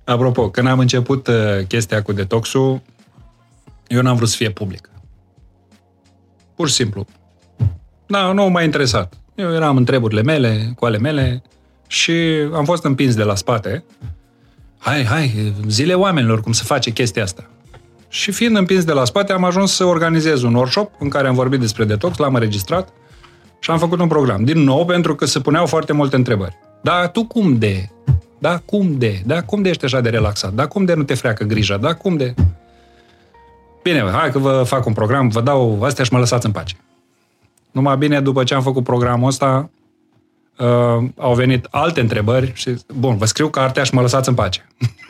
[0.05, 2.83] Apropo, când am început uh, chestia cu detoxul,
[3.87, 4.91] eu n-am vrut să fie public.
[6.57, 7.07] Pur și simplu.
[8.07, 9.15] Da, nu m-a interesat.
[9.35, 11.43] Eu eram în treburile mele, cu ale mele
[11.87, 12.13] și
[12.55, 13.85] am fost împins de la spate.
[14.79, 17.49] Hai, hai, zile oamenilor cum se face chestia asta.
[18.09, 21.35] Și fiind împins de la spate, am ajuns să organizez un workshop în care am
[21.35, 22.89] vorbit despre detox, l-am înregistrat
[23.59, 24.45] și am făcut un program.
[24.45, 26.59] Din nou, pentru că se puneau foarte multe întrebări.
[26.81, 27.89] Da, tu cum de?
[28.39, 29.23] Da, cum de?
[29.27, 30.53] Da, cum de ești așa de relaxat?
[30.53, 31.77] Da, cum de nu te freacă grija?
[31.77, 32.35] Da, cum de...
[33.83, 36.77] Bine, hai că vă fac un program, vă dau astea și mă lăsați în pace.
[37.71, 39.71] Numai bine, după ce am făcut programul ăsta,
[40.59, 44.67] uh, au venit alte întrebări și, bun, vă scriu cartea și mă lăsați în pace.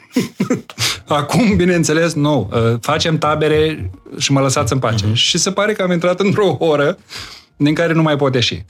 [1.07, 2.51] Acum, bineînțeles, nu.
[2.53, 5.05] Uh, facem tabere și mă lăsați în pace.
[5.11, 5.13] Uh-huh.
[5.13, 6.99] Și se pare că am intrat într-o oră
[7.57, 8.65] din care nu mai pot ieși.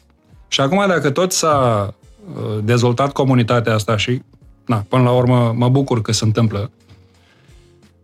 [0.49, 1.89] Și acum, dacă tot s-a
[2.35, 4.23] uh, dezvoltat comunitatea asta și,
[4.66, 6.70] na, până la urmă, mă bucur că se întâmplă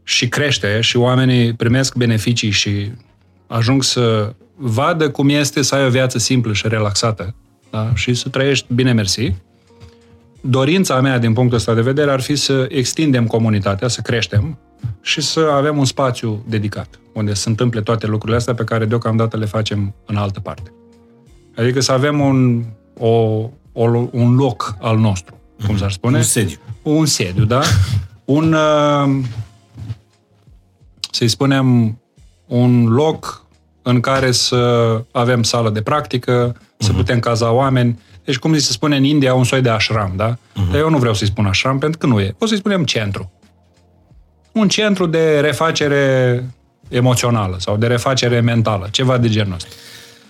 [0.03, 2.91] și crește și oamenii primesc beneficii și
[3.47, 7.35] ajung să vadă cum este să ai o viață simplă și relaxată
[7.71, 7.93] da?
[7.95, 9.35] și să trăiești bine mersi,
[10.47, 14.59] dorința mea, din punctul ăsta de vedere, ar fi să extindem comunitatea, să creștem
[15.01, 19.37] și să avem un spațiu dedicat, unde se întâmple toate lucrurile astea pe care deocamdată
[19.37, 20.73] le facem în altă parte.
[21.57, 22.65] Adică să avem un,
[22.99, 23.09] o,
[23.73, 25.35] o, un loc al nostru,
[25.67, 26.17] cum s-ar spune.
[26.17, 26.57] Un sediu.
[26.83, 27.61] Un sediu, da?
[28.25, 29.25] Un, uh,
[31.11, 31.99] să-i spunem,
[32.47, 33.47] un loc
[33.83, 36.97] în care să avem sală de practică, să Mhm.
[36.97, 37.99] putem caza oameni.
[38.25, 40.37] Deci, cum se spune în India, un soi de ashram, da?
[40.55, 40.71] Mhm.
[40.71, 42.35] Dar eu nu vreau să-i spun ashram, pentru că nu e.
[42.39, 43.33] O să-i spunem centru.
[44.53, 46.45] Un centru de refacere
[46.89, 49.69] emoțională sau de refacere mentală, ceva de genul ăsta.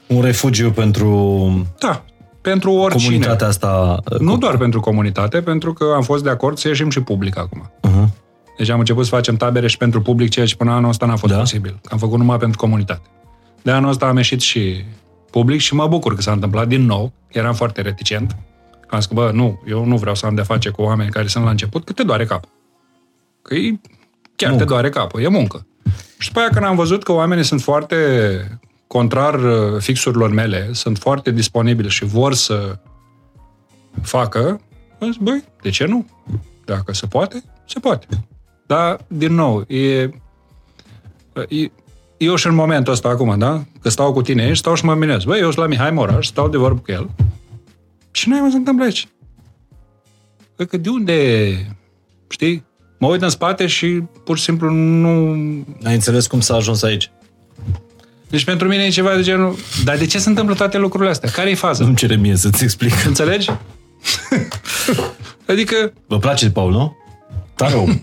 [0.07, 2.05] Un refugiu pentru Da,
[2.41, 3.05] pentru oricine.
[3.11, 4.01] comunitatea asta.
[4.19, 7.71] Nu doar pentru comunitate, pentru că am fost de acord să ieșim și public acum.
[7.89, 8.09] Uh-huh.
[8.59, 11.17] Deci am început să facem tabere și pentru public, ceea ce până anul ăsta n-a
[11.17, 11.35] fost Da?
[11.35, 11.41] da?
[11.41, 11.81] posibil.
[11.91, 13.03] Am făcut numai pentru comunitate.
[13.63, 14.85] De anul ăsta am ieșit și
[15.35, 17.13] public și mă bucur că s-a întâmplat din nou.
[17.29, 18.37] Eram foarte reticent.
[18.89, 21.27] Am zis că, bă, nu, eu nu vreau să am de face cu oameni care
[21.27, 22.49] sunt la început, că te doare capul.
[23.43, 23.81] Că e,
[24.37, 24.65] chiar Muncă.
[24.65, 25.67] te doare capul, e muncă.
[26.19, 27.97] Și după aia când am văzut că oamenii sunt foarte
[28.87, 32.79] contrar uh, fixurilor mele, sunt foarte disponibili și vor să
[34.03, 34.61] facă,
[35.01, 36.07] am zis, băi, de ce nu?
[36.65, 38.07] Dacă se poate, se poate.
[38.67, 40.03] Dar, din nou, e,
[41.49, 41.71] e
[42.17, 43.65] eu și în momentul ăsta acum, da?
[43.81, 45.25] Că stau cu tine aici, stau și mă minez.
[45.25, 47.11] Băi, eu sunt la Mihai Moraș, stau de vorbă cu el.
[48.11, 49.09] Și nu ai mă se întâmplă aici.
[50.57, 51.17] Păi că de unde,
[52.29, 52.65] știi?
[52.99, 53.87] Mă uit în spate și
[54.25, 55.35] pur și simplu nu...
[55.85, 57.11] Ai înțeles cum s-a ajuns aici?
[58.29, 59.57] Deci pentru mine e ceva de genul...
[59.85, 61.31] Dar de ce se întâmplă toate lucrurile astea?
[61.31, 61.85] Care e faza?
[61.85, 63.05] Nu-mi cere mie să-ți explic.
[63.07, 63.51] Înțelegi?
[65.49, 66.97] adică, Vă place, Paul, nu?
[67.55, 68.03] Tare om.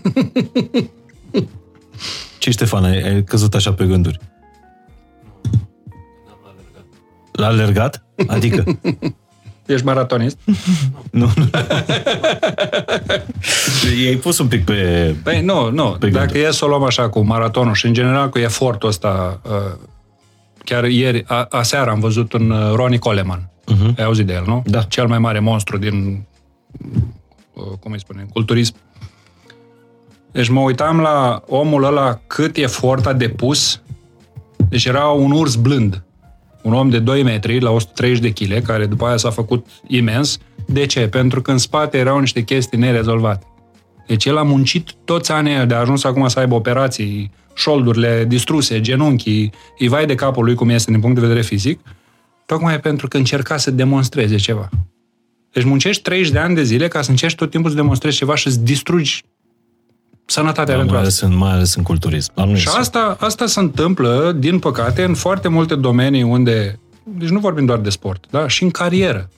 [2.42, 4.18] Ce, Ștefan, ai, ai căzut așa pe gânduri?
[7.32, 8.04] L-a alergat?
[8.26, 8.64] Adică?
[9.66, 10.38] ești maratonist.
[11.10, 11.50] Nu, nu.
[14.02, 15.14] I-ai pus un pic pe...
[15.22, 15.96] Păi nu, nu.
[16.00, 16.48] Pe Dacă gânduri.
[16.48, 19.78] e să o luăm așa cu maratonul și în general cu efortul ăsta, uh,
[20.64, 23.50] chiar ieri, a, aseară am văzut un uh, Ronnie Coleman.
[23.72, 23.96] Uh-huh.
[23.98, 24.62] Ai auzit de el, nu?
[24.66, 24.82] Da.
[24.82, 26.26] Cel mai mare monstru din,
[27.52, 28.74] uh, cum îi spune, culturism.
[30.32, 33.82] Deci mă uitam la omul ăla cât efort a depus.
[34.68, 36.02] Deci era un urs blând.
[36.62, 40.38] Un om de 2 metri la 130 de kg, care după aia s-a făcut imens.
[40.66, 41.08] De ce?
[41.08, 43.46] Pentru că în spate erau niște chestii nerezolvate.
[44.06, 48.24] Deci el a muncit toți anii aia de a ajuns acum să aibă operații, șoldurile
[48.28, 51.80] distruse, genunchii, îi vai de capul lui cum este din punct de vedere fizic,
[52.46, 54.68] tocmai pentru că încerca să demonstreze ceva.
[55.52, 58.34] Deci muncești 30 de ani de zile ca să încerci tot timpul să demonstrezi ceva
[58.34, 59.24] și să distrugi
[60.26, 61.24] sănătatea Da, pentru mai, asta.
[61.26, 62.32] ales în, mai ales în culturism.
[62.34, 67.38] Am Și asta, asta se întâmplă, din păcate, în foarte multe domenii unde, deci nu
[67.38, 68.48] vorbim doar de sport, da?
[68.48, 69.28] și în carieră.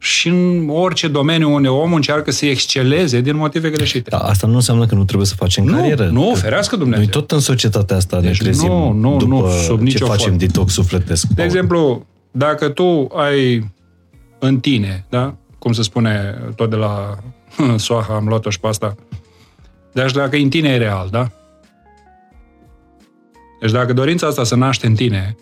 [0.00, 4.10] Și în orice domeniu unde omul încearcă să exceleze din motive greșite.
[4.10, 6.06] Da, asta nu înseamnă că nu trebuie să facem Nu, carieră.
[6.06, 7.02] nu, Că ferească Dumnezeu.
[7.04, 10.06] Noi tot în societatea asta Deci ne trezim nu, nu, după nu, sub ce nicio
[10.06, 10.38] facem formă.
[10.38, 11.26] detox sufletesc.
[11.26, 11.46] De Paul.
[11.48, 13.70] exemplu, dacă tu ai
[14.38, 15.34] în tine, da?
[15.58, 17.16] cum se spune tot de la
[17.76, 18.94] Soaha, am luat-o și pe asta,
[20.02, 21.30] deci dacă în tine e real, da?
[23.60, 25.36] Deci dacă dorința asta se naște în tine,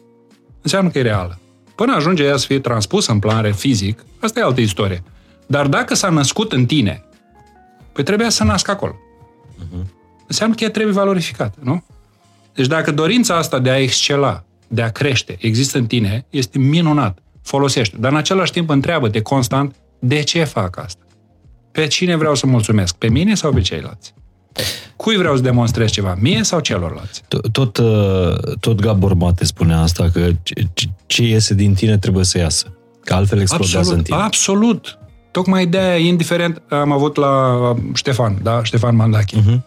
[0.62, 1.38] înseamnă că e reală.
[1.74, 5.02] Până ajunge ea să fie transpusă în plan fizic, asta e altă istorie.
[5.46, 7.04] Dar dacă s-a născut în tine,
[7.92, 8.96] păi trebuia să nască acolo.
[10.26, 11.84] Înseamnă că ea trebuie valorificată, nu?
[12.54, 17.18] Deci dacă dorința asta de a excela, de a crește, există în tine, este minunat.
[17.42, 17.96] Folosește.
[17.96, 21.04] Dar în același timp întreabă-te constant de ce fac asta?
[21.72, 22.96] Pe cine vreau să mulțumesc?
[22.96, 24.14] Pe mine sau pe ceilalți?
[24.96, 26.16] Cui vreau să demonstrez ceva?
[26.20, 27.22] Mie sau celorlalți?
[27.28, 31.98] Tot, tot, uh, tot Gabor Mate spunea asta, că ce- ce- ce iese din tine
[31.98, 32.66] trebuie să iasă.
[33.04, 34.16] Că altfel explodează în Absolut, tine.
[34.18, 34.98] absolut.
[35.30, 37.58] Tocmai de aia, indiferent, am avut la
[37.94, 38.62] Ștefan, da?
[38.64, 39.36] Ștefan Mandache.
[39.36, 39.64] Mhm.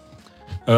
[0.67, 0.73] Uh,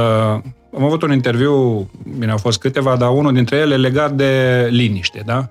[0.77, 1.89] am avut un interviu,
[2.19, 5.49] bine, au fost câteva, dar unul dintre ele legat de liniște, da?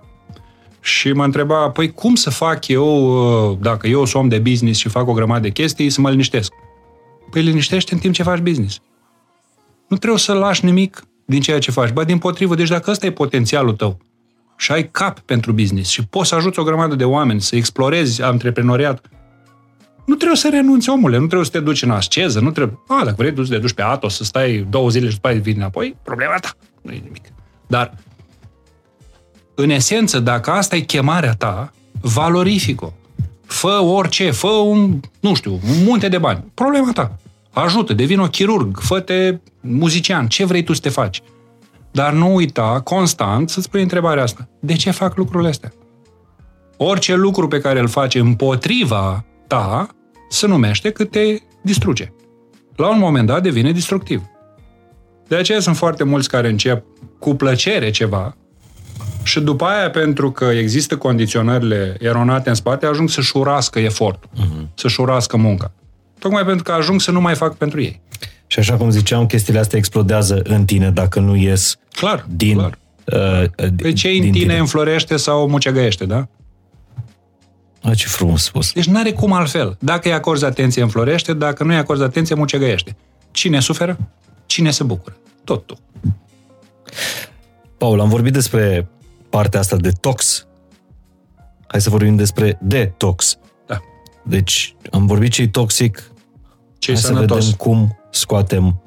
[0.80, 2.86] Și mă întreba, păi cum să fac eu,
[3.50, 6.10] uh, dacă eu sunt om de business și fac o grămadă de chestii, să mă
[6.10, 6.52] liniștesc?
[7.30, 8.80] Păi liniștește în timp ce faci business.
[9.88, 11.90] Nu trebuie să lași nimic din ceea ce faci.
[11.90, 13.98] Ba, din potrivă, deci dacă ăsta e potențialul tău
[14.56, 18.22] și ai cap pentru business și poți să ajuți o grămadă de oameni să explorezi
[18.22, 19.06] antreprenoriat,
[20.04, 22.78] nu trebuie să renunți, omule, nu trebuie să te duci în asceză, nu trebuie...
[22.86, 25.28] A, dacă vrei, tu să te duci pe Atos, să stai două zile și după
[25.28, 26.50] aia vii înapoi, problema ta,
[26.82, 27.24] nu e nimic.
[27.66, 27.94] Dar,
[29.54, 32.92] în esență, dacă asta e chemarea ta, valorific-o.
[33.50, 36.44] Fă orice, fă un, nu știu, un munte de bani.
[36.54, 37.16] Problema ta.
[37.52, 41.22] Ajută, devin o chirurg, fă-te muzician, ce vrei tu să te faci.
[41.90, 44.48] Dar nu uita constant să-ți pui întrebarea asta.
[44.60, 45.72] De ce fac lucrurile astea?
[46.76, 49.88] Orice lucru pe care îl faci împotriva ta
[50.28, 52.12] se numește că te distruge.
[52.76, 54.22] La un moment dat devine destructiv.
[55.28, 56.84] De aceea sunt foarte mulți care încep
[57.18, 58.36] cu plăcere ceva
[59.22, 64.74] și după aia, pentru că există condiționările eronate în spate, ajung să-și urască efortul, uh-huh.
[64.74, 65.72] să-și urască munca.
[66.18, 68.00] Tocmai pentru că ajung să nu mai fac pentru ei.
[68.46, 72.56] Și așa cum ziceam, chestiile astea explodează în tine dacă nu ies clar, din...
[72.56, 72.78] Clar.
[73.04, 76.28] Uh, pe ce în tine, tine înflorește sau mucegăiește, da?
[77.82, 78.72] A, ce frumos spus.
[78.72, 79.76] Deci n-are cum altfel.
[79.80, 82.96] Dacă îi acorzi atenție, înflorește, dacă nu îi acorzi atenție, mucegăiește.
[83.30, 83.98] Cine suferă?
[84.46, 85.16] Cine se bucură?
[85.44, 85.78] Tot tu.
[87.78, 88.88] Paul, am vorbit despre
[89.30, 90.46] partea asta de tox.
[91.66, 93.38] Hai să vorbim despre detox.
[93.66, 93.80] Da.
[94.22, 96.10] Deci, am vorbit ce toxic.
[96.78, 97.44] ce Hai sănătos.
[97.44, 98.82] să vedem cum scoatem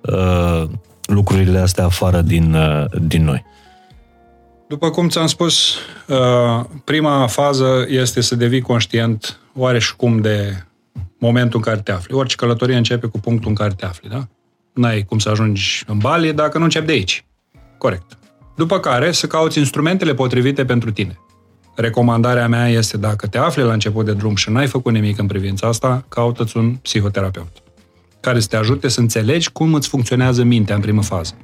[0.00, 0.64] uh,
[1.06, 3.44] lucrurile astea afară din, uh, din noi.
[4.68, 5.74] După cum ți-am spus,
[6.08, 10.64] uh, prima fază este să devii conștient oareși cum de
[11.18, 12.14] momentul în care te afli.
[12.14, 14.28] Orice călătorie începe cu punctul în care te afli, da?
[14.72, 17.24] N-ai cum să ajungi în Bali dacă nu începi de aici.
[17.78, 18.18] Corect.
[18.56, 21.18] După care să cauți instrumentele potrivite pentru tine.
[21.74, 25.26] Recomandarea mea este dacă te afli la început de drum și n-ai făcut nimic în
[25.26, 27.64] privința asta, caută-ți un psihoterapeut
[28.24, 31.34] care să te ajute să înțelegi cum îți funcționează mintea în primă fază.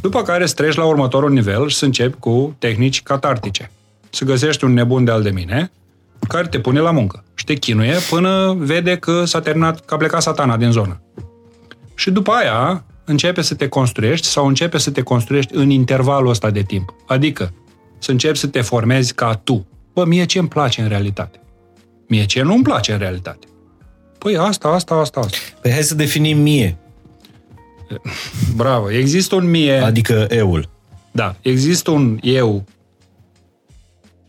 [0.00, 3.70] După care să treci la următorul nivel și să începi cu tehnici catartice.
[4.10, 5.72] Să găsești un nebun de al de mine
[6.28, 9.96] care te pune la muncă și te chinuie până vede că s-a terminat, că a
[9.96, 11.02] plecat satana din zonă.
[11.94, 16.50] Și după aia începe să te construiești sau începe să te construiești în intervalul ăsta
[16.50, 16.94] de timp.
[17.06, 17.52] Adică
[17.98, 19.66] să începi să te formezi ca tu.
[19.92, 21.40] Bă, mie ce îmi place în realitate?
[22.08, 23.46] Mie ce nu îmi place în realitate?
[24.18, 25.36] Păi asta, asta, asta, asta.
[25.60, 26.76] Păi hai să definim mie.
[28.56, 28.90] Bravo.
[28.90, 29.78] Există un mie...
[29.78, 30.68] Adică eul.
[31.10, 31.36] Da.
[31.40, 32.64] Există un eu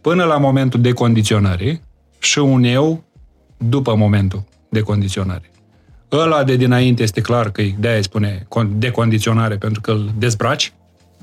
[0.01, 1.81] până la momentul de condiționare
[2.19, 3.03] și un eu
[3.57, 5.51] după momentul de condiționare.
[6.17, 10.73] Ăla de dinainte este clar că de-aia spune decondiționare, pentru că îl dezbraci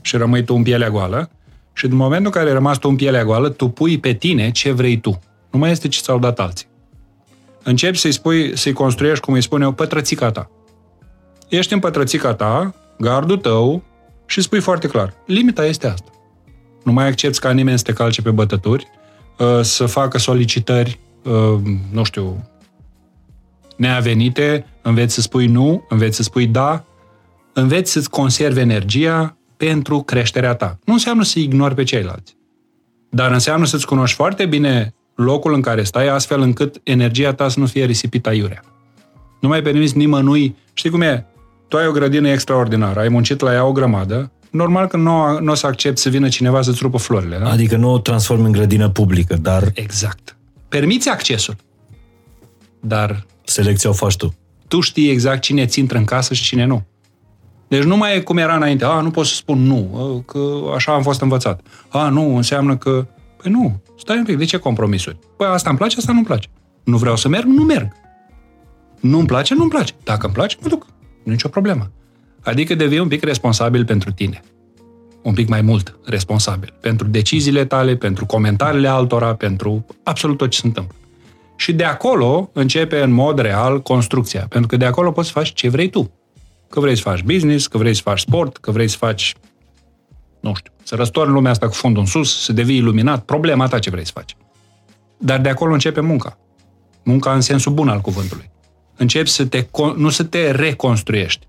[0.03, 1.31] și rămâi tu în pielea goală
[1.73, 4.51] și în momentul în care ai rămas tu în pielea goală, tu pui pe tine
[4.51, 5.21] ce vrei tu.
[5.51, 6.67] Nu mai este ce ți-au dat alții.
[7.63, 10.51] Începi să-i spui, să-i construiești, cum îi spune eu, pătrățica ta.
[11.49, 13.83] Ești în pătrățica ta, gardul tău
[14.27, 16.11] și spui foarte clar, limita este asta.
[16.85, 18.87] Nu mai accepti ca nimeni să te calce pe bătături,
[19.39, 21.61] uh, să facă solicitări, uh,
[21.93, 22.50] nu știu,
[23.81, 26.85] neavenite, înveți să spui nu, înveți să spui da,
[27.53, 30.79] înveți să-ți conservi energia pentru creșterea ta.
[30.85, 32.37] Nu înseamnă să ignori pe ceilalți,
[33.11, 37.61] dar înseamnă să-ți cunoști foarte bine locul în care stai, astfel încât energia ta să
[37.61, 38.63] nu fie risipită aiurea.
[39.41, 41.27] Nu mai permiți nimănui, știi cum e,
[41.69, 45.51] tu ai o grădină extraordinară, ai muncit la ea o grămadă, normal că nu, nu
[45.51, 47.39] o să accepti să vină cineva să-ți rupă florile.
[47.39, 47.51] Da?
[47.51, 49.71] Adică nu o transformi în grădină publică, dar...
[49.75, 50.37] Exact.
[50.69, 51.57] Permiți accesul,
[52.81, 53.29] dar...
[53.51, 54.35] Selecția o faci tu.
[54.69, 56.83] Tu știi exact cine ți intră în casă și cine nu.
[57.69, 58.85] Deci nu mai e cum era înainte.
[58.85, 60.39] A, nu pot să spun nu, că
[60.75, 61.61] așa am fost învățat.
[61.89, 63.07] A, nu, înseamnă că...
[63.37, 65.19] Păi nu, stai un pic, de ce compromisuri?
[65.37, 66.49] Păi asta îmi place, asta nu-mi place.
[66.85, 67.93] Nu vreau să merg, nu merg.
[69.01, 69.93] Nu-mi place, nu-mi place.
[70.05, 70.87] Dacă îmi place, mă duc.
[71.25, 71.91] Nu nicio problemă.
[72.43, 74.41] Adică devii un pic responsabil pentru tine.
[75.23, 76.75] Un pic mai mult responsabil.
[76.81, 80.95] Pentru deciziile tale, pentru comentariile altora, pentru absolut tot ce se întâmplă.
[81.61, 84.47] Și de acolo începe în mod real construcția.
[84.49, 86.13] Pentru că de acolo poți să faci ce vrei tu.
[86.69, 89.35] Că vrei să faci business, că vrei să faci sport, că vrei să faci,
[90.41, 93.79] nu știu, să răstorni lumea asta cu fundul în sus, să devii iluminat, problema ta
[93.79, 94.37] ce vrei să faci.
[95.19, 96.39] Dar de acolo începe munca.
[97.05, 98.51] Munca în sensul bun al cuvântului
[98.97, 99.67] începi să te,
[99.97, 101.47] nu să te reconstruiești,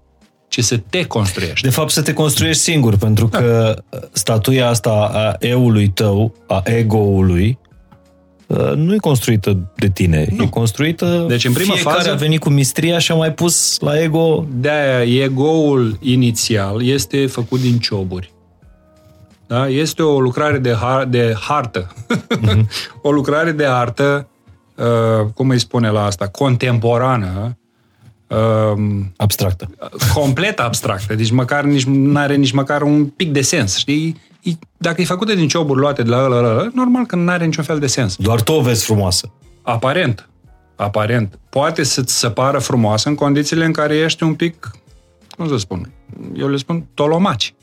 [0.48, 1.66] ci să te construiești.
[1.66, 3.38] De fapt, să te construiești singur, pentru da.
[3.38, 7.61] că statuia asta a eului tău, a ego-ului, uh,
[8.76, 10.44] nu e construită de tine, nu.
[10.44, 13.80] e construită deci, în prima fiecare fază, a venit cu mistria și a mai pus
[13.80, 14.46] la ego...
[14.54, 18.34] De-aia, ego-ul inițial este făcut din cioburi.
[19.48, 19.68] Da?
[19.68, 21.94] Este o lucrare de, har- de hartă.
[22.10, 22.66] Mm-hmm.
[23.02, 24.26] o lucrare de artă
[24.82, 27.58] Uh, cum îi spune la asta, contemporană,
[28.28, 28.84] uh,
[29.16, 29.70] abstractă.
[30.14, 31.16] Complet abstractă.
[31.16, 34.22] Deci măcar nici nu are nici măcar un pic de sens, știi?
[34.78, 37.64] Dacă e făcută din cioburi luate de la ăla, ăla, normal că nu are niciun
[37.64, 38.16] fel de sens.
[38.16, 39.34] Doar tu o vezi frumoasă.
[39.62, 40.30] Aparent.
[40.76, 41.40] Aparent.
[41.50, 44.72] Poate să-ți se pară frumoasă în condițiile în care ești un pic,
[45.38, 45.92] cum să spun,
[46.36, 47.54] eu le spun tolomaci.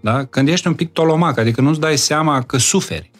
[0.00, 0.24] Da?
[0.24, 3.10] Când ești un pic tolomac, adică nu-ți dai seama că suferi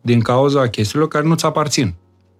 [0.00, 1.94] din cauza chestiilor care nu-ți aparțin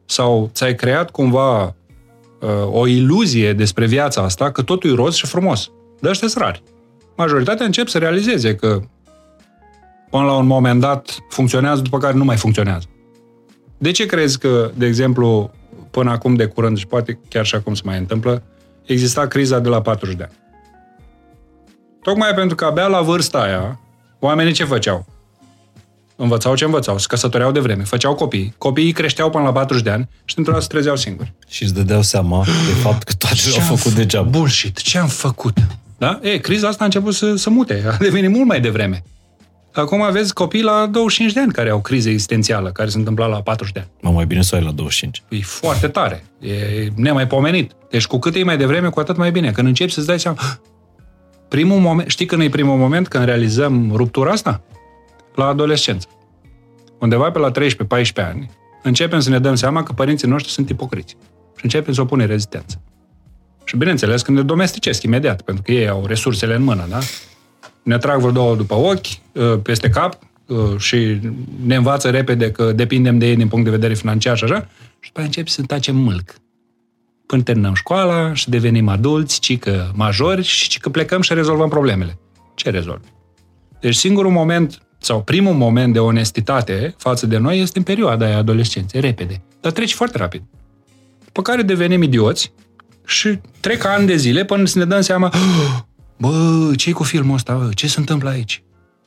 [0.04, 5.26] sau ți-ai creat cumva uh, o iluzie despre viața asta, că totul e roz și
[5.26, 5.70] frumos.
[6.00, 6.62] De ăștia sunt rari.
[7.16, 8.80] Majoritatea încep să realizeze că
[10.10, 12.86] până la un moment dat funcționează, după care nu mai funcționează.
[13.78, 15.50] De ce crezi că, de exemplu,
[15.90, 18.42] până acum de curând și poate chiar și acum se mai întâmplă,
[18.86, 20.32] exista criza de la 40 de ani.
[22.02, 23.80] Tocmai pentru că abia la vârsta aia,
[24.18, 25.06] oamenii ce făceau?
[26.16, 29.90] Învățau ce învățau, se căsătoreau de vreme, făceau copii, copiii creșteau până la 40 de
[29.90, 31.32] ani și într-o dată se trezeau singuri.
[31.48, 34.28] Și îți dădeau seama de fapt că toate le-au Ce-am făcut degeaba.
[34.28, 35.56] Bullshit, ce am făcut?
[35.98, 36.18] Da?
[36.22, 39.02] E, criza asta a început să, să mute, a devenit mult mai devreme.
[39.72, 43.42] Acum aveți copii la 25 de ani care au criză existențială, care se întâmpla la
[43.42, 43.90] 40 de ani.
[44.00, 45.22] Mă, mai bine să o ai la 25.
[45.28, 46.24] E foarte tare.
[46.40, 46.52] E
[46.94, 47.72] nemaipomenit.
[47.90, 49.50] Deci cu cât e mai devreme, cu atât mai bine.
[49.50, 50.38] Când începi să-ți dai seama...
[51.48, 54.62] Primul moment, știi când e primul moment când realizăm ruptura asta?
[55.34, 56.08] La adolescență.
[56.98, 57.54] Undeva pe la 13-14
[58.14, 58.50] ani,
[58.82, 61.16] începem să ne dăm seama că părinții noștri sunt ipocriți.
[61.56, 62.80] Și începem să opunem rezistență.
[63.64, 66.98] Și bineînțeles, când ne domesticesc imediat, pentru că ei au resursele în mână, da?
[67.82, 70.18] Ne trag vreo două după ochi, ă, peste cap
[70.50, 71.18] ă, și
[71.64, 74.68] ne învață repede că depindem de ei din punct de vedere financiar și așa,
[75.00, 76.34] și după aia începi să tacem mâlc.
[77.26, 81.68] Până terminăm școala și devenim adulți, ci că majori și ci că plecăm și rezolvăm
[81.68, 82.18] problemele.
[82.54, 83.08] Ce rezolvi?
[83.80, 88.36] Deci singurul moment sau primul moment de onestitate față de noi este în perioada aia
[88.36, 89.42] adolescenței, repede.
[89.60, 90.42] Dar treci foarte rapid.
[91.24, 92.52] După care devenim idioți
[93.06, 95.32] și trec ani de zile până să ne dăm seama
[96.20, 97.70] bă, ce cu filmul ăsta, bă?
[97.74, 98.62] ce se întâmplă aici?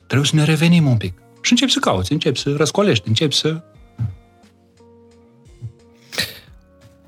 [0.06, 1.18] Trebuie să ne revenim un pic.
[1.40, 3.62] Și începi să cauți, începi să răscolești, începi să...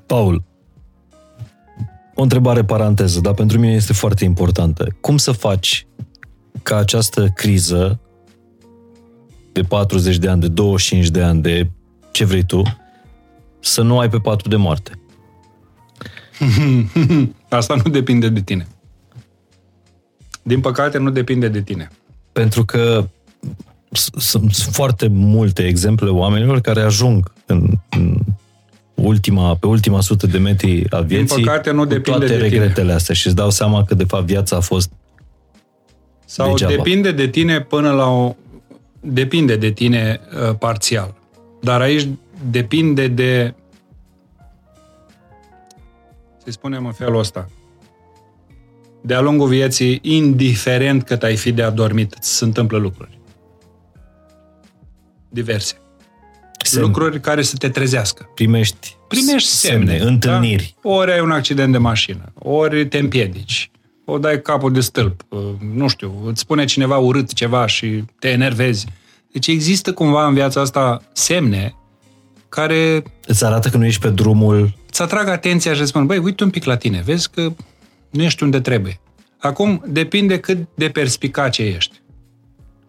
[0.05, 0.43] Paul,
[2.15, 4.95] o întrebare paranteză, dar pentru mine este foarte importantă.
[5.01, 5.87] Cum să faci
[6.63, 7.99] ca această criză
[9.51, 11.69] de 40 de ani, de 25 de ani, de
[12.11, 12.61] ce vrei tu,
[13.59, 14.91] să nu ai pe patul de moarte?
[17.49, 18.67] Asta nu depinde de tine.
[20.47, 21.89] Din păcate, nu depinde de tine.
[22.31, 23.07] Pentru că
[23.91, 28.17] s- sunt foarte multe exemple oamenilor care ajung în, în
[28.93, 32.47] ultima, pe ultima sută de metri a vieții păcate, nu cu depinde toate de tine.
[32.59, 34.91] regretele astea și îți dau seama că de fapt viața a fost
[36.25, 36.73] Sau Degeaba.
[36.75, 38.35] depinde de tine până la o...
[38.99, 40.19] Depinde de tine
[40.49, 41.13] uh, parțial.
[41.61, 42.07] Dar aici
[42.49, 43.53] depinde de...
[46.43, 47.49] Să spunem în felul ăsta.
[49.01, 53.19] De-a lungul vieții, indiferent cât ai fi de adormit, ți se întâmplă lucruri.
[55.29, 55.75] Diverse.
[56.63, 58.29] semn, Lucruri care să te trezească.
[58.35, 60.75] primești, primești semne, întâlniri.
[60.83, 60.89] Da?
[60.89, 63.71] Ori ai un accident de mașină, ori te împiedici,
[64.05, 65.39] o dai capul de stâlp, uh,
[65.73, 68.85] nu știu, îți spune cineva urât ceva și te enervezi.
[69.31, 71.75] Deci există cumva în viața asta semne
[72.49, 76.17] care Îți arată că nu ești pe drumul îți atrag atenția și îți spun, băi,
[76.17, 77.51] uite un pic la tine, vezi că
[78.09, 78.99] nu ești unde trebuie.
[79.37, 82.01] Acum, depinde cât de perspicace ești.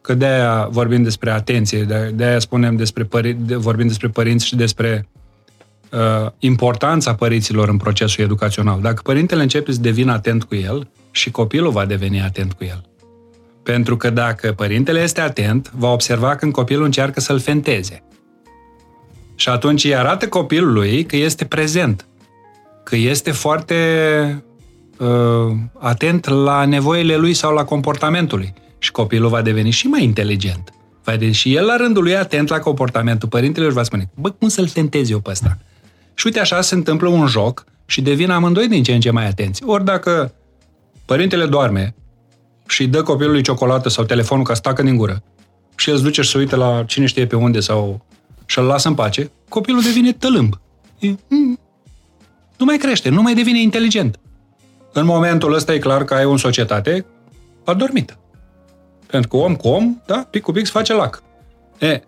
[0.00, 4.56] Că de-aia vorbim despre atenție, de- de-aia spunem despre pări- de, vorbim despre părinți și
[4.56, 5.08] despre
[5.92, 8.80] uh, importanța părinților în procesul educațional.
[8.80, 12.82] Dacă părintele începe să devină atent cu el, și copilul va deveni atent cu el.
[13.62, 18.02] Pentru că dacă părintele este atent, va observa când copilul încearcă să-l fenteze.
[19.34, 22.06] Și atunci îi arată copilului că este prezent,
[22.84, 23.74] că este foarte
[24.36, 24.42] uh,
[25.78, 28.54] atent la nevoile lui sau la comportamentul lui.
[28.78, 30.72] Și copilul va deveni și mai inteligent.
[31.04, 34.30] Va deveni și el la rândul lui atent la comportamentul părintele își va spune, bă,
[34.30, 35.58] cum să-l fentez eu pe ăsta?
[36.14, 39.26] Și uite așa se întâmplă un joc și devin amândoi din ce în ce mai
[39.26, 39.62] atenți.
[39.64, 40.34] Ori dacă
[41.04, 41.94] părintele doarme
[42.68, 45.22] și îi dă copilului ciocolată sau telefonul ca să tacă din gură
[45.78, 48.04] și el se duce și se uită la cine știe pe unde sau
[48.46, 50.60] și îl lasă în pace, copilul devine tălâmb.
[50.98, 51.58] E, mm,
[52.56, 54.18] nu mai crește, nu mai devine inteligent.
[54.92, 57.06] În momentul ăsta e clar că ai o societate
[57.64, 58.18] adormită.
[59.06, 61.22] Pentru că om cu om, da, pic cu pic se face lac.
[61.78, 62.00] E,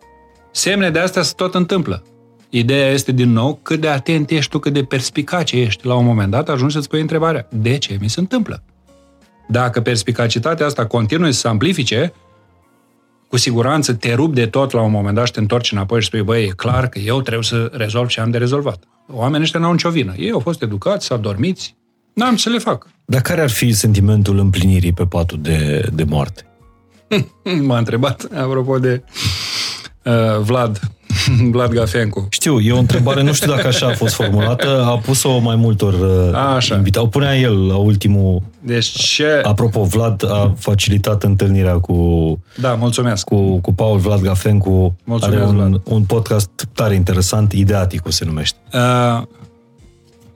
[0.51, 2.03] semne de astea se tot întâmplă.
[2.49, 5.87] Ideea este din nou cât de atent ești tu, cât de perspicace ești.
[5.87, 8.63] La un moment dat ajungi să-ți pui întrebarea, de ce mi se întâmplă?
[9.49, 12.13] Dacă perspicacitatea asta continuă să se amplifice,
[13.29, 16.07] cu siguranță te rup de tot la un moment dat și te întorci înapoi și
[16.07, 18.85] spui, băi, e clar că eu trebuie să rezolv ce am de rezolvat.
[19.13, 20.13] Oamenii ăștia n-au nicio vină.
[20.17, 21.77] Ei au fost educați, s-au dormiți,
[22.21, 22.87] n-am ce să le fac.
[23.05, 26.45] Dar care ar fi sentimentul împlinirii pe patul de, de moarte?
[27.67, 29.03] M-a întrebat, apropo de
[30.05, 30.81] uh, Vlad,
[31.53, 32.27] Vlad Gafencu.
[32.31, 35.93] Știu, e o întrebare, nu știu dacă așa a fost formulată, a pus-o mai multor
[35.95, 36.75] uh, Așa.
[36.77, 37.05] invitați.
[37.05, 38.43] O punea el la ultimul...
[38.61, 39.41] Deci ce...
[39.43, 43.25] Apropo, Vlad a facilitat întâlnirea cu, Da, mulțumesc.
[43.25, 44.95] cu, cu Paul Vlad Gafencu.
[45.05, 45.81] Mulțumesc, Are un, Vlad.
[45.85, 48.59] un podcast tare interesant, Ideaticul se numește.
[48.73, 49.23] Uh,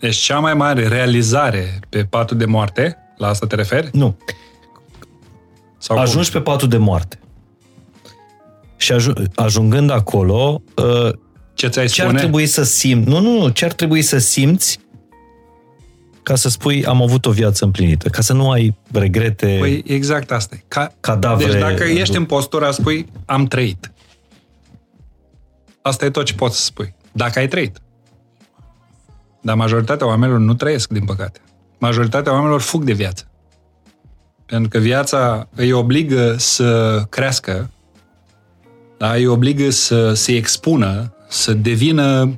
[0.00, 3.88] deci cea mai mare realizare pe patul de moarte, la asta te referi?
[3.92, 4.16] Nu,
[5.78, 7.18] Sau ajungi pe patul de moarte.
[8.76, 11.20] Și aju- ajungând acolo, uh, cum?
[11.54, 12.20] Ce ți-ai Ce ar spune?
[12.22, 13.08] trebui să simți?
[13.08, 13.48] Nu, nu, nu.
[13.48, 14.78] Ce ar trebui să simți
[16.22, 18.08] ca să spui am avut o viață împlinită?
[18.08, 19.56] Ca să nu ai regrete...
[19.60, 20.64] Păi exact asta e.
[20.68, 20.92] Ca...
[21.00, 23.92] Cadavre- Deci dacă ești în postura, spui, am trăit.
[25.82, 26.94] Asta e tot ce poți să spui.
[27.12, 27.78] Dacă ai trăit.
[29.44, 31.40] Dar majoritatea oamenilor nu trăiesc, din păcate.
[31.78, 33.24] Majoritatea oamenilor fug de viață.
[34.46, 37.70] Pentru că viața îi obligă să crească,
[38.98, 39.12] da?
[39.12, 42.34] îi obligă să se expună, să devină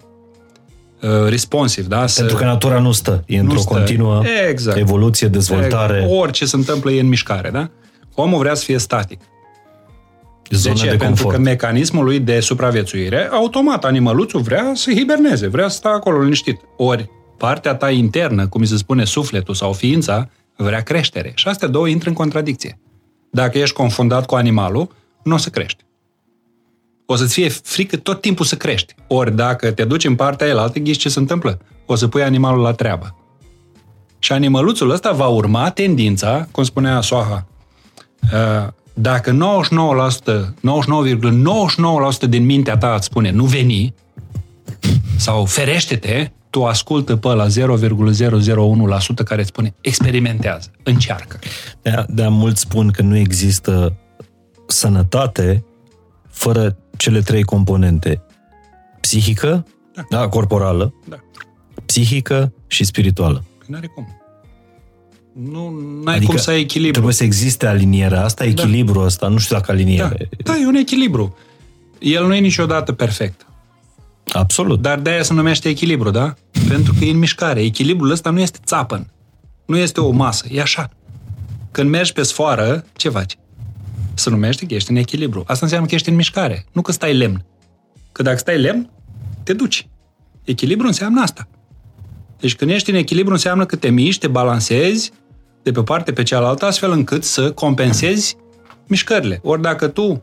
[1.02, 2.06] uh, responsiv, da?
[2.06, 2.20] Să...
[2.20, 3.22] Pentru că natura nu stă.
[3.26, 3.74] E într-o stă.
[3.74, 4.76] continuă Exact.
[4.76, 7.70] evoluție, dezvoltare, Orice se întâmplă e în mișcare, da?
[8.14, 9.20] Omul vrea să fie static.
[10.50, 10.90] Zonă de ce?
[10.90, 11.36] de, Pentru confort.
[11.36, 16.60] că mecanismul lui de supraviețuire, automat, animăluțul vrea să hiberneze, vrea să stea acolo liniștit.
[16.76, 21.32] Ori, partea ta internă, cum se spune sufletul sau ființa, vrea creștere.
[21.34, 22.78] Și astea două intră în contradicție.
[23.30, 25.84] Dacă ești confundat cu animalul, nu o să crești.
[27.06, 28.94] O să-ți fie frică tot timpul să crești.
[29.06, 31.58] Ori dacă te duci în partea aia, altă ghiși ce se întâmplă?
[31.86, 33.16] O să pui animalul la treabă.
[34.18, 37.46] Și animăluțul ăsta va urma tendința, cum spunea Soaha,
[38.32, 38.68] uh,
[38.98, 39.34] dacă 99%,
[42.24, 43.94] 99,99% din mintea ta îți spune nu veni
[45.16, 47.50] sau ferește-te, tu ascultă pe la 0,001%
[49.24, 51.38] care îți spune experimentează, încearcă.
[51.82, 53.96] De-aia, de-aia mulți spun că nu există
[54.66, 55.64] sănătate
[56.28, 58.22] fără cele trei componente.
[59.00, 61.16] Psihică, da, da corporală, Da.
[61.86, 63.44] psihică și spirituală.
[63.58, 64.06] Păi n-are cum.
[65.42, 65.72] Nu
[66.04, 66.92] ai adică cum să ai echilibru.
[66.92, 69.78] Trebuie să existe alinierea asta, echilibru ăsta, nu știu dacă Da.
[69.78, 70.28] aliniere.
[70.44, 71.36] da, e un echilibru.
[71.98, 73.46] El nu e niciodată perfect.
[74.32, 74.80] Absolut.
[74.82, 76.34] Dar de-aia se numește echilibru, da?
[76.68, 77.60] Pentru că e în mișcare.
[77.60, 79.10] Echilibrul ăsta nu este țapăn.
[79.66, 80.46] Nu este o masă.
[80.50, 80.90] E așa.
[81.70, 83.36] Când mergi pe sfoară, ce faci?
[84.14, 85.44] Se numește că ești în echilibru.
[85.46, 86.64] Asta înseamnă că ești în mișcare.
[86.72, 87.44] Nu că stai lemn.
[88.12, 88.90] Că dacă stai lemn,
[89.42, 89.88] te duci.
[90.44, 91.48] Echilibru înseamnă asta.
[92.40, 95.12] Deci când ești în echilibru înseamnă că te miști, te balansezi
[95.66, 98.36] de pe parte pe cealaltă, astfel încât să compensezi
[98.86, 99.40] mișcările.
[99.42, 100.22] Ori dacă tu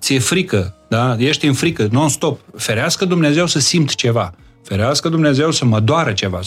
[0.00, 1.16] ți-e frică, da?
[1.18, 4.34] ești în frică non-stop, ferească Dumnezeu să simt ceva,
[4.64, 6.40] ferească Dumnezeu să mă doară ceva.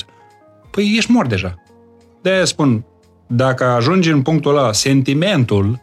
[0.71, 1.55] Păi ești mort deja.
[2.21, 2.85] De-aia spun,
[3.27, 5.81] dacă ajungi în punctul ăla, sentimentul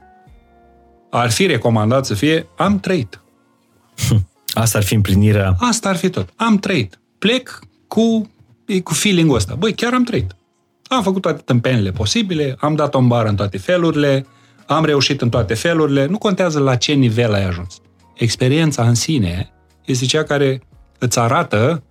[1.10, 3.20] ar fi recomandat să fie am trăit.
[4.62, 5.54] Asta ar fi împlinirea.
[5.58, 6.28] Asta ar fi tot.
[6.36, 7.00] Am trăit.
[7.18, 7.58] Plec
[7.88, 8.30] cu,
[8.66, 9.54] e cu feeling-ul ăsta.
[9.54, 10.34] Băi, chiar am trăit.
[10.92, 14.26] Am făcut toate tâmpenile posibile, am dat o bară în toate felurile,
[14.66, 17.78] am reușit în toate felurile, nu contează la ce nivel ai ajuns.
[18.14, 19.52] Experiența în sine
[19.84, 20.62] este cea care
[20.98, 21.82] îți arată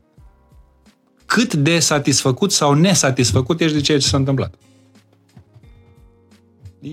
[1.25, 4.53] cât de satisfăcut sau nesatisfăcut ești de ceea ce s-a întâmplat.
[6.81, 6.89] E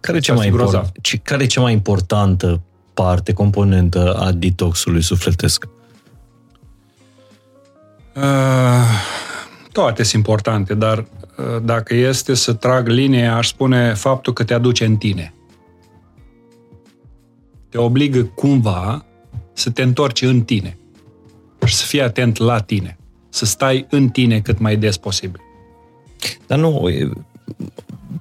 [0.00, 0.74] Care e, cea Ar mai fi grozav.
[0.84, 2.62] import, ce- care e cea mai importantă
[2.94, 5.68] parte, componentă a detoxului sufletesc?
[8.16, 8.22] Uh,
[9.74, 14.54] toate sunt importante, dar uh, dacă este să trag linie, aș spune faptul că te
[14.54, 15.34] aduce în tine.
[17.68, 19.04] Te obligă cumva
[19.52, 20.76] să te întorci în tine
[21.66, 22.96] și să fii atent la tine.
[23.28, 25.40] Să stai în tine cât mai des posibil.
[26.46, 27.10] Dar nu, e-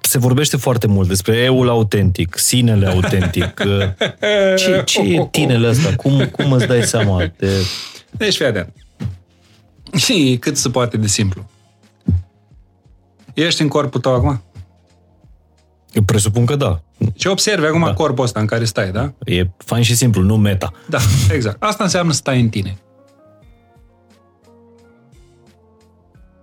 [0.02, 3.54] se vorbește foarte mult despre eul autentic, sinele autentic.
[4.56, 5.96] Ce, ce e tinele ăsta?
[5.96, 7.32] Cum, cum îți dai seama?
[7.38, 7.50] De...
[8.12, 8.83] Deci fii atent.
[10.04, 11.50] Și cât se poate de simplu.
[13.34, 14.42] Ești în corpul tău acum?
[15.94, 16.82] Eu presupun că da.
[17.16, 17.94] Ce observi acum da.
[17.94, 19.14] corpul ăsta în care stai, da?
[19.26, 20.72] E fain și simplu, nu meta.
[20.90, 20.98] Da,
[21.36, 21.64] exact.
[21.64, 22.78] Asta înseamnă să stai în tine.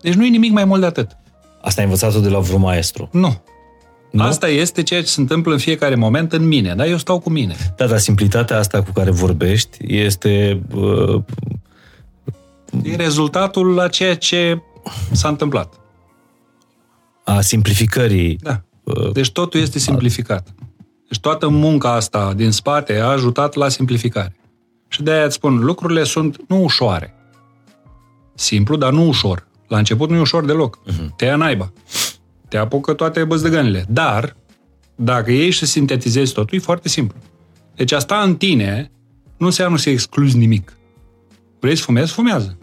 [0.01, 1.17] Deci nu e nimic mai mult de atât.
[1.63, 3.09] Asta ai învățat-o de la vreun maestru.
[3.13, 3.43] Nu.
[4.11, 4.23] Nu?
[4.23, 6.87] Asta este ceea ce se întâmplă în fiecare moment în mine, da?
[6.87, 7.57] Eu stau cu mine.
[7.77, 10.63] Da, dar simplitatea asta cu care vorbești este...
[10.75, 11.23] Uh,
[12.83, 14.63] E rezultatul la ceea ce
[15.13, 15.75] s-a întâmplat.
[17.25, 18.37] a simplificării.
[18.41, 18.63] Da.
[19.13, 20.55] Deci totul este simplificat.
[21.09, 24.37] Deci toată munca asta din spate a ajutat la simplificare.
[24.89, 27.15] Și de-aia îți spun, lucrurile sunt nu ușoare.
[28.35, 29.49] Simplu, dar nu ușor.
[29.69, 30.79] La început nu e ușor deloc.
[30.79, 31.17] Uh-huh.
[31.17, 31.73] Te ia naiba.
[32.49, 33.85] Te apucă toate băzdăgănile.
[33.89, 34.37] Dar,
[34.95, 37.19] dacă iei și sintetizezi totul, e foarte simplu.
[37.75, 38.91] Deci asta în tine
[39.37, 40.73] nu înseamnă să excluzi nimic.
[41.61, 42.13] Vrei să fumezi?
[42.13, 42.59] Fumează.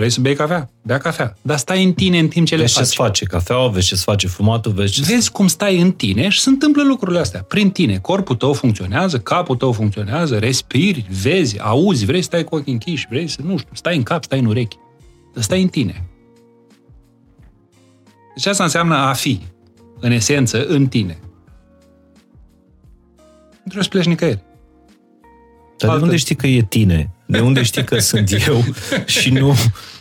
[0.00, 0.70] Vrei să bei cafea?
[0.82, 1.36] Bea cafea.
[1.42, 2.84] Dar stai în tine în timp ce le Vezi faci.
[2.84, 6.40] ce-ți face cafeaua, vezi ce-ți face fumatul, vezi ce Vezi cum stai în tine și
[6.40, 7.42] se întâmplă lucrurile astea.
[7.42, 7.98] Prin tine.
[7.98, 13.06] Corpul tău funcționează, capul tău funcționează, respiri, vezi, auzi, vrei să stai cu ochii închiși,
[13.10, 14.76] vrei să, nu știu, stai în cap, stai în urechi.
[15.34, 16.08] Dar stai în tine.
[18.34, 19.40] Deci asta înseamnă a fi,
[20.00, 21.18] în esență, în tine.
[23.50, 24.42] Nu trebuie să pleci nicăieri.
[25.86, 27.10] Dar de unde știi că e tine?
[27.26, 28.64] De unde știi că sunt eu
[29.06, 29.54] și nu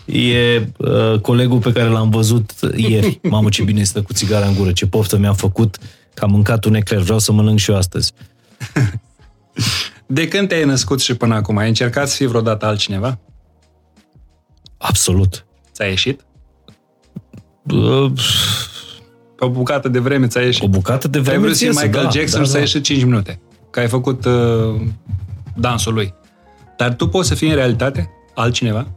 [0.06, 3.19] e uh, colegul pe care l-am văzut ieri?
[3.23, 5.77] Mamă, ce bine stă cu țigara în gură, ce poftă mi-am făcut,
[6.14, 8.11] că am mâncat un ecler, vreau să mănânc și eu astăzi.
[10.06, 13.19] De când te-ai născut și până acum, ai încercat să fii vreodată altcineva?
[14.77, 15.45] Absolut.
[15.73, 16.26] Ți-a ieșit?
[17.64, 18.11] Uh,
[19.35, 20.64] Pe o bucată de vreme ți-a ieșit.
[20.64, 22.51] o bucată de vreme ai vrut să ți fii iese, Michael da, Jackson da, și
[22.51, 22.65] ți-a da.
[22.65, 23.39] ieșit 5 minute.
[23.69, 24.81] Că ai făcut uh,
[25.55, 26.13] dansul lui.
[26.77, 28.88] Dar tu poți să fii în realitate altcineva?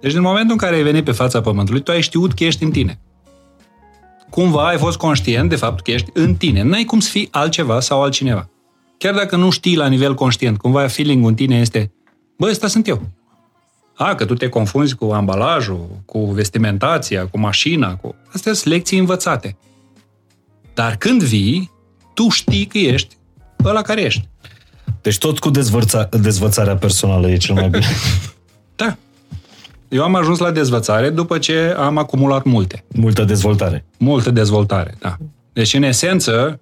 [0.00, 2.64] Deci din momentul în care ai venit pe fața pământului, tu ai știut că ești
[2.64, 3.00] în tine.
[4.30, 6.62] Cumva ai fost conștient de faptul că ești în tine.
[6.62, 8.48] N-ai cum să fii altceva sau altcineva.
[8.98, 11.92] Chiar dacă nu știi la nivel conștient, cumva feeling-ul în tine este
[12.38, 13.02] bă, ăsta sunt eu.
[13.96, 18.14] A, că tu te confunzi cu ambalajul, cu vestimentația, cu mașina, cu...
[18.32, 19.56] Astea sunt lecții învățate.
[20.74, 21.70] Dar când vii,
[22.14, 23.16] tu știi că ești
[23.64, 24.28] ăla care ești.
[25.02, 27.86] Deci tot cu dezvăța, dezvățarea personală e cel mai bine.
[28.76, 28.96] Da.
[29.88, 32.84] Eu am ajuns la dezvățare după ce am acumulat multe.
[32.94, 33.84] Multă dezvoltare.
[33.98, 35.16] Multă dezvoltare, da.
[35.52, 36.60] Deci, în esență,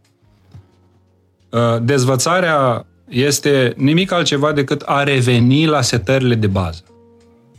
[1.50, 6.82] uh, dezvățarea este nimic altceva decât a reveni la setările de bază.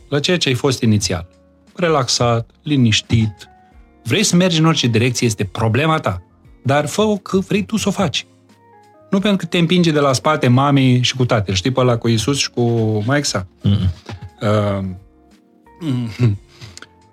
[0.08, 1.26] La ceea ce ai fost inițial.
[1.76, 3.48] Relaxat, liniștit.
[4.04, 6.22] Vrei să mergi în orice direcție, este problema ta.
[6.64, 8.26] Dar fă că vrei tu să o faci.
[9.10, 11.54] Nu pentru că te împinge de la spate mamei și cu tatăl.
[11.54, 12.62] Știi pe ăla cu Isus și cu
[13.06, 13.46] Maixa?
[14.40, 14.84] Uh,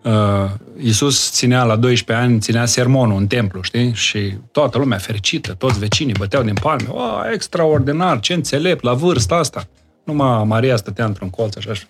[0.03, 3.93] uh, Iisus ținea la 12 ani, ținea sermonul în templu, știi?
[3.93, 6.87] Și toată lumea fericită, toți vecinii băteau din palme.
[6.87, 7.01] O,
[7.33, 9.67] extraordinar, ce înțelept, la vârsta asta.
[10.03, 11.83] Numai Maria stătea într-un colț așa și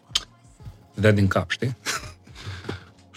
[0.93, 1.77] dădea din cap, știi?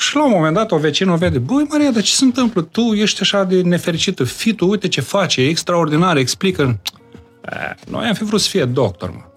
[0.08, 2.62] Și la un moment dat o vecină o vede, băi Maria, dar ce se întâmplă?
[2.62, 6.80] Tu ești așa de nefericită, fii tu, uite ce face, e extraordinar, explică.
[7.52, 9.20] "Eh, Noi am fi vrut să fie doctor, mă.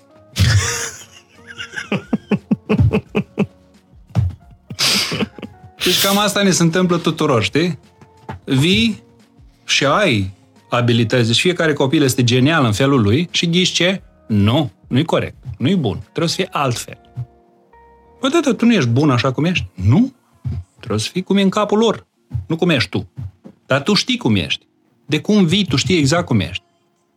[5.84, 7.80] Deci cam asta ne se întâmplă tuturor, știi?
[8.46, 9.04] Vii
[9.66, 10.32] și ai
[10.70, 11.28] abilități.
[11.28, 14.02] Deci fiecare copil este genial în felul lui și ghiși ce?
[14.28, 15.98] Nu, nu-i corect, nu-i bun.
[16.02, 16.98] Trebuie să fie altfel.
[18.22, 19.66] Bă, da, da, tu nu ești bun așa cum ești?
[19.74, 20.14] Nu.
[20.78, 22.06] Trebuie să fii cum e în capul lor,
[22.48, 23.10] nu cum ești tu.
[23.66, 24.68] Dar tu știi cum ești.
[25.06, 26.64] De cum vii, tu știi exact cum ești.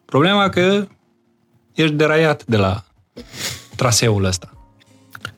[0.05, 0.87] Problema că
[1.74, 2.85] ești deraiat de la
[3.77, 4.53] traseul ăsta.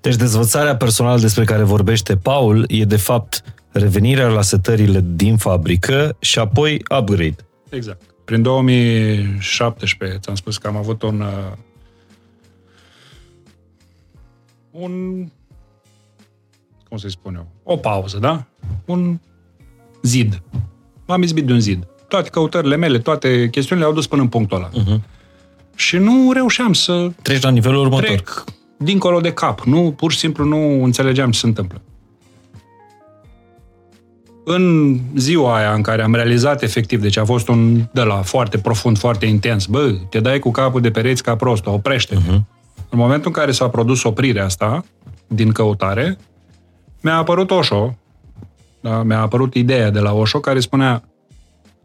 [0.01, 6.17] Deci dezvățarea personală despre care vorbește Paul e de fapt revenirea la setările din fabrică
[6.19, 7.37] și apoi upgrade.
[7.69, 8.03] Exact.
[8.25, 11.53] Prin 2017, ți-am spus că am avut un uh,
[14.71, 15.27] un
[16.93, 18.45] cum să-i spun eu, o pauză, da?
[18.85, 19.21] Un
[20.03, 20.43] zid.
[21.07, 21.87] M-am izbit de un zid.
[22.09, 24.69] Toate căutările mele, toate chestiunile au dus până în punctul ăla.
[24.69, 25.01] Uh-huh.
[25.75, 28.05] Și nu reușeam să Treci la nivelul următor.
[28.05, 28.45] trec
[28.77, 29.61] dincolo de cap.
[29.61, 31.81] Nu, pur și simplu nu înțelegeam ce se întâmplă.
[34.45, 38.59] În ziua aia în care am realizat efectiv, deci a fost un de la foarte
[38.59, 42.41] profund, foarte intens, bă, te dai cu capul de pereți ca prost, oprește uh-huh.
[42.89, 44.85] În momentul în care s-a produs oprirea asta,
[45.27, 46.19] din căutare,
[47.03, 47.97] mi-a apărut Oșo,
[48.81, 49.03] da?
[49.03, 51.03] mi-a apărut ideea de la Oșo care spunea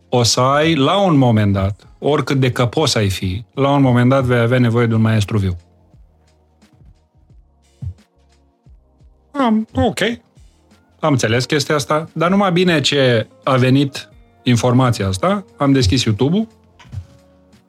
[0.10, 4.10] o să ai, la un moment dat, oricât de căpos ai fi, la un moment
[4.10, 5.58] dat vei avea nevoie de un maestru viu.
[9.32, 10.00] Am, ok.
[11.00, 14.10] Am înțeles chestia asta, dar numai bine ce a venit
[14.44, 16.48] informația asta, am deschis YouTube-ul,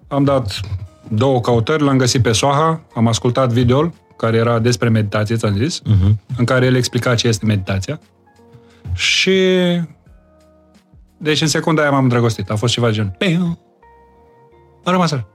[0.09, 0.61] am dat
[1.09, 5.81] două căutări, l-am găsit pe Soha, am ascultat video care era despre meditație, ți-am zis,
[5.81, 6.37] uh-huh.
[6.37, 8.01] în care el explica ce este meditația.
[8.95, 9.41] Și...
[11.17, 12.51] Deci în secunda aia m-am îndrăgostit.
[12.51, 13.15] A fost ceva de gen...
[13.19, 13.59] Piu.
[14.85, 15.29] A rămas așa.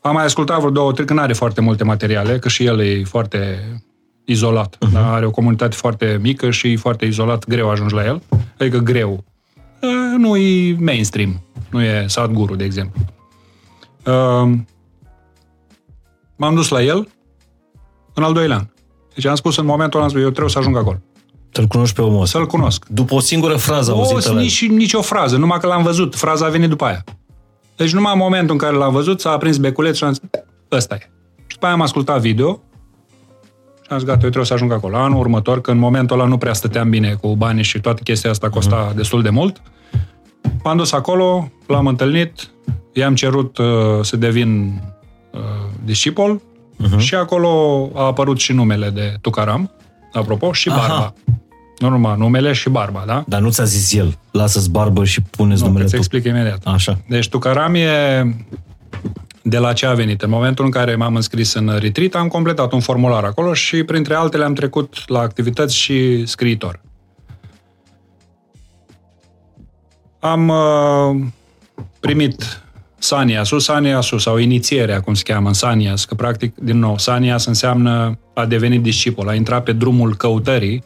[0.00, 3.04] Am mai ascultat vreo două, trei, că n-are foarte multe materiale, că și el e
[3.04, 3.58] foarte
[4.24, 4.76] izolat.
[4.76, 4.92] Uh-huh.
[4.92, 5.12] Da?
[5.12, 8.22] Are o comunitate foarte mică și e foarte izolat, greu ajungi la el.
[8.58, 9.24] Adică greu.
[10.18, 11.42] Nu e mainstream.
[11.70, 13.00] Nu e Sadhguru, de exemplu.
[14.06, 14.52] Uh,
[16.36, 17.08] m-am dus la el
[18.14, 18.66] în al doilea an.
[19.14, 20.98] Deci am spus în momentul ăla, am spus, eu trebuie să ajung acolo.
[21.52, 22.38] Să-l cunoști pe omul ăsta.
[22.38, 22.84] Să-l cunosc.
[22.88, 24.42] După o singură frază O, auzită la el.
[24.42, 26.14] nici, nici o frază, numai că l-am văzut.
[26.14, 27.04] Fraza a venit după aia.
[27.76, 30.22] Deci numai în momentul în care l-am văzut, s-a aprins beculeț și am zis,
[30.70, 31.10] ăsta e.
[31.46, 32.60] Și după aia am ascultat video
[33.82, 34.96] și am zis, gata, eu trebuie să ajung acolo.
[34.96, 38.30] Anul următor, că în momentul ăla nu prea stăteam bine cu banii și toată chestia
[38.30, 38.96] asta costa mm-hmm.
[38.96, 39.62] destul de mult,
[40.64, 42.50] m-am dus acolo, l-am întâlnit,
[42.92, 43.66] i-am cerut uh,
[44.00, 44.80] să devin
[45.32, 45.40] uh,
[45.84, 46.40] discipol
[46.82, 46.98] uh-huh.
[46.98, 49.70] și acolo a apărut și numele de Tucaram,
[50.12, 50.78] apropo, și Aha.
[50.78, 51.14] barba.
[51.78, 53.24] Nu numai numele și barba, da?
[53.26, 55.98] Dar nu ți-a zis el, lasă-ți barbă și puneți Nu, numele îți tu.
[55.98, 56.60] explic imediat.
[56.64, 56.98] Așa.
[57.08, 57.88] Deci Tucaram e
[59.42, 60.22] de la ce a venit.
[60.22, 64.14] În momentul în care m-am înscris în retreat, am completat un formular acolo și printre
[64.14, 66.80] altele am trecut la activități și scriitor.
[70.20, 71.26] Am uh,
[72.00, 72.62] primit
[73.02, 78.18] Saniasul, Saniasul sau inițierea, cum se cheamă, în Sanias, că practic, din nou, Sanias înseamnă
[78.34, 80.84] a devenit discipol, a intrat pe drumul căutării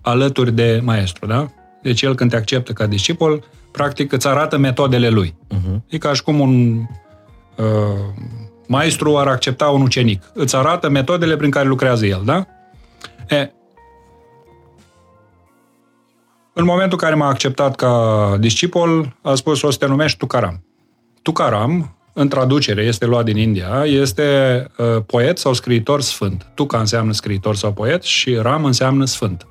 [0.00, 1.50] alături de maestru, da?
[1.82, 5.34] Deci el când te acceptă ca discipol, practic îți arată metodele lui.
[5.54, 5.76] Uh-huh.
[5.86, 6.78] E ca și cum un
[7.56, 8.24] uh,
[8.66, 10.22] maestru ar accepta un ucenic.
[10.34, 12.46] Îți arată metodele prin care lucrează el, da?
[13.28, 13.50] E,
[16.52, 20.64] în momentul în care m-a acceptat ca discipol, a spus o să te numești Tukaram.
[21.24, 24.22] Tukaram, în traducere, este luat din India, este
[24.76, 26.46] uh, poet sau scriitor sfânt.
[26.54, 29.46] Tuca înseamnă scriitor sau poet și Ram înseamnă sfânt.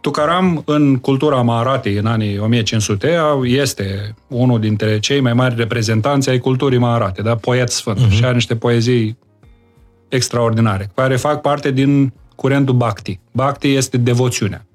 [0.00, 6.38] Tukaram, în cultura Maharati, în anii 1500, este unul dintre cei mai mari reprezentanți ai
[6.38, 7.36] culturii Maharati, da?
[7.36, 8.06] poet sfânt.
[8.06, 8.10] Uh-huh.
[8.10, 9.18] Și are niște poezii
[10.08, 13.20] extraordinare, care fac parte din curentul Bhakti.
[13.32, 14.66] Bhakti este devoțiunea,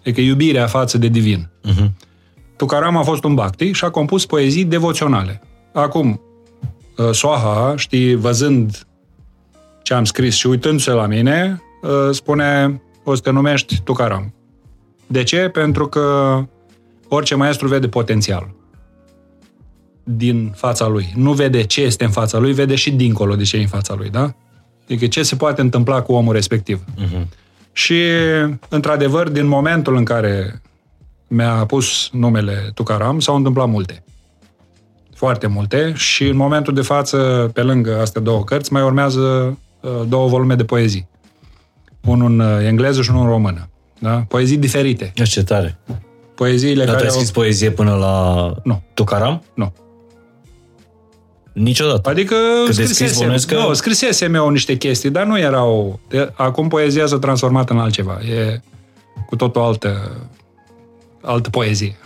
[0.00, 1.50] adică iubirea față de divin.
[1.68, 1.90] Uh-huh.
[2.56, 5.42] Tukaram a fost un Bhakti și a compus poezii devoționale.
[5.72, 6.20] Acum,
[7.10, 8.86] Soha, știi, văzând
[9.82, 11.62] ce am scris și uitându-se la mine,
[12.10, 14.34] spune, o să te numești Tukaram.
[15.06, 15.48] De ce?
[15.48, 16.38] Pentru că
[17.08, 18.54] orice maestru vede potențial
[20.04, 21.12] din fața lui.
[21.16, 23.94] Nu vede ce este în fața lui, vede și dincolo de ce e în fața
[23.94, 24.34] lui, da?
[24.84, 26.80] Adică ce se poate întâmpla cu omul respectiv.
[26.80, 27.26] Uh-huh.
[27.72, 28.00] Și,
[28.68, 30.62] într-adevăr, din momentul în care
[31.34, 34.04] mi-a pus numele Tucaram, s-au întâmplat multe.
[35.14, 39.20] Foarte multe și în momentul de față, pe lângă astea două cărți, mai urmează
[39.80, 41.08] uh, două volume de poezii.
[42.04, 43.68] Unul în engleză și unul în română.
[43.98, 44.24] Da?
[44.28, 45.12] Poezii diferite.
[45.24, 45.78] Ce tare.
[46.34, 47.42] Poeziile Dar care tu ai scris au...
[47.42, 48.82] poezie până la Nu.
[48.94, 49.42] Tucaram?
[49.54, 49.72] Nu.
[51.52, 52.08] Niciodată.
[52.08, 56.00] Adică Că de scris scrisesem, bănuiesc că- nu, scrisesem eu niște chestii, dar nu erau...
[56.08, 58.18] de- Acum poezia s-a transformat în altceva.
[58.20, 58.60] E
[59.26, 60.16] cu tot o altă,
[61.22, 61.96] altă poezie.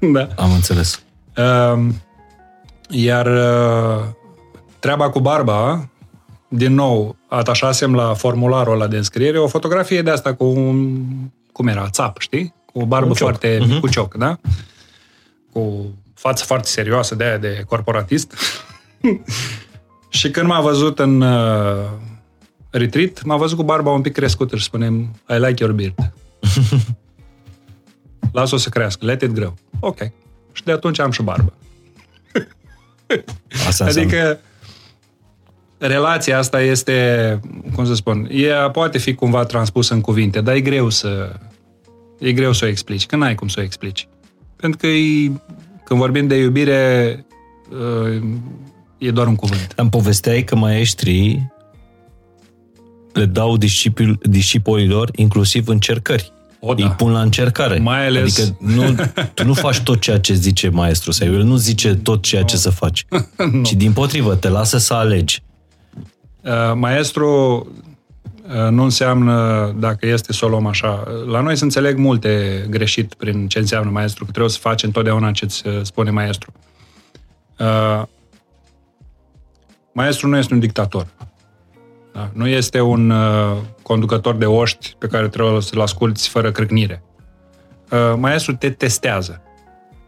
[0.12, 0.28] da.
[0.36, 1.02] Am înțeles.
[1.36, 1.84] Uh,
[2.90, 4.04] Iar uh,
[4.78, 5.88] treaba cu barba,
[6.48, 10.98] din nou, atașasem la formularul ăla de înscriere o fotografie de asta cu un,
[11.52, 12.54] cum era, țap, știi?
[12.72, 13.28] Cu o barbă Un cioc.
[13.28, 13.80] foarte, Mhm.
[13.80, 14.38] cu cioc, da?
[15.52, 18.32] Cu față foarte serioasă de aia de corporatist.
[20.08, 21.84] și când m-a văzut în uh,
[22.70, 24.94] retreat, m-a văzut cu barba un pic crescută și spunem,
[25.28, 25.94] I like your beard.
[28.36, 29.54] Lasă-o să crească, let it grow.
[29.80, 29.98] Ok.
[30.52, 31.52] Și de atunci am și barbă.
[33.66, 34.00] Asta înseamnă.
[34.00, 34.40] Adică
[35.78, 37.40] relația asta este,
[37.74, 41.32] cum să spun, ea poate fi cumva transpusă în cuvinte, dar e greu să
[42.18, 44.08] e greu să o explici, că n-ai cum să o explici.
[44.56, 45.32] Pentru că e,
[45.84, 47.24] când vorbim de iubire,
[47.70, 48.22] uh,
[48.98, 49.72] e doar un cuvânt.
[49.76, 51.52] Îmi povesteai că maestrii
[53.12, 56.34] le dau discipil, discipolilor inclusiv încercări.
[56.68, 56.84] O, da.
[56.84, 57.78] Îi pun la încercare.
[57.78, 58.94] Mai ales- Adică nu,
[59.34, 62.56] tu nu faci tot ceea ce zice maestru sau el nu zice tot ceea ce
[62.56, 63.06] să faci.
[63.64, 65.42] Ci din potrivă, te lasă să alegi.
[66.42, 67.66] Uh, maestru
[68.48, 73.14] uh, nu înseamnă, dacă este să o luăm așa, la noi se înțeleg multe greșit
[73.14, 76.52] prin ce înseamnă maestru, că trebuie să faci întotdeauna ce îți uh, spune maestru.
[77.58, 78.02] Uh,
[79.92, 81.06] Maestru nu este un dictator.
[82.16, 82.30] Da?
[82.32, 87.02] Nu este un uh, conducător de oști pe care trebuie să-l asculți fără crâcnire.
[87.90, 89.42] Uh, maestru te testează.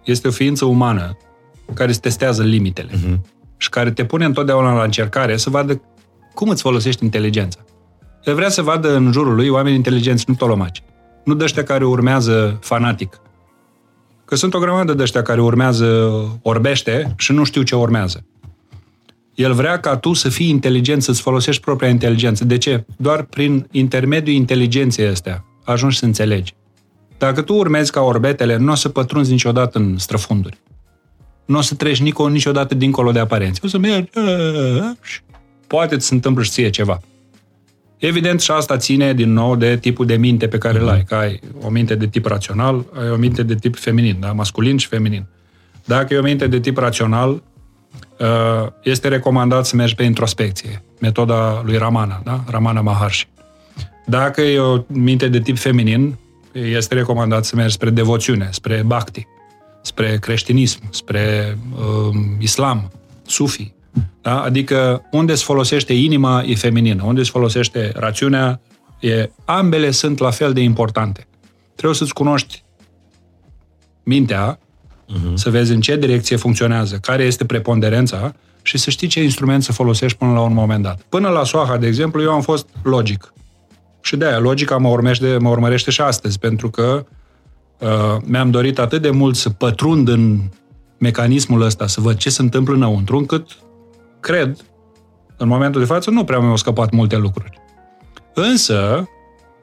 [0.04, 1.16] Este o ființă umană
[1.74, 3.20] care îți testează limitele uh-huh.
[3.56, 5.82] și care te pune întotdeauna la încercare să vadă
[6.34, 7.60] cum îți folosești inteligența.
[8.24, 10.82] El vrea să vadă în jurul lui oameni inteligenți, nu tolomaci.
[11.24, 13.20] Nu de ăștia care urmează fanatic.
[14.24, 16.10] Că sunt o grămadă de ăștia care urmează
[16.42, 18.24] orbește și nu știu ce urmează.
[19.38, 22.44] El vrea ca tu să fii inteligent, să-ți folosești propria inteligență.
[22.44, 22.84] De ce?
[22.96, 26.54] Doar prin intermediul inteligenței astea ajungi să înțelegi.
[27.18, 30.58] Dacă tu urmezi ca orbetele, nu o să pătrunzi niciodată în străfunduri.
[31.44, 33.60] Nu o să treci nico, niciodată dincolo de aparențe.
[33.64, 34.10] O să mergi
[35.02, 35.20] și
[35.66, 37.00] poate ți se întâmplă și ție ceva.
[37.98, 41.04] Evident, și asta ține din nou de tipul de minte pe care îl ai.
[41.04, 44.32] Că ai o minte de tip rațional, ai o minte de tip feminin, da?
[44.32, 45.26] masculin și feminin.
[45.84, 47.42] Dacă e o minte de tip rațional,
[48.82, 50.82] este recomandat să mergi pe introspecție.
[51.00, 52.44] Metoda lui Ramana, da?
[52.50, 53.28] Ramana Maharshi.
[54.06, 56.16] Dacă e o minte de tip feminin,
[56.52, 59.26] este recomandat să mergi spre devoțiune, spre bhakti,
[59.82, 62.90] spre creștinism, spre uh, islam,
[63.26, 63.72] sufi.
[64.22, 64.42] Da?
[64.42, 68.60] Adică unde se folosește inima e feminină, unde se folosește rațiunea,
[69.00, 71.26] e, ambele sunt la fel de importante.
[71.74, 72.62] trebuie să-ți cunoști
[74.02, 74.58] mintea,
[75.08, 75.34] uh-huh.
[75.34, 79.72] să vezi în ce direcție funcționează, care este preponderența și să știi ce instrument să
[79.72, 81.00] folosești până la un moment dat.
[81.08, 83.32] Până la Soaha, de exemplu, eu am fost logic.
[84.00, 87.06] Și de aia, logica mă urmește, mă urmărește și astăzi, pentru că
[87.78, 90.38] uh, mi-am dorit atât de mult să pătrund în
[90.98, 93.46] mecanismul ăsta, să văd ce se întâmplă înăuntru, încât
[94.20, 94.56] cred,
[95.36, 97.60] în momentul de față, nu prea mi-au scăpat multe lucruri.
[98.34, 99.08] Însă,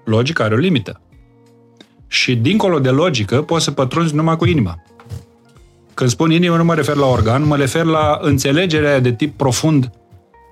[0.06, 1.02] logica are o limită.
[2.08, 4.84] Și dincolo de logică, poți să pătrunzi numai cu inima.
[5.96, 9.92] Când spun inimă, nu mă refer la organ, mă refer la înțelegerea de tip profund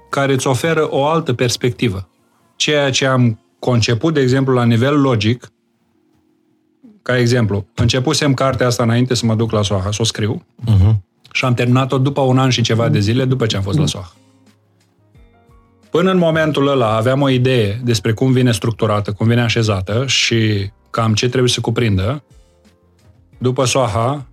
[0.09, 2.09] care îți oferă o altă perspectivă.
[2.55, 5.51] Ceea ce am conceput, de exemplu, la nivel logic,
[7.01, 10.95] ca exemplu, începusem cartea asta înainte să mă duc la Soaha, să o scriu, uh-huh.
[11.31, 13.85] și am terminat-o după un an și ceva de zile după ce am fost la
[13.85, 14.13] Soaha.
[15.89, 20.71] Până în momentul ăla aveam o idee despre cum vine structurată, cum vine așezată și
[20.89, 22.23] cam ce trebuie să cuprindă.
[23.37, 24.27] După Soaha,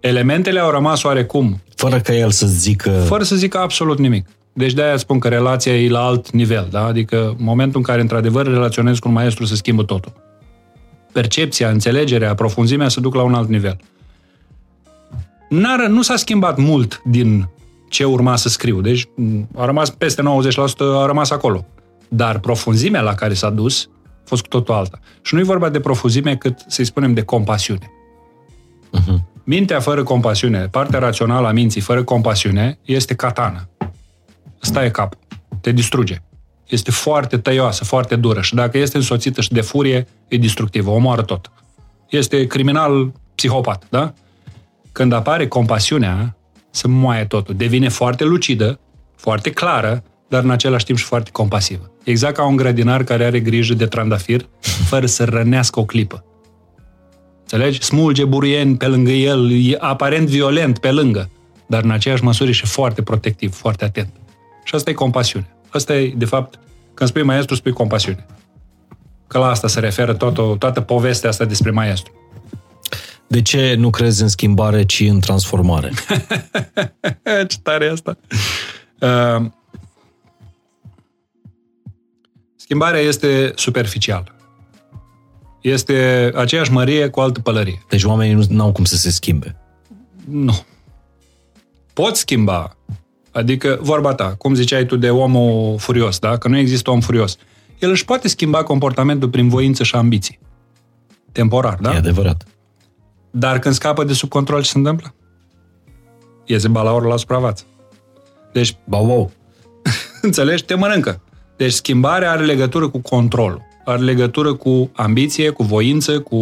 [0.00, 1.60] elementele au rămas oarecum.
[1.74, 2.90] Fără ca el să zică...
[2.90, 4.26] Fără să zică absolut nimic.
[4.52, 6.84] Deci de-aia spun că relația e la alt nivel, da?
[6.84, 10.12] Adică în momentul în care într-adevăr relaționezi cu un maestru se schimbă totul.
[11.12, 13.76] Percepția, înțelegerea, profunzimea se duc la un alt nivel.
[15.48, 17.48] N-ar, nu s-a schimbat mult din
[17.88, 18.80] ce urma să scriu.
[18.80, 19.08] Deci
[19.56, 20.24] a rămas peste 90%,
[20.78, 21.66] a rămas acolo.
[22.08, 24.98] Dar profunzimea la care s-a dus a fost cu totul alta.
[25.22, 27.90] Și nu e vorba de profunzime cât, să-i spunem, de compasiune.
[29.48, 29.56] Uh-huh.
[29.56, 33.68] Mintea fără compasiune, partea rațională a minții fără compasiune, este catană.
[34.62, 35.18] Asta e capul.
[35.60, 36.16] Te distruge.
[36.66, 41.22] Este foarte tăioasă, foarte dură și dacă este însoțită și de furie, e distructivă, omoară
[41.22, 41.52] tot.
[42.08, 44.12] Este criminal psihopat, da?
[44.92, 46.36] Când apare compasiunea,
[46.70, 47.54] se moaie totul.
[47.54, 48.78] Devine foarte lucidă,
[49.16, 51.90] foarte clară, dar în același timp și foarte compasivă.
[52.04, 56.24] Exact ca un grădinar care are grijă de trandafir, fără să rănească o clipă.
[57.50, 57.82] Înțelegi?
[57.82, 61.30] Smulge buruieni pe lângă el, e aparent violent pe lângă,
[61.66, 64.12] dar în aceeași măsură și foarte protectiv, foarte atent.
[64.64, 65.56] Și asta e compasiune.
[65.68, 66.58] Asta e, de fapt,
[66.94, 68.26] când spui maestru, spui compasiune.
[69.26, 72.12] Că la asta se referă toată, toată povestea asta despre maestru.
[73.26, 75.92] De ce nu crezi în schimbare, ci în transformare?
[77.48, 78.18] Ce tare e asta!
[79.00, 79.50] Uh,
[82.56, 84.37] schimbarea este superficială.
[85.60, 87.82] Este aceeași mărie cu altă pălărie.
[87.88, 89.56] Deci oamenii nu au cum să se schimbe.
[90.24, 90.64] Nu.
[91.92, 92.76] Pot schimba.
[93.32, 96.36] Adică, vorba ta, cum ziceai tu de omul furios, da?
[96.36, 97.36] Că nu există om furios.
[97.78, 100.38] El își poate schimba comportamentul prin voință și ambiții.
[101.32, 101.92] Temporar, da?
[101.92, 102.44] E adevărat.
[103.30, 105.14] Dar când scapă de sub control, ce se întâmplă?
[106.44, 107.64] Iese balaurul la supravață.
[108.52, 109.30] Deci, ba wow.
[110.22, 110.64] înțelegi?
[110.64, 111.22] Te mănâncă.
[111.56, 113.67] Deci schimbarea are legătură cu controlul.
[113.88, 116.36] Are legătură cu ambiție, cu voință, cu,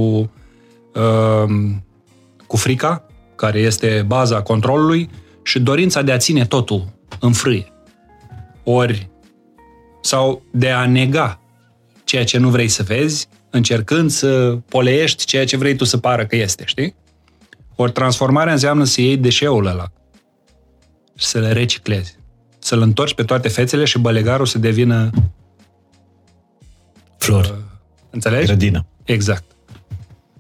[0.94, 1.54] uh,
[2.46, 3.06] cu frica,
[3.36, 5.10] care este baza controlului,
[5.42, 6.84] și dorința de a ține totul
[7.20, 7.72] în frâie.
[8.64, 9.10] Ori,
[10.00, 11.40] sau de a nega
[12.04, 16.26] ceea ce nu vrei să vezi, încercând să poleiești ceea ce vrei tu să pară
[16.26, 16.94] că este, știi?
[17.76, 19.92] Ori transformarea înseamnă să iei deșeul ăla
[21.16, 22.16] și să le reciclezi.
[22.58, 25.10] Să-l întorci pe toate fețele și bălegarul să devină...
[27.26, 27.50] Flori.
[27.50, 27.56] Uh,
[28.10, 28.46] înțelegi?
[28.46, 28.86] Grădină.
[29.04, 29.44] Exact.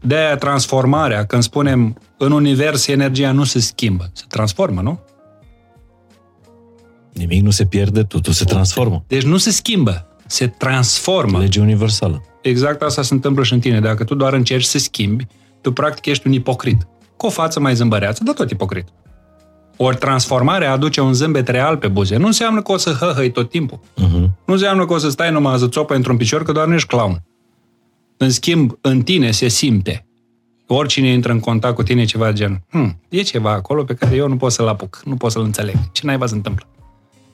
[0.00, 5.00] De-aia transformarea, când spunem în univers energia nu se schimbă, se transformă, nu?
[7.12, 9.04] Nimic nu se pierde, totul se transformă.
[9.06, 11.38] Deci nu se schimbă, se transformă.
[11.38, 12.24] Lege universală.
[12.42, 13.80] Exact asta se întâmplă și în tine.
[13.80, 15.26] Dacă tu doar încerci să schimbi,
[15.60, 16.86] tu practic ești un ipocrit.
[17.16, 18.88] Cu o față mai zâmbăreață, dar tot ipocrit.
[19.76, 22.16] Ori transformarea aduce un zâmbet real pe buze.
[22.16, 23.80] Nu înseamnă că o să hăhăi tot timpul.
[23.80, 24.30] Uh-huh.
[24.44, 26.88] Nu înseamnă că o să stai numai să țopă într-un picior, că doar nu ești
[26.88, 27.22] clown.
[28.16, 30.06] În schimb, în tine se simte.
[30.66, 32.60] Oricine intră în contact cu tine ceva de genul.
[32.70, 35.76] Hm, e ceva acolo pe care eu nu pot să-l apuc, nu pot să-l înțeleg.
[35.92, 36.66] Ce naiba se întâmplă?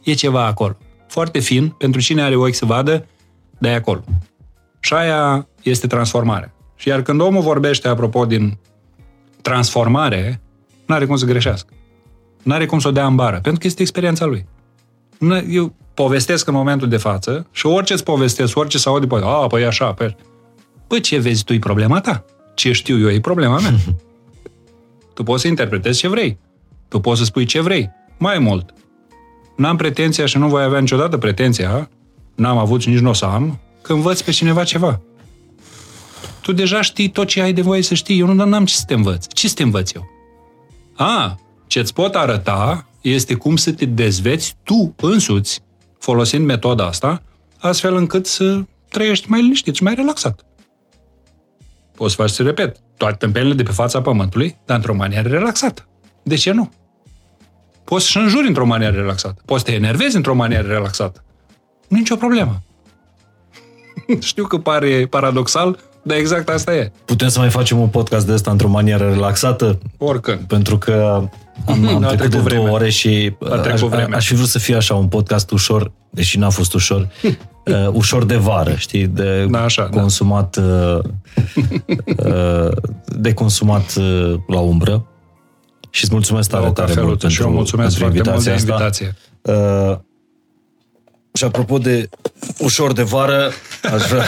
[0.02, 0.76] E ceva acolo.
[1.06, 3.06] Foarte fin, pentru cine are ochi să vadă,
[3.58, 4.04] de acolo.
[4.80, 6.54] Și aia este transformarea.
[6.76, 8.58] Și iar când omul vorbește, apropo, din
[9.42, 10.40] transformare,
[10.86, 11.72] nu are cum să greșească.
[12.42, 14.46] Nu are cum să o dea în bară, pentru că este experiența lui.
[15.48, 19.46] Eu povestesc în momentul de față și orice îți povestesc, orice să aude, păi, a,
[19.46, 20.16] păi așa, păi...
[20.86, 22.24] Păi ce vezi tu, e problema ta.
[22.54, 23.74] Ce știu eu, e problema mea.
[25.14, 26.38] tu poți să interpretezi ce vrei.
[26.88, 27.90] Tu poți să spui ce vrei.
[28.18, 28.74] Mai mult.
[29.56, 31.88] N-am pretenția și nu voi avea niciodată pretenția,
[32.34, 35.00] n-am avut și nici nu o să am, că învăț pe cineva ceva.
[36.42, 38.18] Tu deja știi tot ce ai de voie să știi.
[38.18, 39.26] Eu nu am ce să te învăț.
[39.32, 40.10] Ce să te învăț eu?
[40.94, 41.38] A,
[41.72, 45.60] ce-ți pot arăta este cum să te dezveți tu însuți,
[45.98, 47.22] folosind metoda asta,
[47.58, 50.44] astfel încât să trăiești mai liniștit și mai relaxat.
[51.94, 55.88] Poți să faci, să repet, toate tâmpelele de pe fața pământului, dar într-o manieră relaxată.
[56.22, 56.70] De ce nu?
[57.84, 59.42] Poți să înjuri într-o manieră relaxată.
[59.44, 61.24] Poți să te enervezi într-o manieră relaxată.
[61.88, 62.62] Nu nicio problemă.
[64.20, 66.92] Știu că pare paradoxal, dar exact asta e.
[67.04, 69.78] Putem să mai facem un podcast de ăsta într-o manieră relaxată?
[69.98, 70.40] Oricând.
[70.40, 71.28] Pentru că
[71.64, 72.72] am, am A trecut de trecut două vremea.
[72.72, 74.16] ore și A trecut aș, vremea.
[74.16, 78.24] aș fi vrut să fie așa un podcast ușor, deși n-a fost ușor, uh, ușor
[78.24, 80.00] de vară, știi, de Da, așa, da.
[80.00, 80.98] consumat uh,
[82.26, 82.68] uh,
[83.04, 85.06] de consumat uh, la umbră.
[85.90, 88.30] Și îți mulțumesc tare, La o tare mult cafeluță și eu pentru, mulțumesc pentru foarte
[88.30, 89.04] mult de invitația asta.
[89.42, 89.90] invitație.
[89.90, 89.98] Uh,
[91.32, 92.08] și apropo de
[92.58, 93.50] ușor de vară,
[93.94, 94.24] aș vrea,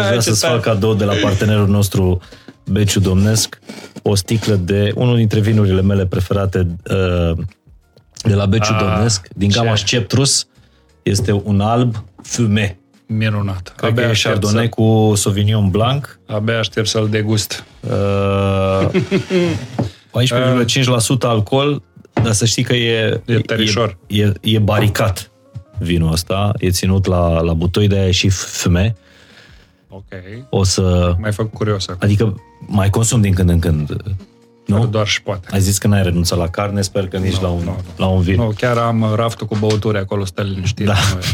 [0.00, 2.20] aș vrea să-ți fac cadou de la partenerul nostru
[2.70, 3.58] Beciu Domnesc
[4.02, 6.58] o sticlă de unul dintre vinurile mele preferate
[6.90, 7.38] uh,
[8.22, 9.58] de la Beciu Ah, Domnesc, din ce?
[9.58, 10.46] gama Sceptrus.
[11.02, 12.78] Este un alb fume.
[13.06, 13.72] Minunat.
[13.76, 16.18] Cred că e aștept Chardonnay să, cu Sauvignon Blanc.
[16.26, 17.64] abia aștept să-l degust.
[17.80, 18.88] Uh,
[20.10, 21.82] 14,5% alcool,
[22.22, 23.98] dar să știi că e, E tărișor.
[24.06, 25.30] e, e, e baricat
[25.78, 28.96] vinul ăsta, e ținut la, la butoi, de aia e și fume.
[29.90, 30.04] Ok.
[30.50, 31.14] O să...
[31.18, 32.00] Mai fac curios acum.
[32.02, 33.96] Adică mai consum din când în când.
[34.66, 34.76] Nu?
[34.78, 34.86] Nu?
[34.86, 35.48] Doar și poate.
[35.50, 37.76] Ai zis că n-ai renunțat la carne, sper că nici Nu, la, un, nu, nu.
[37.96, 38.34] la un vin.
[38.34, 40.86] Nu, chiar am uh, raftul cu băuturi acolo, stă liniștit.
[40.86, 40.92] Da.
[41.14, 41.18] Nu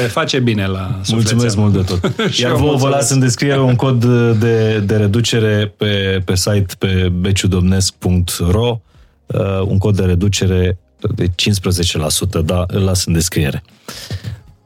[0.00, 1.60] E, e, face bine la Mulțumesc sufleteală.
[1.60, 2.14] mult de tot.
[2.32, 3.00] Și Iar eu vouă vă mulțumesc.
[3.00, 4.04] las în descriere un cod
[4.38, 8.80] de, de reducere pe, pe site pe beciudomnesc.ro
[9.26, 10.78] uh, un cod de reducere
[11.14, 13.62] de 15%, da, îl las în descriere.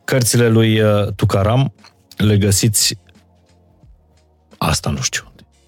[0.04, 1.72] Cărțile lui uh, Tucaram
[2.18, 2.98] le găsiți
[4.58, 5.22] asta nu știu.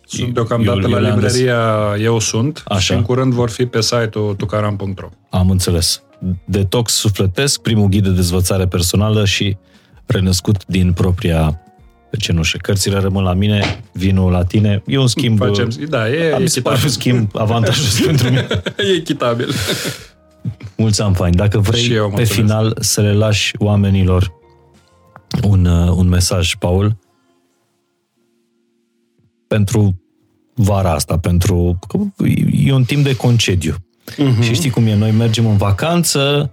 [0.07, 1.39] Sunt deocamdată Eu- eu la le-am găsit.
[1.41, 2.79] librăria Eu Sunt Așa.
[2.81, 5.09] și în curând vor fi pe site-ul tucaram.ro.
[5.31, 6.03] Am înțeles.
[6.45, 9.57] Detox sufletesc, primul ghid de dezvățare personală și
[10.07, 11.61] renăscut din propria
[12.19, 12.57] cenușă.
[12.57, 14.83] Cărțile rămân la mine, vinul la tine.
[14.87, 15.39] E un schimb...
[15.39, 16.89] Facem, da, e mi se pare un echitabil.
[16.89, 18.47] schimb avantajos pentru mine.
[18.77, 19.53] e echitabil.
[20.77, 21.37] Mulți ani faini.
[21.37, 22.33] Dacă vrei, Și eu pe mulțumesc.
[22.33, 24.33] final, să le lași oamenilor
[25.43, 26.97] un, uh, un mesaj, Paul,
[29.47, 30.01] pentru
[30.55, 31.99] vara asta, pentru că
[32.53, 33.75] e un timp de concediu.
[33.75, 34.43] Uh-huh.
[34.43, 36.51] Și știi cum e, noi mergem în vacanță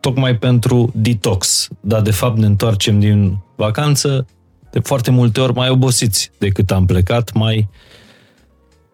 [0.00, 4.26] tocmai pentru detox, dar de fapt ne întoarcem din vacanță
[4.70, 7.68] de foarte multe ori mai obosiți decât am plecat, mai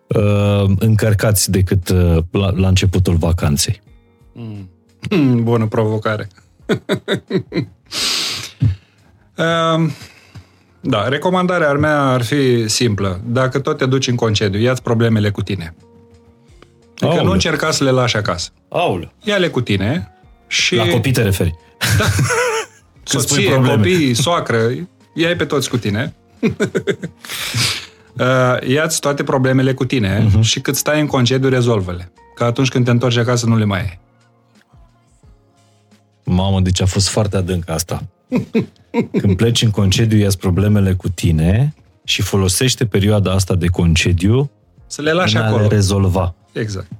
[0.06, 3.80] uh, încărcați decât uh, la, la începutul vacanței.
[4.32, 6.28] Hmm, Bună provocare.
[9.40, 9.90] Um,
[10.80, 13.20] da, recomandarea ar mea ar fi simplă.
[13.26, 15.74] Dacă tot te duci în concediu, ia-ți problemele cu tine.
[16.90, 17.24] Adică Aoleu.
[17.24, 18.50] nu încerca să le lași acasă.
[18.68, 19.12] Aulă.
[19.22, 20.12] Ia-le cu tine
[20.46, 21.54] și La copii te referi.
[23.10, 23.76] Când spui soție, probleme.
[23.76, 24.58] copii, soacră,
[25.14, 26.14] ia pe toți cu tine.
[26.40, 26.52] Uh,
[28.74, 30.38] Ia-ți toate problemele cu tine Mhm.
[30.38, 30.42] uh-huh.
[30.44, 32.12] și cât stai în concediu, rezolvă-le.
[32.34, 33.98] Că atunci când te întorci acasă, nu le mai ai.
[36.24, 38.02] Mamă, deci a fost foarte adânc asta.
[39.20, 44.50] Când pleci în concediu, ia problemele cu tine și folosește perioada asta de concediu
[44.86, 45.62] Să le lași în a acolo.
[45.62, 46.34] le rezolva.
[46.52, 46.90] Exact.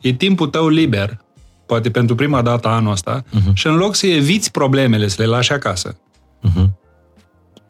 [0.00, 1.18] E timpul tău liber,
[1.66, 3.52] poate pentru prima dată anul ăsta, uh-huh.
[3.52, 5.96] și în loc să eviți problemele, să le lași acasă,
[6.42, 6.70] Uh-huh.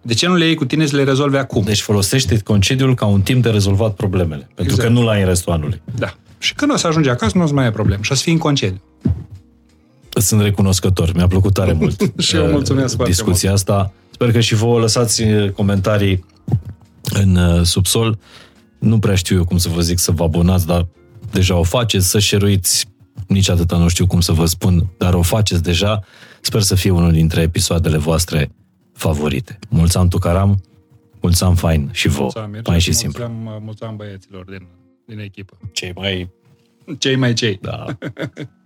[0.03, 1.63] de ce nu le iei cu tine să le rezolvi acum?
[1.63, 4.49] Deci folosește concediul ca un timp de rezolvat problemele.
[4.55, 4.83] Pentru Exact.
[4.83, 5.83] că nu l-ai în restul anului.
[5.95, 6.15] Da.
[6.39, 8.03] Și când o să ajungi acasă, nu o să mai ai probleme.
[8.03, 8.81] Și o să fii în concediu.
[10.17, 11.13] Îți Sunt recunoscător.
[11.13, 13.93] Mi-a plăcut tare mult Și eu uh, mulțumesc foarte discuția asta.
[14.11, 16.25] Sper că și vouă lăsați uh, comentarii
[17.03, 18.19] în uh, subsol.
[18.79, 20.87] Nu prea știu eu cum să vă zic să vă abonați, dar
[21.31, 22.61] deja o faceți, să share
[23.27, 26.01] nici atâta nu știu cum să vă spun, dar o faceți deja.
[26.41, 28.51] Sper să fie unul dintre episoadele voastre
[28.93, 29.59] favorite.
[29.69, 30.63] Mulți ani Tucaram,
[31.21, 32.21] mulți ani fain și vouă.
[32.23, 33.27] Mulțumim, Mircea, Fain și simplu.
[33.27, 34.67] Mulțumim, mulțumim băieților din,
[35.07, 35.57] din echipă.
[35.73, 36.31] Cei mai...
[36.99, 37.59] Cei mai cei.
[37.63, 37.85] Da.